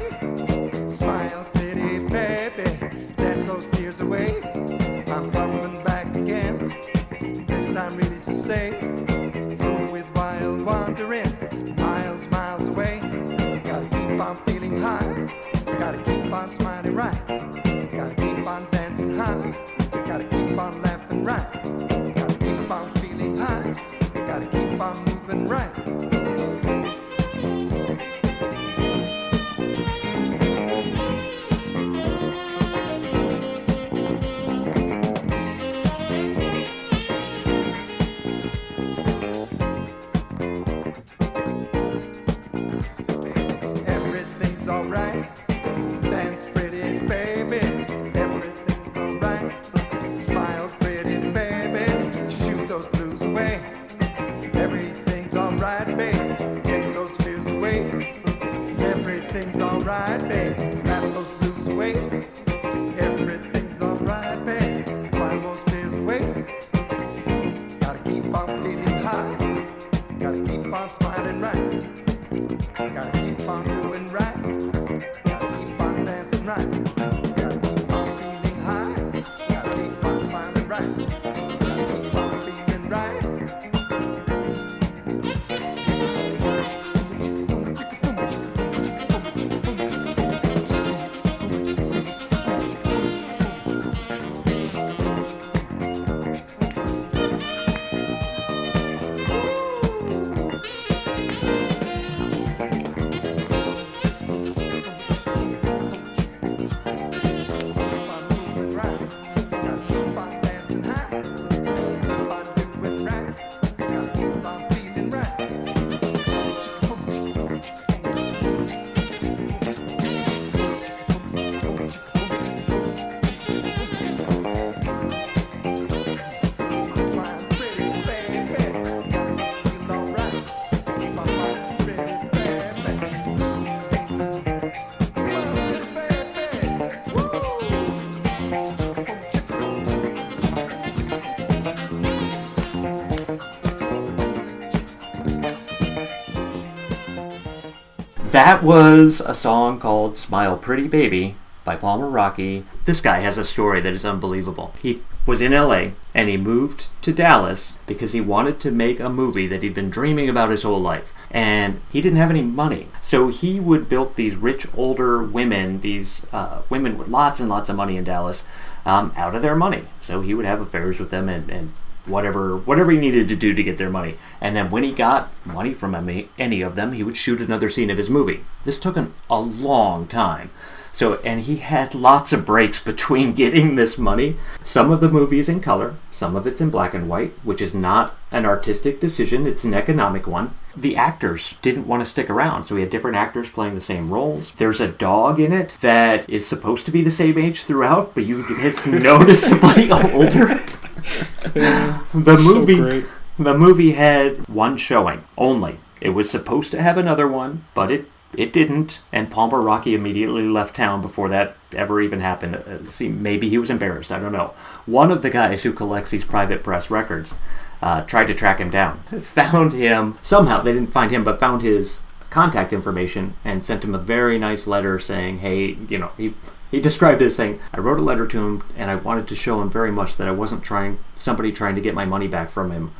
That 148.34 148.64
was 148.64 149.20
a 149.24 149.32
song 149.32 149.78
called 149.78 150.16
Smile 150.16 150.56
Pretty 150.56 150.88
Baby 150.88 151.36
by 151.64 151.76
Palmer 151.76 152.08
Rockey. 152.08 152.64
This 152.84 153.00
guy 153.00 153.20
has 153.20 153.38
a 153.38 153.44
story 153.44 153.80
that 153.80 153.94
is 153.94 154.04
unbelievable. 154.04 154.74
He 154.82 155.02
was 155.24 155.40
in 155.40 155.52
LA 155.52 155.90
and 156.16 156.28
he 156.28 156.36
moved 156.36 156.88
to 157.02 157.12
Dallas 157.12 157.74
because 157.86 158.12
he 158.12 158.20
wanted 158.20 158.58
to 158.58 158.72
make 158.72 158.98
a 158.98 159.08
movie 159.08 159.46
that 159.46 159.62
he'd 159.62 159.72
been 159.72 159.88
dreaming 159.88 160.28
about 160.28 160.50
his 160.50 160.64
whole 160.64 160.80
life. 160.80 161.14
And 161.30 161.80
he 161.92 162.00
didn't 162.00 162.18
have 162.18 162.30
any 162.30 162.42
money. 162.42 162.88
So 163.00 163.28
he 163.28 163.60
would 163.60 163.88
build 163.88 164.16
these 164.16 164.34
rich 164.34 164.66
older 164.74 165.22
women, 165.22 165.78
these 165.80 166.26
uh, 166.32 166.62
women 166.68 166.98
with 166.98 167.06
lots 167.06 167.38
and 167.38 167.48
lots 167.48 167.68
of 167.68 167.76
money 167.76 167.96
in 167.96 168.02
Dallas, 168.02 168.42
um, 168.84 169.12
out 169.16 169.36
of 169.36 169.42
their 169.42 169.54
money. 169.54 169.84
So 170.00 170.22
he 170.22 170.34
would 170.34 170.44
have 170.44 170.60
affairs 170.60 170.98
with 170.98 171.10
them 171.10 171.28
and, 171.28 171.48
and 171.48 171.72
whatever 172.06 172.56
whatever 172.56 172.90
he 172.90 172.98
needed 172.98 173.28
to 173.28 173.36
do 173.36 173.54
to 173.54 173.62
get 173.62 173.78
their 173.78 173.90
money. 173.90 174.16
And 174.40 174.54
then 174.54 174.70
when 174.70 174.82
he 174.82 174.92
got 174.92 175.30
money 175.44 175.74
from 175.74 175.94
any, 175.94 176.62
of 176.62 176.74
them, 176.74 176.92
he 176.92 177.02
would 177.02 177.16
shoot 177.16 177.40
another 177.40 177.70
scene 177.70 177.90
of 177.90 177.98
his 177.98 178.10
movie. 178.10 178.44
This 178.64 178.78
took 178.78 178.96
him 178.96 179.14
a 179.30 179.40
long 179.40 180.06
time. 180.06 180.50
So 180.92 181.14
and 181.24 181.40
he 181.40 181.56
had 181.56 181.94
lots 181.94 182.32
of 182.32 182.46
breaks 182.46 182.80
between 182.80 183.32
getting 183.34 183.74
this 183.74 183.98
money. 183.98 184.36
Some 184.62 184.92
of 184.92 185.00
the 185.00 185.10
movie 185.10 185.40
is 185.40 185.48
in 185.48 185.60
color, 185.60 185.96
some 186.12 186.36
of 186.36 186.46
it's 186.46 186.60
in 186.60 186.70
black 186.70 186.94
and 186.94 187.08
white, 187.08 187.32
which 187.42 187.60
is 187.60 187.74
not 187.74 188.14
an 188.30 188.46
artistic 188.46 189.00
decision, 189.00 189.46
it's 189.46 189.64
an 189.64 189.74
economic 189.74 190.26
one. 190.26 190.54
The 190.76 190.96
actors 190.96 191.56
didn't 191.62 191.86
want 191.86 192.02
to 192.02 192.08
stick 192.08 192.28
around, 192.28 192.64
so 192.64 192.74
we 192.74 192.80
had 192.80 192.90
different 192.90 193.16
actors 193.16 193.50
playing 193.50 193.74
the 193.74 193.80
same 193.80 194.10
roles. 194.10 194.50
There's 194.52 194.80
a 194.80 194.88
dog 194.88 195.38
in 195.38 195.52
it 195.52 195.76
that 195.80 196.28
is 196.28 196.46
supposed 196.46 196.84
to 196.86 196.92
be 196.92 197.02
the 197.02 197.10
same 197.10 197.38
age 197.38 197.64
throughout, 197.64 198.14
but 198.14 198.24
you 198.24 198.44
it's 198.48 198.86
noticeably 198.86 199.90
older. 200.12 200.60
the 201.54 202.36
So 202.36 202.54
movie 202.54 202.76
great. 202.76 203.04
the 203.38 203.54
movie 203.56 203.92
had 203.92 204.38
one 204.48 204.76
showing 204.76 205.24
only. 205.36 205.78
It 206.00 206.10
was 206.10 206.30
supposed 206.30 206.70
to 206.72 206.82
have 206.82 206.96
another 206.96 207.28
one, 207.28 207.64
but 207.74 207.90
it 207.90 208.06
it 208.36 208.52
didn't. 208.52 209.00
And 209.12 209.30
Palmer 209.30 209.60
Rockey 209.62 209.94
immediately 209.94 210.48
left 210.48 210.74
town 210.76 211.00
before 211.02 211.28
that 211.28 211.56
ever 211.72 212.00
even 212.00 212.20
happened. 212.20 212.56
Uh, 212.56 212.84
see, 212.84 213.08
maybe 213.08 213.48
he 213.48 213.58
was 213.58 213.70
embarrassed. 213.70 214.10
I 214.10 214.18
don't 214.18 214.32
know. 214.32 214.54
One 214.86 215.10
of 215.12 215.22
the 215.22 215.30
guys 215.30 215.62
who 215.62 215.72
collects 215.72 216.10
these 216.10 216.24
private 216.24 216.62
press 216.64 216.90
records 216.90 217.34
uh, 217.80 218.02
tried 218.02 218.26
to 218.26 218.34
track 218.34 218.58
him 218.58 218.70
down. 218.70 218.98
Found 219.20 219.72
him 219.72 220.18
somehow. 220.22 220.60
They 220.62 220.72
didn't 220.72 220.92
find 220.92 221.10
him, 221.12 221.22
but 221.22 221.38
found 221.40 221.62
his 221.62 222.00
contact 222.30 222.72
information 222.72 223.34
and 223.44 223.64
sent 223.64 223.84
him 223.84 223.94
a 223.94 223.98
very 223.98 224.38
nice 224.38 224.66
letter 224.66 224.98
saying, 224.98 225.38
"Hey, 225.38 225.76
you 225.88 225.98
know, 225.98 226.10
he." 226.16 226.34
He 226.74 226.80
described 226.80 227.22
it 227.22 227.26
as 227.26 227.36
saying, 227.36 227.60
I 227.72 227.78
wrote 227.78 228.00
a 228.00 228.02
letter 228.02 228.26
to 228.26 228.46
him 228.48 228.64
and 228.76 228.90
I 228.90 228.96
wanted 228.96 229.28
to 229.28 229.36
show 229.36 229.62
him 229.62 229.70
very 229.70 229.92
much 229.92 230.16
that 230.16 230.26
I 230.26 230.32
wasn't 230.32 230.64
trying, 230.64 230.98
somebody 231.14 231.52
trying 231.52 231.76
to 231.76 231.80
get 231.80 231.94
my 231.94 232.04
money 232.04 232.26
back 232.26 232.50
from 232.50 232.72
him. 232.72 232.92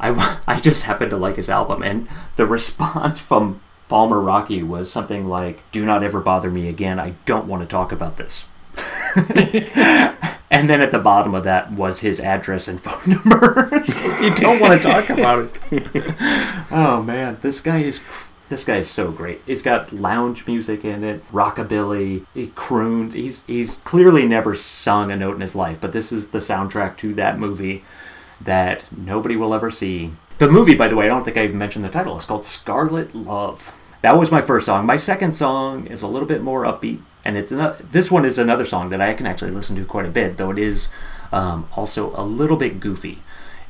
I, 0.00 0.38
I 0.48 0.58
just 0.58 0.82
happened 0.82 1.10
to 1.10 1.16
like 1.16 1.36
his 1.36 1.48
album. 1.48 1.84
And 1.84 2.08
the 2.34 2.46
response 2.46 3.20
from 3.20 3.60
Palmer 3.88 4.18
Rockey 4.18 4.64
was 4.64 4.90
something 4.90 5.28
like, 5.28 5.62
Do 5.70 5.84
not 5.84 6.02
ever 6.02 6.18
bother 6.18 6.50
me 6.50 6.68
again. 6.68 6.98
I 6.98 7.14
don't 7.24 7.46
want 7.46 7.62
to 7.62 7.68
talk 7.68 7.92
about 7.92 8.16
this. 8.16 8.44
and 10.50 10.68
then 10.68 10.80
at 10.80 10.90
the 10.90 10.98
bottom 10.98 11.32
of 11.32 11.44
that 11.44 11.70
was 11.70 12.00
his 12.00 12.18
address 12.18 12.66
and 12.66 12.80
phone 12.80 13.02
number. 13.06 13.68
if 13.72 14.20
you 14.20 14.34
don't 14.34 14.58
want 14.58 14.82
to 14.82 14.88
talk 14.88 15.10
about 15.10 15.48
it. 15.70 16.14
oh 16.72 17.00
man, 17.06 17.38
this 17.40 17.60
guy 17.60 17.82
is 17.82 18.00
this 18.52 18.64
guy 18.64 18.76
is 18.76 18.90
so 18.90 19.10
great. 19.10 19.40
He's 19.46 19.62
got 19.62 19.92
lounge 19.94 20.46
music 20.46 20.84
in 20.84 21.02
it, 21.02 21.26
rockabilly, 21.32 22.26
he 22.34 22.48
croons. 22.48 23.14
He's 23.14 23.44
he's 23.46 23.76
clearly 23.78 24.26
never 24.26 24.54
sung 24.54 25.10
a 25.10 25.16
note 25.16 25.34
in 25.34 25.40
his 25.40 25.56
life, 25.56 25.78
but 25.80 25.92
this 25.92 26.12
is 26.12 26.28
the 26.28 26.38
soundtrack 26.38 26.98
to 26.98 27.14
that 27.14 27.38
movie 27.38 27.82
that 28.42 28.84
nobody 28.94 29.36
will 29.36 29.54
ever 29.54 29.70
see. 29.70 30.12
The 30.36 30.50
movie, 30.50 30.74
by 30.74 30.88
the 30.88 30.96
way, 30.96 31.06
I 31.06 31.08
don't 31.08 31.24
think 31.24 31.38
I 31.38 31.44
even 31.44 31.56
mentioned 31.56 31.84
the 31.84 31.88
title. 31.88 32.14
It's 32.14 32.26
called 32.26 32.44
Scarlet 32.44 33.14
Love. 33.14 33.72
That 34.02 34.18
was 34.18 34.30
my 34.30 34.42
first 34.42 34.66
song. 34.66 34.84
My 34.84 34.98
second 34.98 35.32
song 35.32 35.86
is 35.86 36.02
a 36.02 36.08
little 36.08 36.28
bit 36.28 36.42
more 36.42 36.64
upbeat, 36.64 37.00
and 37.24 37.38
it's 37.38 37.52
another, 37.52 37.82
this 37.82 38.10
one 38.10 38.26
is 38.26 38.36
another 38.36 38.66
song 38.66 38.90
that 38.90 39.00
I 39.00 39.14
can 39.14 39.26
actually 39.26 39.52
listen 39.52 39.76
to 39.76 39.84
quite 39.86 40.04
a 40.04 40.10
bit, 40.10 40.36
though 40.36 40.50
it 40.50 40.58
is 40.58 40.90
um, 41.32 41.68
also 41.74 42.12
a 42.16 42.24
little 42.24 42.58
bit 42.58 42.80
goofy. 42.80 43.22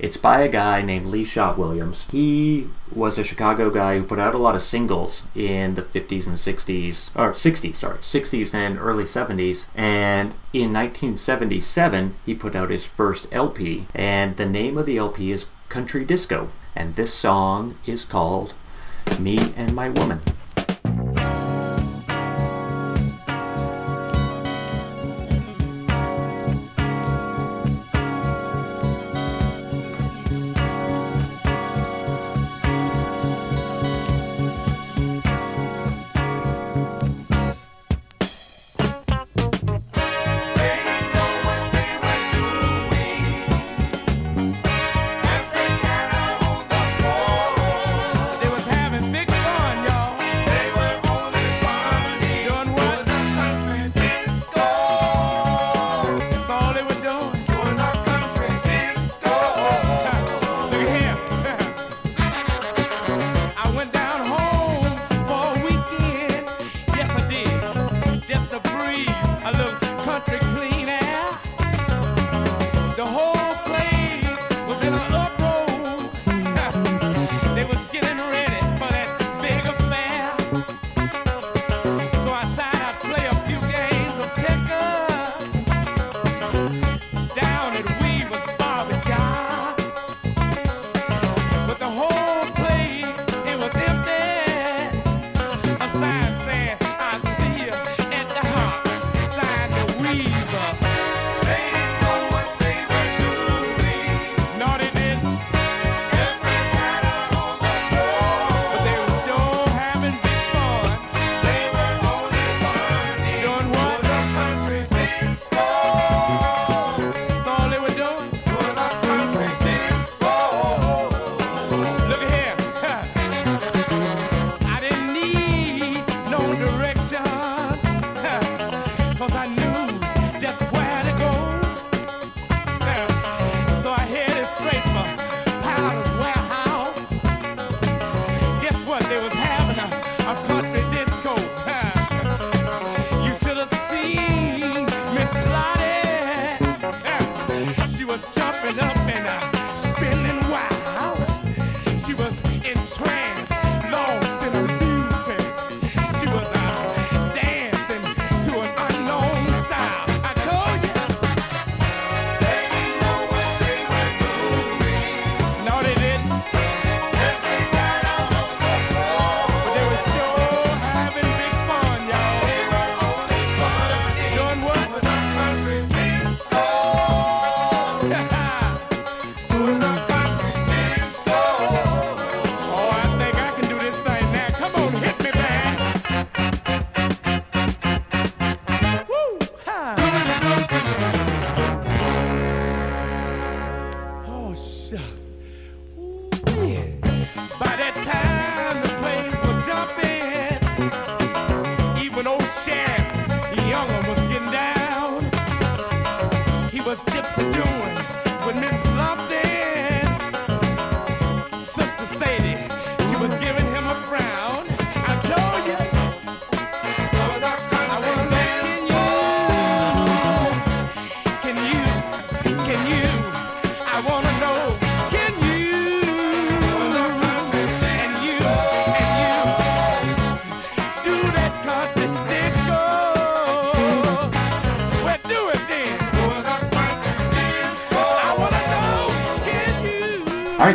It's 0.02 0.16
by 0.16 0.40
a 0.40 0.48
guy 0.48 0.82
named 0.82 1.06
Lee 1.06 1.24
Shot 1.24 1.56
Williams. 1.56 2.04
He 2.10 2.66
was 2.92 3.18
a 3.18 3.24
Chicago 3.24 3.70
guy 3.70 3.96
who 3.96 4.02
put 4.02 4.18
out 4.18 4.34
a 4.34 4.38
lot 4.38 4.56
of 4.56 4.62
singles 4.62 5.22
in 5.32 5.76
the 5.76 5.82
50s 5.82 6.26
and 6.26 6.36
60s, 6.36 7.12
or 7.14 7.30
60s, 7.30 7.76
sorry, 7.76 7.98
60s 7.98 8.52
and 8.52 8.80
early 8.80 9.04
70s. 9.04 9.66
And 9.76 10.34
in 10.52 10.72
1977, 10.72 12.16
he 12.26 12.34
put 12.34 12.56
out 12.56 12.70
his 12.70 12.84
first 12.84 13.28
LP, 13.30 13.86
and 13.94 14.36
the 14.36 14.44
name 14.44 14.76
of 14.76 14.86
the 14.86 14.98
LP 14.98 15.30
is 15.30 15.46
Country 15.68 16.04
Disco. 16.04 16.48
And 16.74 16.96
this 16.96 17.14
song 17.14 17.78
is 17.86 18.04
called 18.04 18.54
Me 19.20 19.54
and 19.56 19.72
My 19.72 19.88
Woman. 19.88 20.20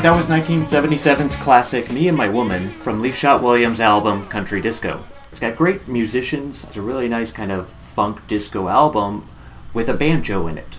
That 0.08 0.16
was 0.16 0.28
1977's 0.28 1.36
classic 1.36 1.92
"Me 1.92 2.08
and 2.08 2.16
My 2.16 2.30
Woman" 2.30 2.72
from 2.82 3.02
Lee 3.02 3.12
Shot 3.12 3.44
Williams' 3.44 3.82
album 3.82 4.26
Country 4.28 4.62
Disco. 4.62 5.04
It's 5.32 5.40
got 5.42 5.58
great 5.58 5.86
musicians. 5.86 6.64
It's 6.64 6.78
a 6.78 6.82
really 6.82 7.10
nice 7.10 7.30
kind 7.30 7.52
of 7.52 7.70
funk 7.70 8.26
disco 8.26 8.70
album 8.70 9.28
with 9.74 9.90
a 9.90 9.94
banjo 9.94 10.48
in 10.48 10.58
it, 10.58 10.76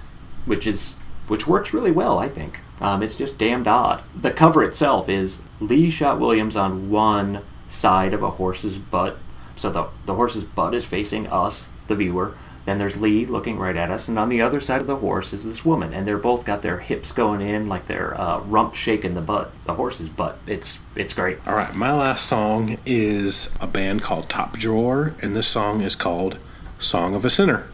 which 0.46 0.66
is 0.66 0.94
which 1.26 1.46
works 1.46 1.74
really 1.74 1.90
well, 1.90 2.18
I 2.18 2.30
think. 2.30 2.60
Um, 2.80 3.02
it's 3.02 3.16
just 3.16 3.36
damned 3.36 3.68
odd. 3.68 4.02
The 4.18 4.30
cover 4.30 4.64
itself 4.64 5.10
is 5.10 5.42
Lee 5.60 5.90
Shot 5.90 6.18
Williams 6.18 6.56
on 6.56 6.88
one 6.88 7.42
side 7.68 8.14
of 8.14 8.22
a 8.22 8.30
horse's 8.30 8.78
butt, 8.78 9.18
so 9.58 9.68
the 9.68 9.88
the 10.06 10.14
horse's 10.14 10.44
butt 10.44 10.72
is 10.72 10.86
facing 10.86 11.26
us, 11.26 11.68
the 11.86 11.96
viewer. 11.96 12.32
Then 12.68 12.76
there's 12.76 12.98
Lee 12.98 13.24
looking 13.24 13.58
right 13.58 13.74
at 13.74 13.90
us, 13.90 14.08
and 14.08 14.18
on 14.18 14.28
the 14.28 14.42
other 14.42 14.60
side 14.60 14.82
of 14.82 14.86
the 14.86 14.96
horse 14.96 15.32
is 15.32 15.42
this 15.42 15.64
woman, 15.64 15.94
and 15.94 16.06
they're 16.06 16.18
both 16.18 16.44
got 16.44 16.60
their 16.60 16.80
hips 16.80 17.12
going 17.12 17.40
in 17.40 17.66
like 17.66 17.86
their 17.86 18.14
uh, 18.20 18.40
rump 18.40 18.74
shaking 18.74 19.14
the 19.14 19.22
butt, 19.22 19.50
the 19.62 19.72
horse's 19.72 20.10
butt. 20.10 20.38
It's 20.46 20.78
it's 20.94 21.14
great. 21.14 21.38
All 21.46 21.54
right, 21.54 21.74
my 21.74 21.94
last 21.94 22.26
song 22.26 22.76
is 22.84 23.56
a 23.62 23.66
band 23.66 24.02
called 24.02 24.28
Top 24.28 24.58
Drawer, 24.58 25.14
and 25.22 25.34
this 25.34 25.46
song 25.46 25.80
is 25.80 25.96
called 25.96 26.36
Song 26.78 27.14
of 27.14 27.24
a 27.24 27.30
Sinner. 27.30 27.66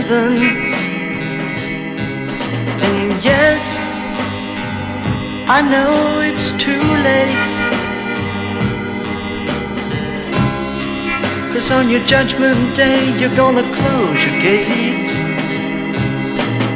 Living, 0.00 0.56
and 2.86 3.22
yes. 3.22 3.62
I 5.46 5.60
know 5.60 6.20
it's 6.20 6.52
too 6.52 6.80
late. 7.06 7.42
Cause 11.52 11.70
on 11.70 11.90
your 11.90 12.02
judgment 12.06 12.74
day, 12.74 13.18
you're 13.18 13.36
gonna 13.36 13.62
close 13.76 14.24
your 14.24 14.40
gates 14.40 15.14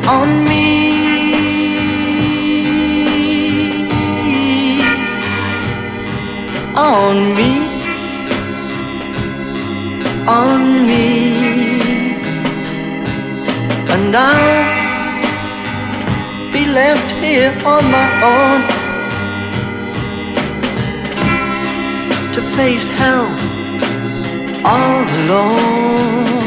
on 0.07 0.45
me. 0.45 0.75
On 6.77 7.35
me. 7.35 7.51
On 10.29 10.87
me. 10.87 11.54
And 13.97 14.13
I'll 14.17 15.73
be 16.53 16.65
left 16.67 17.13
here 17.13 17.53
on 17.65 17.85
my 17.93 18.09
own 18.33 18.61
to 22.33 22.43
face 22.57 22.89
hell 22.89 23.29
all 24.65 25.05
alone. 25.21 26.44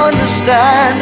Understand 0.00 1.00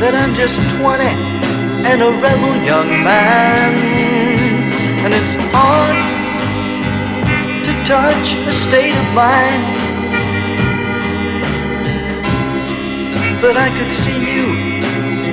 that 0.00 0.14
I'm 0.14 0.34
just 0.34 0.56
20 0.80 1.04
and 1.84 2.02
a 2.02 2.10
rebel 2.20 2.54
young 2.64 2.88
man. 3.04 3.72
And 5.04 5.14
it's 5.14 5.34
hard 5.52 5.98
to 7.64 7.72
touch 7.84 8.34
a 8.46 8.52
state 8.52 8.96
of 8.96 9.08
mind. 9.14 9.62
But 13.40 13.56
I 13.56 13.68
could 13.78 13.92
see 13.92 14.34
you 14.34 14.46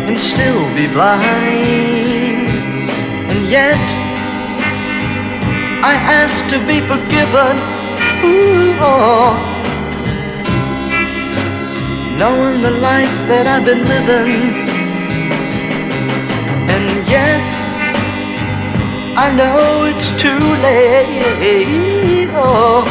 and 0.07 0.20
still 0.20 0.63
be 0.76 0.88
blind. 0.88 1.24
And 3.32 3.49
yet, 3.49 3.82
I 5.84 5.95
ask 5.95 6.47
to 6.49 6.59
be 6.68 6.82
forgiven. 6.82 7.74
Oh 8.82 9.55
knowing 12.17 12.61
the 12.61 12.71
life 12.71 13.11
that 13.28 13.45
I've 13.45 13.65
been 13.65 13.84
living. 13.84 14.39
And 16.73 17.07
yes, 17.09 17.43
I 19.17 19.36
know 19.36 19.84
it's 19.86 20.09
too 20.21 20.39
late. 20.63 22.30
Oh, 22.38 22.86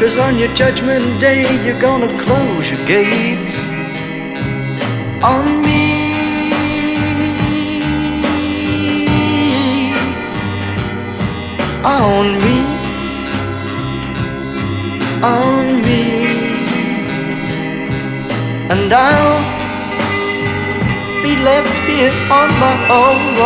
cause 0.00 0.16
on 0.16 0.38
your 0.38 0.52
judgment 0.54 1.20
day, 1.20 1.42
you're 1.64 1.80
gonna 1.80 2.08
close 2.22 2.70
your 2.70 2.86
gates 2.86 3.60
on 5.22 5.60
me. 5.60 5.84
On 11.84 12.26
me, 12.42 12.75
on 15.22 15.82
me 15.82 16.36
and 18.72 18.92
I'll 18.92 19.40
be 21.22 21.36
left 21.36 21.72
here 21.88 22.12
on 22.30 22.48
my 22.64 22.76
own 23.02 23.36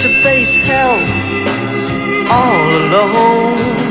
to 0.00 0.08
face 0.22 0.54
hell 0.66 0.98
all 2.30 2.70
alone. 2.84 3.87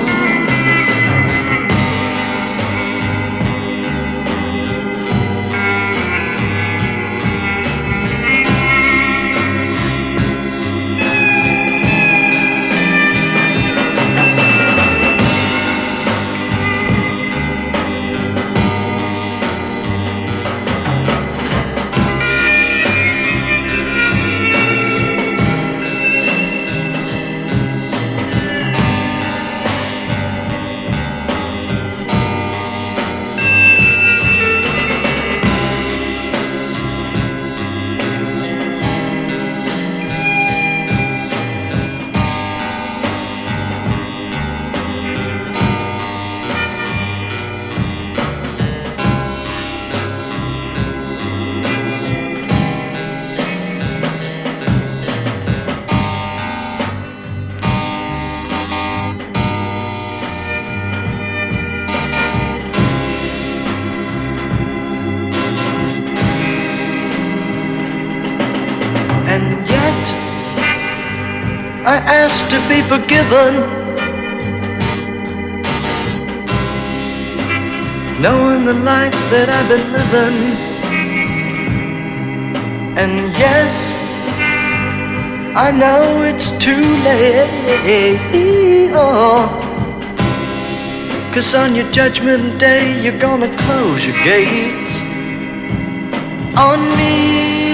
I 71.87 71.95
ask 71.95 72.43
to 72.49 72.59
be 72.67 72.81
forgiven. 72.81 73.53
Knowing 78.21 78.65
the 78.65 78.73
life 78.73 79.13
that 79.31 79.47
I've 79.47 79.69
been 79.69 79.87
living, 79.93 80.37
and 83.01 83.33
yes, 83.37 83.71
I 85.55 85.71
know 85.71 86.23
it's 86.23 86.51
too 86.59 86.83
late. 87.07 87.47
Cause 91.33 91.55
on 91.55 91.73
your 91.73 91.89
judgment 91.93 92.59
day, 92.59 93.01
you're 93.01 93.17
gonna 93.17 93.55
close 93.59 94.05
your 94.05 94.21
gates 94.25 94.99
on 96.57 96.81
me. 96.97 97.66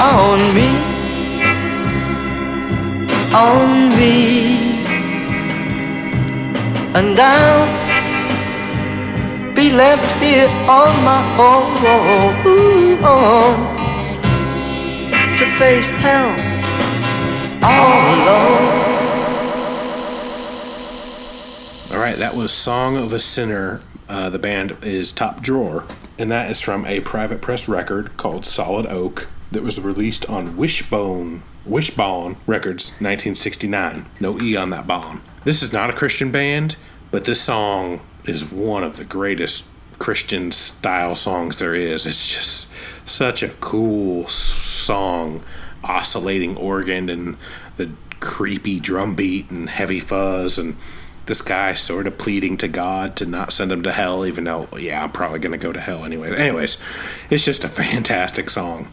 On 0.00 0.54
me, 0.54 0.68
on 3.34 3.90
me, 3.98 4.82
and 6.94 7.20
I'll 7.20 7.66
be 9.54 9.70
left 9.70 10.22
here 10.22 10.48
on 10.66 11.04
my 11.04 11.22
own 11.38 11.74
to 15.36 15.44
face 15.58 15.88
hell 15.88 16.30
all 17.62 18.14
alone. 18.14 18.80
All 21.92 21.98
right, 21.98 22.16
that 22.16 22.34
was 22.34 22.52
Song 22.52 22.96
of 22.96 23.12
a 23.12 23.20
Sinner. 23.20 23.82
Uh, 24.08 24.30
the 24.30 24.38
band 24.38 24.78
is 24.82 25.12
Top 25.12 25.42
Drawer, 25.42 25.84
and 26.18 26.30
that 26.30 26.50
is 26.50 26.62
from 26.62 26.86
a 26.86 27.00
private 27.00 27.42
press 27.42 27.68
record 27.68 28.16
called 28.16 28.46
Solid 28.46 28.86
Oak 28.86 29.28
that 29.52 29.62
was 29.62 29.80
released 29.80 30.28
on 30.28 30.56
Wishbone 30.56 31.42
Wishbone 31.64 32.36
Records 32.46 32.90
1969. 32.92 34.06
No 34.20 34.40
E 34.40 34.56
on 34.56 34.70
that 34.70 34.86
bone. 34.86 35.20
This 35.44 35.62
is 35.62 35.72
not 35.72 35.90
a 35.90 35.94
Christian 35.94 36.30
band, 36.30 36.76
but 37.10 37.24
this 37.24 37.40
song 37.40 38.00
is 38.24 38.44
one 38.44 38.82
of 38.82 38.96
the 38.96 39.04
greatest 39.04 39.66
Christian 39.98 40.50
style 40.52 41.14
songs 41.14 41.58
there 41.58 41.74
is. 41.74 42.06
It's 42.06 42.32
just 42.32 42.74
such 43.04 43.42
a 43.42 43.48
cool 43.48 44.26
song, 44.28 45.42
oscillating 45.84 46.56
organ 46.56 47.10
and 47.10 47.36
the 47.76 47.90
creepy 48.20 48.80
drum 48.80 49.14
beat 49.14 49.50
and 49.50 49.68
heavy 49.68 50.00
fuzz 50.00 50.58
and 50.58 50.76
this 51.26 51.42
guy 51.42 51.74
sort 51.74 52.06
of 52.06 52.18
pleading 52.18 52.56
to 52.56 52.68
God 52.68 53.14
to 53.16 53.26
not 53.26 53.52
send 53.52 53.70
him 53.70 53.82
to 53.84 53.92
hell, 53.92 54.26
even 54.26 54.44
though, 54.44 54.68
yeah, 54.76 55.04
I'm 55.04 55.12
probably 55.12 55.38
going 55.38 55.52
to 55.52 55.64
go 55.64 55.72
to 55.72 55.80
hell 55.80 56.04
anyway. 56.04 56.34
Anyways, 56.36 56.82
it's 57.30 57.44
just 57.44 57.62
a 57.62 57.68
fantastic 57.68 58.50
song. 58.50 58.90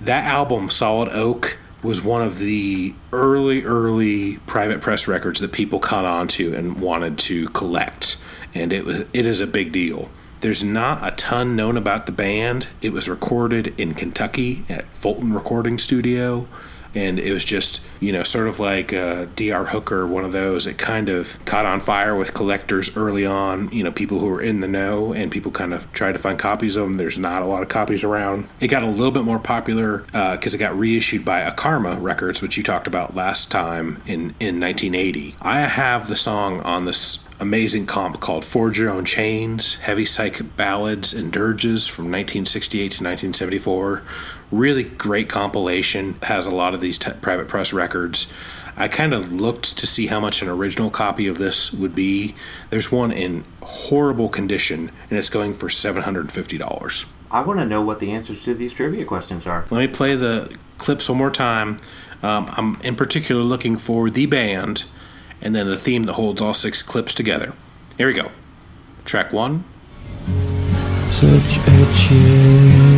That 0.00 0.24
album, 0.24 0.70
Solid 0.70 1.08
Oak, 1.10 1.58
was 1.82 2.02
one 2.02 2.22
of 2.22 2.38
the 2.38 2.94
early, 3.12 3.64
early 3.64 4.38
private 4.46 4.80
press 4.80 5.06
records 5.06 5.40
that 5.40 5.52
people 5.52 5.78
caught 5.78 6.04
on 6.04 6.28
to 6.28 6.54
and 6.54 6.80
wanted 6.80 7.18
to 7.18 7.48
collect. 7.50 8.22
And 8.54 8.72
it 8.72 8.84
was 8.84 9.04
it 9.12 9.26
is 9.26 9.40
a 9.40 9.46
big 9.46 9.72
deal. 9.72 10.10
There's 10.40 10.62
not 10.62 11.06
a 11.06 11.14
ton 11.16 11.56
known 11.56 11.76
about 11.76 12.06
the 12.06 12.12
band. 12.12 12.68
It 12.82 12.92
was 12.92 13.08
recorded 13.08 13.78
in 13.80 13.94
Kentucky 13.94 14.64
at 14.68 14.86
Fulton 14.92 15.32
Recording 15.32 15.78
Studio. 15.78 16.46
And 16.96 17.18
it 17.18 17.32
was 17.32 17.44
just, 17.44 17.86
you 18.00 18.10
know, 18.10 18.22
sort 18.22 18.48
of 18.48 18.58
like 18.58 18.92
uh, 18.92 19.26
D.R. 19.36 19.66
Hooker, 19.66 20.06
one 20.06 20.24
of 20.24 20.32
those. 20.32 20.66
It 20.66 20.78
kind 20.78 21.08
of 21.08 21.38
caught 21.44 21.66
on 21.66 21.80
fire 21.80 22.16
with 22.16 22.34
collectors 22.34 22.96
early 22.96 23.26
on, 23.26 23.70
you 23.70 23.84
know, 23.84 23.92
people 23.92 24.18
who 24.18 24.26
were 24.26 24.42
in 24.42 24.60
the 24.60 24.68
know, 24.68 25.12
and 25.12 25.30
people 25.30 25.52
kind 25.52 25.74
of 25.74 25.90
tried 25.92 26.12
to 26.12 26.18
find 26.18 26.38
copies 26.38 26.74
of 26.74 26.84
them. 26.84 26.96
There's 26.96 27.18
not 27.18 27.42
a 27.42 27.46
lot 27.46 27.62
of 27.62 27.68
copies 27.68 28.02
around. 28.02 28.48
It 28.60 28.68
got 28.68 28.82
a 28.82 28.88
little 28.88 29.12
bit 29.12 29.24
more 29.24 29.38
popular 29.38 29.98
because 29.98 30.54
it 30.54 30.58
got 30.58 30.76
reissued 30.76 31.24
by 31.24 31.42
Akarma 31.42 32.00
Records, 32.00 32.40
which 32.40 32.56
you 32.56 32.62
talked 32.62 32.86
about 32.86 33.14
last 33.14 33.50
time 33.50 34.02
in, 34.06 34.34
in 34.40 34.58
1980. 34.58 35.36
I 35.40 35.60
have 35.60 36.08
the 36.08 36.16
song 36.16 36.60
on 36.62 36.86
this 36.86 37.25
amazing 37.40 37.86
comp 37.86 38.20
called 38.20 38.44
Forge 38.44 38.78
Your 38.78 38.90
Own 38.90 39.04
Chains, 39.04 39.76
Heavy 39.76 40.04
Psych 40.04 40.56
Ballads 40.56 41.12
and 41.12 41.32
Dirges 41.32 41.86
from 41.86 42.04
1968 42.04 42.78
to 42.78 42.84
1974. 42.84 44.02
Really 44.50 44.84
great 44.84 45.28
compilation, 45.28 46.16
has 46.22 46.46
a 46.46 46.54
lot 46.54 46.74
of 46.74 46.80
these 46.80 46.98
t- 46.98 47.10
private 47.20 47.48
press 47.48 47.72
records. 47.72 48.32
I 48.76 48.88
kind 48.88 49.14
of 49.14 49.32
looked 49.32 49.78
to 49.78 49.86
see 49.86 50.06
how 50.06 50.20
much 50.20 50.42
an 50.42 50.48
original 50.48 50.90
copy 50.90 51.26
of 51.26 51.38
this 51.38 51.72
would 51.72 51.94
be. 51.94 52.34
There's 52.70 52.92
one 52.92 53.10
in 53.10 53.44
horrible 53.62 54.28
condition, 54.28 54.90
and 55.08 55.18
it's 55.18 55.30
going 55.30 55.54
for 55.54 55.68
$750. 55.68 57.06
I 57.30 57.42
want 57.42 57.58
to 57.60 57.66
know 57.66 57.82
what 57.82 58.00
the 58.00 58.12
answers 58.12 58.42
to 58.44 58.54
these 58.54 58.72
trivia 58.72 59.04
questions 59.04 59.46
are. 59.46 59.64
Let 59.70 59.78
me 59.78 59.88
play 59.88 60.14
the 60.14 60.54
clips 60.78 61.08
one 61.08 61.18
more 61.18 61.30
time. 61.30 61.78
Um, 62.22 62.50
I'm 62.56 62.80
in 62.82 62.96
particular 62.96 63.42
looking 63.42 63.76
for 63.76 64.10
the 64.10 64.26
band 64.26 64.84
and 65.40 65.54
then 65.54 65.66
the 65.66 65.78
theme 65.78 66.04
that 66.04 66.14
holds 66.14 66.40
all 66.40 66.54
six 66.54 66.82
clips 66.82 67.14
together. 67.14 67.54
Here 67.98 68.06
we 68.06 68.14
go. 68.14 68.30
Track 69.04 69.32
one. 69.32 69.64
Such 71.10 71.58
a 71.66 71.92
chill. 71.92 72.95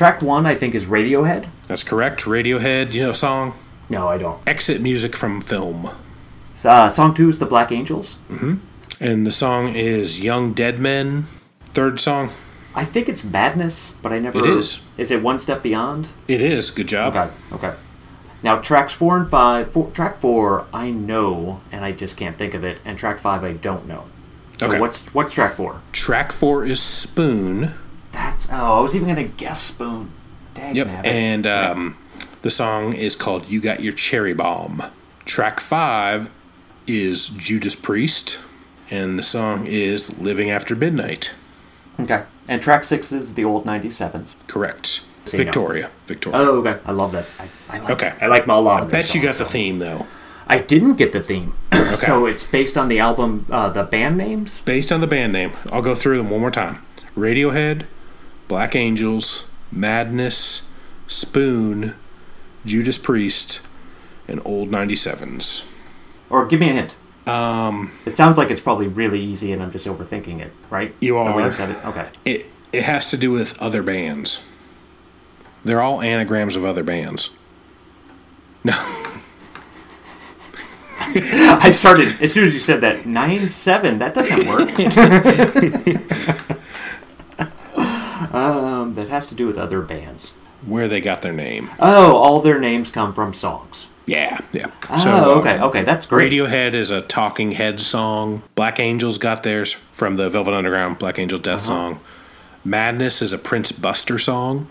Track 0.00 0.22
one, 0.22 0.46
I 0.46 0.54
think, 0.54 0.74
is 0.74 0.86
Radiohead. 0.86 1.46
That's 1.66 1.82
correct. 1.82 2.22
Radiohead, 2.22 2.94
you 2.94 3.02
know 3.02 3.10
a 3.10 3.14
song? 3.14 3.52
No, 3.90 4.08
I 4.08 4.16
don't. 4.16 4.40
Exit 4.48 4.80
music 4.80 5.14
from 5.14 5.42
film. 5.42 5.90
Uh, 6.64 6.88
song 6.88 7.12
two 7.12 7.28
is 7.28 7.38
the 7.38 7.44
Black 7.44 7.70
Angels. 7.70 8.14
hmm 8.28 8.54
And 8.98 9.26
the 9.26 9.30
song 9.30 9.68
is 9.74 10.22
Young 10.22 10.54
Dead 10.54 10.78
Men. 10.78 11.24
Third 11.74 12.00
song. 12.00 12.30
I 12.74 12.82
think 12.82 13.10
it's 13.10 13.22
Madness, 13.22 13.90
but 14.00 14.10
I 14.10 14.18
never. 14.20 14.38
It 14.38 14.46
is. 14.46 14.82
Is 14.96 15.10
it 15.10 15.22
One 15.22 15.38
Step 15.38 15.62
Beyond? 15.62 16.08
It 16.28 16.40
is. 16.40 16.70
Good 16.70 16.88
job. 16.88 17.14
Okay. 17.14 17.30
Okay. 17.52 17.74
Now 18.42 18.56
tracks 18.56 18.94
four 18.94 19.18
and 19.18 19.28
five. 19.28 19.70
Four, 19.70 19.90
track 19.90 20.16
four, 20.16 20.64
I 20.72 20.88
know, 20.90 21.60
and 21.70 21.84
I 21.84 21.92
just 21.92 22.16
can't 22.16 22.38
think 22.38 22.54
of 22.54 22.64
it. 22.64 22.78
And 22.86 22.98
track 22.98 23.18
five, 23.18 23.44
I 23.44 23.52
don't 23.52 23.86
know. 23.86 24.04
So 24.58 24.66
Okay. 24.68 24.80
What's 24.80 25.00
what's 25.12 25.34
track 25.34 25.56
four? 25.56 25.82
Track 25.92 26.32
four 26.32 26.64
is 26.64 26.80
Spoon. 26.80 27.74
That's 28.12 28.48
oh, 28.50 28.78
I 28.78 28.80
was 28.80 28.94
even 28.96 29.08
gonna 29.08 29.24
guess 29.24 29.60
Spoon. 29.62 30.10
Dang 30.54 30.74
Yep. 30.74 30.86
nabbit. 30.86 31.06
And 31.06 31.46
um, 31.46 31.96
the 32.42 32.50
song 32.50 32.92
is 32.92 33.14
called 33.16 33.48
You 33.48 33.60
Got 33.60 33.80
Your 33.82 33.92
Cherry 33.92 34.34
Bomb. 34.34 34.82
Track 35.24 35.60
five 35.60 36.30
is 36.86 37.28
Judas 37.28 37.76
Priest. 37.76 38.40
And 38.90 39.16
the 39.18 39.22
song 39.22 39.66
is 39.66 40.18
Living 40.18 40.50
After 40.50 40.74
Midnight. 40.74 41.32
Okay. 42.00 42.24
And 42.48 42.60
track 42.60 42.82
six 42.82 43.12
is 43.12 43.34
the 43.34 43.44
old 43.44 43.64
'97. 43.64 44.26
Correct. 44.48 45.02
No. 45.32 45.36
Victoria. 45.38 45.90
Victoria. 46.06 46.38
Oh, 46.40 46.58
okay. 46.58 46.80
I 46.84 46.90
love 46.92 47.12
that. 47.12 47.26
I, 47.38 47.48
I 47.68 47.78
like, 47.78 47.90
Okay. 47.90 48.14
I 48.20 48.26
like 48.26 48.46
my 48.48 48.56
lot 48.56 48.82
I 48.82 48.86
bet 48.86 49.14
you 49.14 49.22
got 49.22 49.36
the 49.38 49.44
so. 49.44 49.52
theme, 49.52 49.78
though. 49.78 50.06
I 50.48 50.58
didn't 50.58 50.94
get 50.94 51.12
the 51.12 51.22
theme. 51.22 51.54
Okay. 51.90 52.06
so 52.06 52.26
it's 52.26 52.44
based 52.44 52.76
on 52.78 52.86
the 52.88 53.00
album, 53.00 53.46
uh, 53.50 53.68
the 53.68 53.82
band 53.82 54.16
names. 54.16 54.60
Based 54.60 54.92
on 54.92 55.00
the 55.00 55.08
band 55.08 55.32
name, 55.32 55.52
I'll 55.72 55.82
go 55.82 55.94
through 55.96 56.18
them 56.18 56.30
one 56.30 56.40
more 56.40 56.52
time 56.52 56.84
Radiohead, 57.16 57.84
Black 58.50 58.74
Angels, 58.74 59.48
Madness, 59.70 60.68
Spoon, 61.06 61.94
Judas 62.66 62.98
Priest, 62.98 63.62
and 64.26 64.42
Old 64.44 64.70
97s. 64.70 65.72
Or 66.28 66.44
give 66.46 66.58
me 66.58 66.70
a 66.70 66.72
hint. 66.72 66.96
Um, 67.28 67.92
It 68.04 68.16
sounds 68.16 68.36
like 68.36 68.50
it's 68.50 68.58
probably 68.58 68.88
really 68.88 69.20
easy, 69.22 69.52
and 69.52 69.62
I'm 69.62 69.70
just 69.70 69.86
overthinking 69.86 70.40
it. 70.40 70.52
Right? 70.68 70.92
You 70.98 71.14
The 71.14 71.30
way 71.32 71.44
are. 71.44 71.52
said 71.52 71.70
it. 71.70 71.76
Okay. 71.86 72.08
it, 72.24 72.46
it 72.72 72.82
has 72.82 73.08
to 73.10 73.16
do 73.16 73.30
with 73.30 73.56
other 73.62 73.84
bands. 73.84 74.44
They're 75.64 75.80
all 75.80 76.02
anagrams 76.02 76.56
of 76.56 76.64
other 76.64 76.82
bands. 76.82 77.30
No. 78.62 78.74
I 81.62 81.70
started 81.70 82.20
as 82.20 82.32
soon 82.32 82.46
as 82.46 82.52
you 82.54 82.60
said 82.60 82.82
that 82.82 83.06
nine 83.06 83.48
seven. 83.48 83.98
That 84.00 84.12
doesn't 84.12 84.46
work. 84.46 84.68
um, 88.30 88.94
that 88.94 89.08
has 89.08 89.28
to 89.28 89.34
do 89.34 89.46
with 89.46 89.58
other 89.58 89.80
bands. 89.80 90.30
Where 90.66 90.88
they 90.88 91.00
got 91.00 91.22
their 91.22 91.32
name. 91.32 91.70
Oh, 91.78 92.16
all 92.16 92.40
their 92.40 92.58
names 92.60 92.90
come 92.90 93.14
from 93.14 93.32
songs. 93.34 93.86
Yeah, 94.06 94.40
yeah. 94.52 94.70
Oh, 94.90 95.36
uh, 95.36 95.40
okay, 95.40 95.60
okay, 95.60 95.82
that's 95.84 96.04
great. 96.06 96.32
Radiohead 96.32 96.74
is 96.74 96.90
a 96.90 97.00
Talking 97.02 97.52
Heads 97.52 97.86
song. 97.86 98.42
Black 98.56 98.80
Angels 98.80 99.18
got 99.18 99.42
theirs 99.42 99.72
from 99.72 100.16
the 100.16 100.28
Velvet 100.28 100.52
Underground 100.52 100.98
Black 100.98 101.18
Angel 101.18 101.38
Death 101.38 101.58
Uh-huh. 101.68 101.92
song. 101.94 102.00
Madness 102.64 103.22
is 103.22 103.32
a 103.32 103.38
Prince 103.38 103.72
Buster 103.72 104.18
song. 104.18 104.66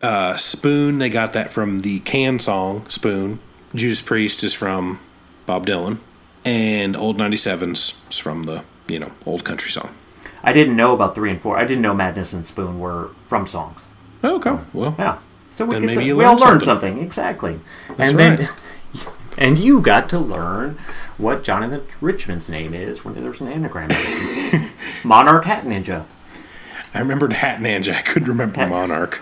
Uh, 0.00 0.36
Spoon, 0.36 0.98
they 0.98 1.08
got 1.08 1.32
that 1.34 1.50
from 1.50 1.80
the 1.80 2.00
Can 2.00 2.38
song, 2.38 2.84
Spoon. 2.88 3.38
Judas 3.74 4.02
Priest 4.02 4.42
is 4.42 4.54
from 4.54 4.98
Bob 5.46 5.66
Dylan. 5.66 5.98
And 6.44 6.96
Old 6.96 7.18
97s 7.18 8.10
is 8.10 8.18
from 8.18 8.44
the, 8.44 8.64
you 8.88 8.98
know, 8.98 9.12
old 9.26 9.44
country 9.44 9.70
song. 9.70 9.90
I 10.42 10.52
didn't 10.52 10.76
know 10.76 10.94
about 10.94 11.14
three 11.14 11.30
and 11.30 11.40
four. 11.40 11.56
I 11.56 11.64
didn't 11.64 11.82
know 11.82 11.94
Madness 11.94 12.32
and 12.32 12.44
Spoon 12.44 12.80
were 12.80 13.10
from 13.26 13.46
songs. 13.46 13.80
Oh, 14.24 14.36
okay. 14.36 14.50
Oh. 14.50 14.66
Well, 14.72 14.94
yeah. 14.98 15.18
So 15.50 15.64
we, 15.64 15.72
then 15.72 15.82
get 15.82 15.86
maybe 15.86 16.00
to- 16.00 16.06
you 16.06 16.16
we 16.16 16.24
all 16.24 16.32
learned 16.32 16.40
learned 16.44 16.62
something. 16.62 16.90
something. 16.92 17.06
exactly. 17.06 17.60
That's 17.96 18.10
and 18.10 18.18
then, 18.18 18.38
right. 18.38 19.06
and 19.38 19.58
you 19.58 19.80
got 19.80 20.08
to 20.10 20.18
learn 20.18 20.78
what 21.18 21.44
Jonathan 21.44 21.86
Richman's 22.00 22.48
name 22.48 22.74
is 22.74 23.04
when 23.04 23.14
there's 23.14 23.40
an 23.40 23.48
anagram. 23.48 23.90
Monarch 25.04 25.44
Hat 25.44 25.64
Ninja. 25.64 26.04
I 26.94 26.98
remembered 26.98 27.32
Hat 27.34 27.60
Ninja. 27.60 27.94
I 27.94 28.02
couldn't 28.02 28.28
remember 28.28 28.66
Monarch. 28.66 29.16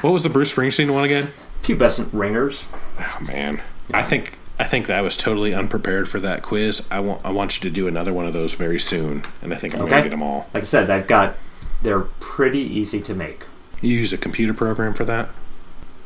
What 0.00 0.12
was 0.12 0.22
the 0.24 0.28
Bruce 0.28 0.54
Springsteen 0.54 0.92
one 0.92 1.04
again? 1.04 1.28
Pubescent 1.62 2.08
ringers. 2.12 2.64
Oh 2.98 3.18
man, 3.26 3.60
I 3.92 4.02
think 4.02 4.38
I 4.58 4.64
think 4.64 4.86
that 4.86 4.96
I 4.96 5.02
was 5.02 5.16
totally 5.16 5.54
unprepared 5.54 6.08
for 6.08 6.18
that 6.20 6.42
quiz. 6.42 6.86
I 6.90 7.00
want 7.00 7.24
I 7.24 7.30
want 7.30 7.56
you 7.56 7.68
to 7.68 7.74
do 7.74 7.86
another 7.86 8.12
one 8.12 8.26
of 8.26 8.32
those 8.32 8.54
very 8.54 8.78
soon, 8.78 9.24
and 9.42 9.52
I 9.52 9.56
think 9.56 9.74
I'm 9.74 9.88
gonna 9.88 10.02
get 10.02 10.10
them 10.10 10.22
all. 10.22 10.48
Like 10.54 10.62
I 10.62 10.66
said, 10.66 10.90
I've 10.90 11.06
got. 11.06 11.34
They're 11.82 12.00
pretty 12.00 12.60
easy 12.60 13.02
to 13.02 13.14
make. 13.14 13.44
You 13.82 13.98
use 13.98 14.12
a 14.12 14.18
computer 14.18 14.54
program 14.54 14.94
for 14.94 15.04
that? 15.04 15.28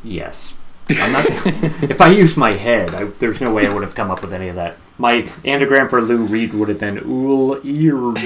Yes. 0.03 0.53
I'm 0.89 1.11
not, 1.13 1.25
if 1.89 2.01
I 2.01 2.09
used 2.09 2.35
my 2.35 2.51
head, 2.53 2.93
I, 2.93 3.05
there's 3.05 3.39
no 3.39 3.53
way 3.53 3.65
I 3.65 3.73
would 3.73 3.83
have 3.83 3.95
come 3.95 4.11
up 4.11 4.21
with 4.21 4.33
any 4.33 4.49
of 4.49 4.55
that. 4.55 4.75
My 4.97 5.29
anagram 5.45 5.87
for 5.87 6.01
Lou 6.01 6.25
Reed 6.25 6.53
would 6.53 6.67
have 6.69 6.79
been 6.79 7.01
ool 7.05 7.59
eared. 7.63 8.17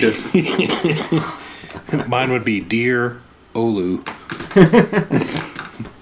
Mine 2.08 2.32
would 2.32 2.44
be 2.44 2.60
Dear 2.62 3.22
Olu. 3.54 4.04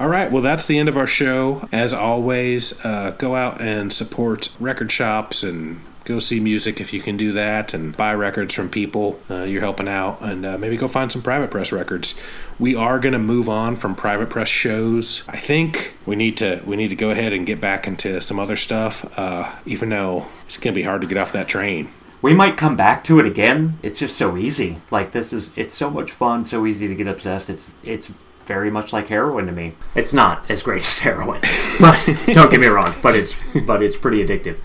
All 0.00 0.08
right, 0.08 0.30
well, 0.30 0.42
that's 0.42 0.66
the 0.68 0.78
end 0.78 0.88
of 0.88 0.96
our 0.96 1.08
show. 1.08 1.68
As 1.72 1.92
always, 1.92 2.84
uh, 2.84 3.16
go 3.18 3.34
out 3.34 3.60
and 3.60 3.92
support 3.92 4.56
record 4.60 4.92
shops 4.92 5.42
and 5.42 5.80
go 6.04 6.20
see 6.20 6.38
music 6.38 6.80
if 6.80 6.92
you 6.92 7.00
can 7.00 7.16
do 7.16 7.32
that 7.32 7.74
and 7.74 7.96
buy 7.96 8.14
records 8.14 8.54
from 8.54 8.68
people. 8.70 9.18
Uh, 9.28 9.42
you're 9.42 9.60
helping 9.60 9.88
out, 9.88 10.22
and 10.22 10.46
uh, 10.46 10.56
maybe 10.56 10.76
go 10.76 10.86
find 10.86 11.10
some 11.10 11.20
private 11.20 11.50
press 11.50 11.72
records. 11.72 12.14
We 12.60 12.76
are 12.76 13.00
going 13.00 13.12
to 13.12 13.18
move 13.18 13.48
on 13.48 13.74
from 13.74 13.96
private 13.96 14.30
press 14.30 14.46
shows. 14.46 15.24
I 15.28 15.36
think 15.36 15.94
we 16.06 16.14
need 16.14 16.36
to 16.36 16.62
we 16.64 16.76
need 16.76 16.90
to 16.90 16.96
go 16.96 17.10
ahead 17.10 17.32
and 17.32 17.44
get 17.44 17.60
back 17.60 17.88
into 17.88 18.20
some 18.20 18.38
other 18.38 18.56
stuff. 18.56 19.04
Uh, 19.18 19.52
even 19.66 19.88
though 19.88 20.26
it's 20.44 20.58
going 20.58 20.74
to 20.74 20.78
be 20.78 20.84
hard 20.84 21.00
to 21.00 21.08
get 21.08 21.18
off 21.18 21.32
that 21.32 21.48
train. 21.48 21.88
We 22.22 22.34
might 22.34 22.56
come 22.56 22.76
back 22.76 23.04
to 23.04 23.18
it 23.18 23.26
again. 23.26 23.78
It's 23.82 23.98
just 23.98 24.16
so 24.16 24.36
easy. 24.36 24.78
Like 24.92 25.10
this 25.10 25.32
is 25.32 25.50
it's 25.56 25.74
so 25.74 25.90
much 25.90 26.12
fun, 26.12 26.46
so 26.46 26.66
easy 26.66 26.86
to 26.86 26.94
get 26.94 27.08
obsessed. 27.08 27.50
It's 27.50 27.74
it's 27.82 28.10
very 28.48 28.70
much 28.70 28.92
like 28.92 29.06
heroin 29.08 29.46
to 29.46 29.52
me. 29.52 29.74
It's 29.94 30.12
not 30.12 30.50
as 30.50 30.62
great 30.62 30.78
as 30.78 30.98
heroin, 30.98 31.40
but 31.80 32.04
don't 32.26 32.50
get 32.50 32.58
me 32.58 32.66
wrong. 32.66 32.94
But 33.00 33.14
it's 33.14 33.36
but 33.66 33.82
it's 33.82 33.96
pretty 33.96 34.24
addictive. 34.24 34.56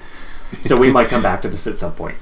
So 0.65 0.77
we 0.77 0.91
might 0.91 1.10
come 1.10 1.22
back 1.22 1.41
to 1.43 1.49
this 1.49 1.68
at 1.68 1.77
some 1.77 1.93
point. 1.93 2.18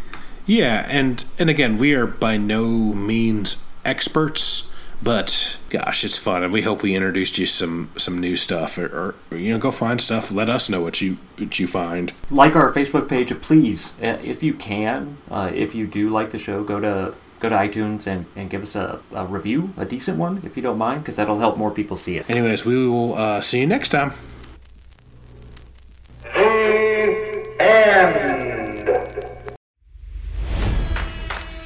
Yeah, 0.46 0.86
and 0.90 1.24
and 1.40 1.50
again, 1.50 1.78
we 1.78 1.94
are 1.94 2.08
by 2.08 2.36
no 2.36 2.66
means 2.66 3.64
experts, 3.86 4.74
but 5.02 5.58
gosh, 5.70 6.04
it's 6.04 6.18
fun, 6.18 6.44
and 6.44 6.52
we 6.52 6.64
hope 6.64 6.82
we 6.82 6.96
introduced 6.96 7.38
you 7.38 7.46
some 7.46 7.92
some 7.96 8.18
new 8.18 8.36
stuff, 8.36 8.78
or, 8.78 9.16
or 9.32 9.38
you 9.38 9.54
know, 9.54 9.60
go 9.60 9.72
find 9.72 10.02
stuff. 10.02 10.32
Let 10.32 10.50
us 10.50 10.70
know 10.70 10.82
what 10.82 11.00
you 11.00 11.20
what 11.38 11.60
you 11.60 11.68
find. 11.68 12.12
Like 12.32 12.56
our 12.56 12.74
Facebook 12.74 13.08
page, 13.08 13.40
please, 13.42 13.94
uh, 14.02 14.18
if 14.24 14.42
you 14.42 14.56
can, 14.56 15.18
uh, 15.30 15.52
if 15.54 15.76
you 15.76 15.86
do 15.86 16.10
like 16.10 16.32
the 16.32 16.40
show, 16.40 16.64
go 16.64 16.80
to 16.80 17.14
go 17.42 17.50
to 17.50 17.56
iTunes 17.56 18.08
and, 18.08 18.26
and 18.36 18.50
give 18.50 18.64
us 18.64 18.76
a, 18.76 19.00
a 19.14 19.26
review, 19.26 19.74
a 19.76 19.86
decent 19.86 20.18
one, 20.18 20.42
if 20.46 20.56
you 20.56 20.64
don't 20.64 20.78
mind, 20.78 21.02
because 21.02 21.16
that'll 21.16 21.40
help 21.40 21.58
more 21.58 21.72
people 21.72 21.98
see 21.98 22.18
it. 22.18 22.30
Anyways, 22.30 22.66
we 22.66 22.88
will 22.88 23.16
uh, 23.16 23.42
see 23.42 23.60
you 23.60 23.68
next 23.68 23.90
time. 23.90 24.12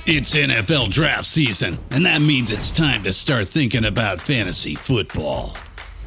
It's 0.07 0.35
NFL 0.35 0.89
draft 0.89 1.25
season, 1.25 1.79
and 1.89 2.05
that 2.05 2.21
means 2.21 2.51
it's 2.51 2.71
time 2.71 3.01
to 3.03 3.11
start 3.11 3.47
thinking 3.47 3.85
about 3.85 4.19
fantasy 4.19 4.75
football. 4.75 5.57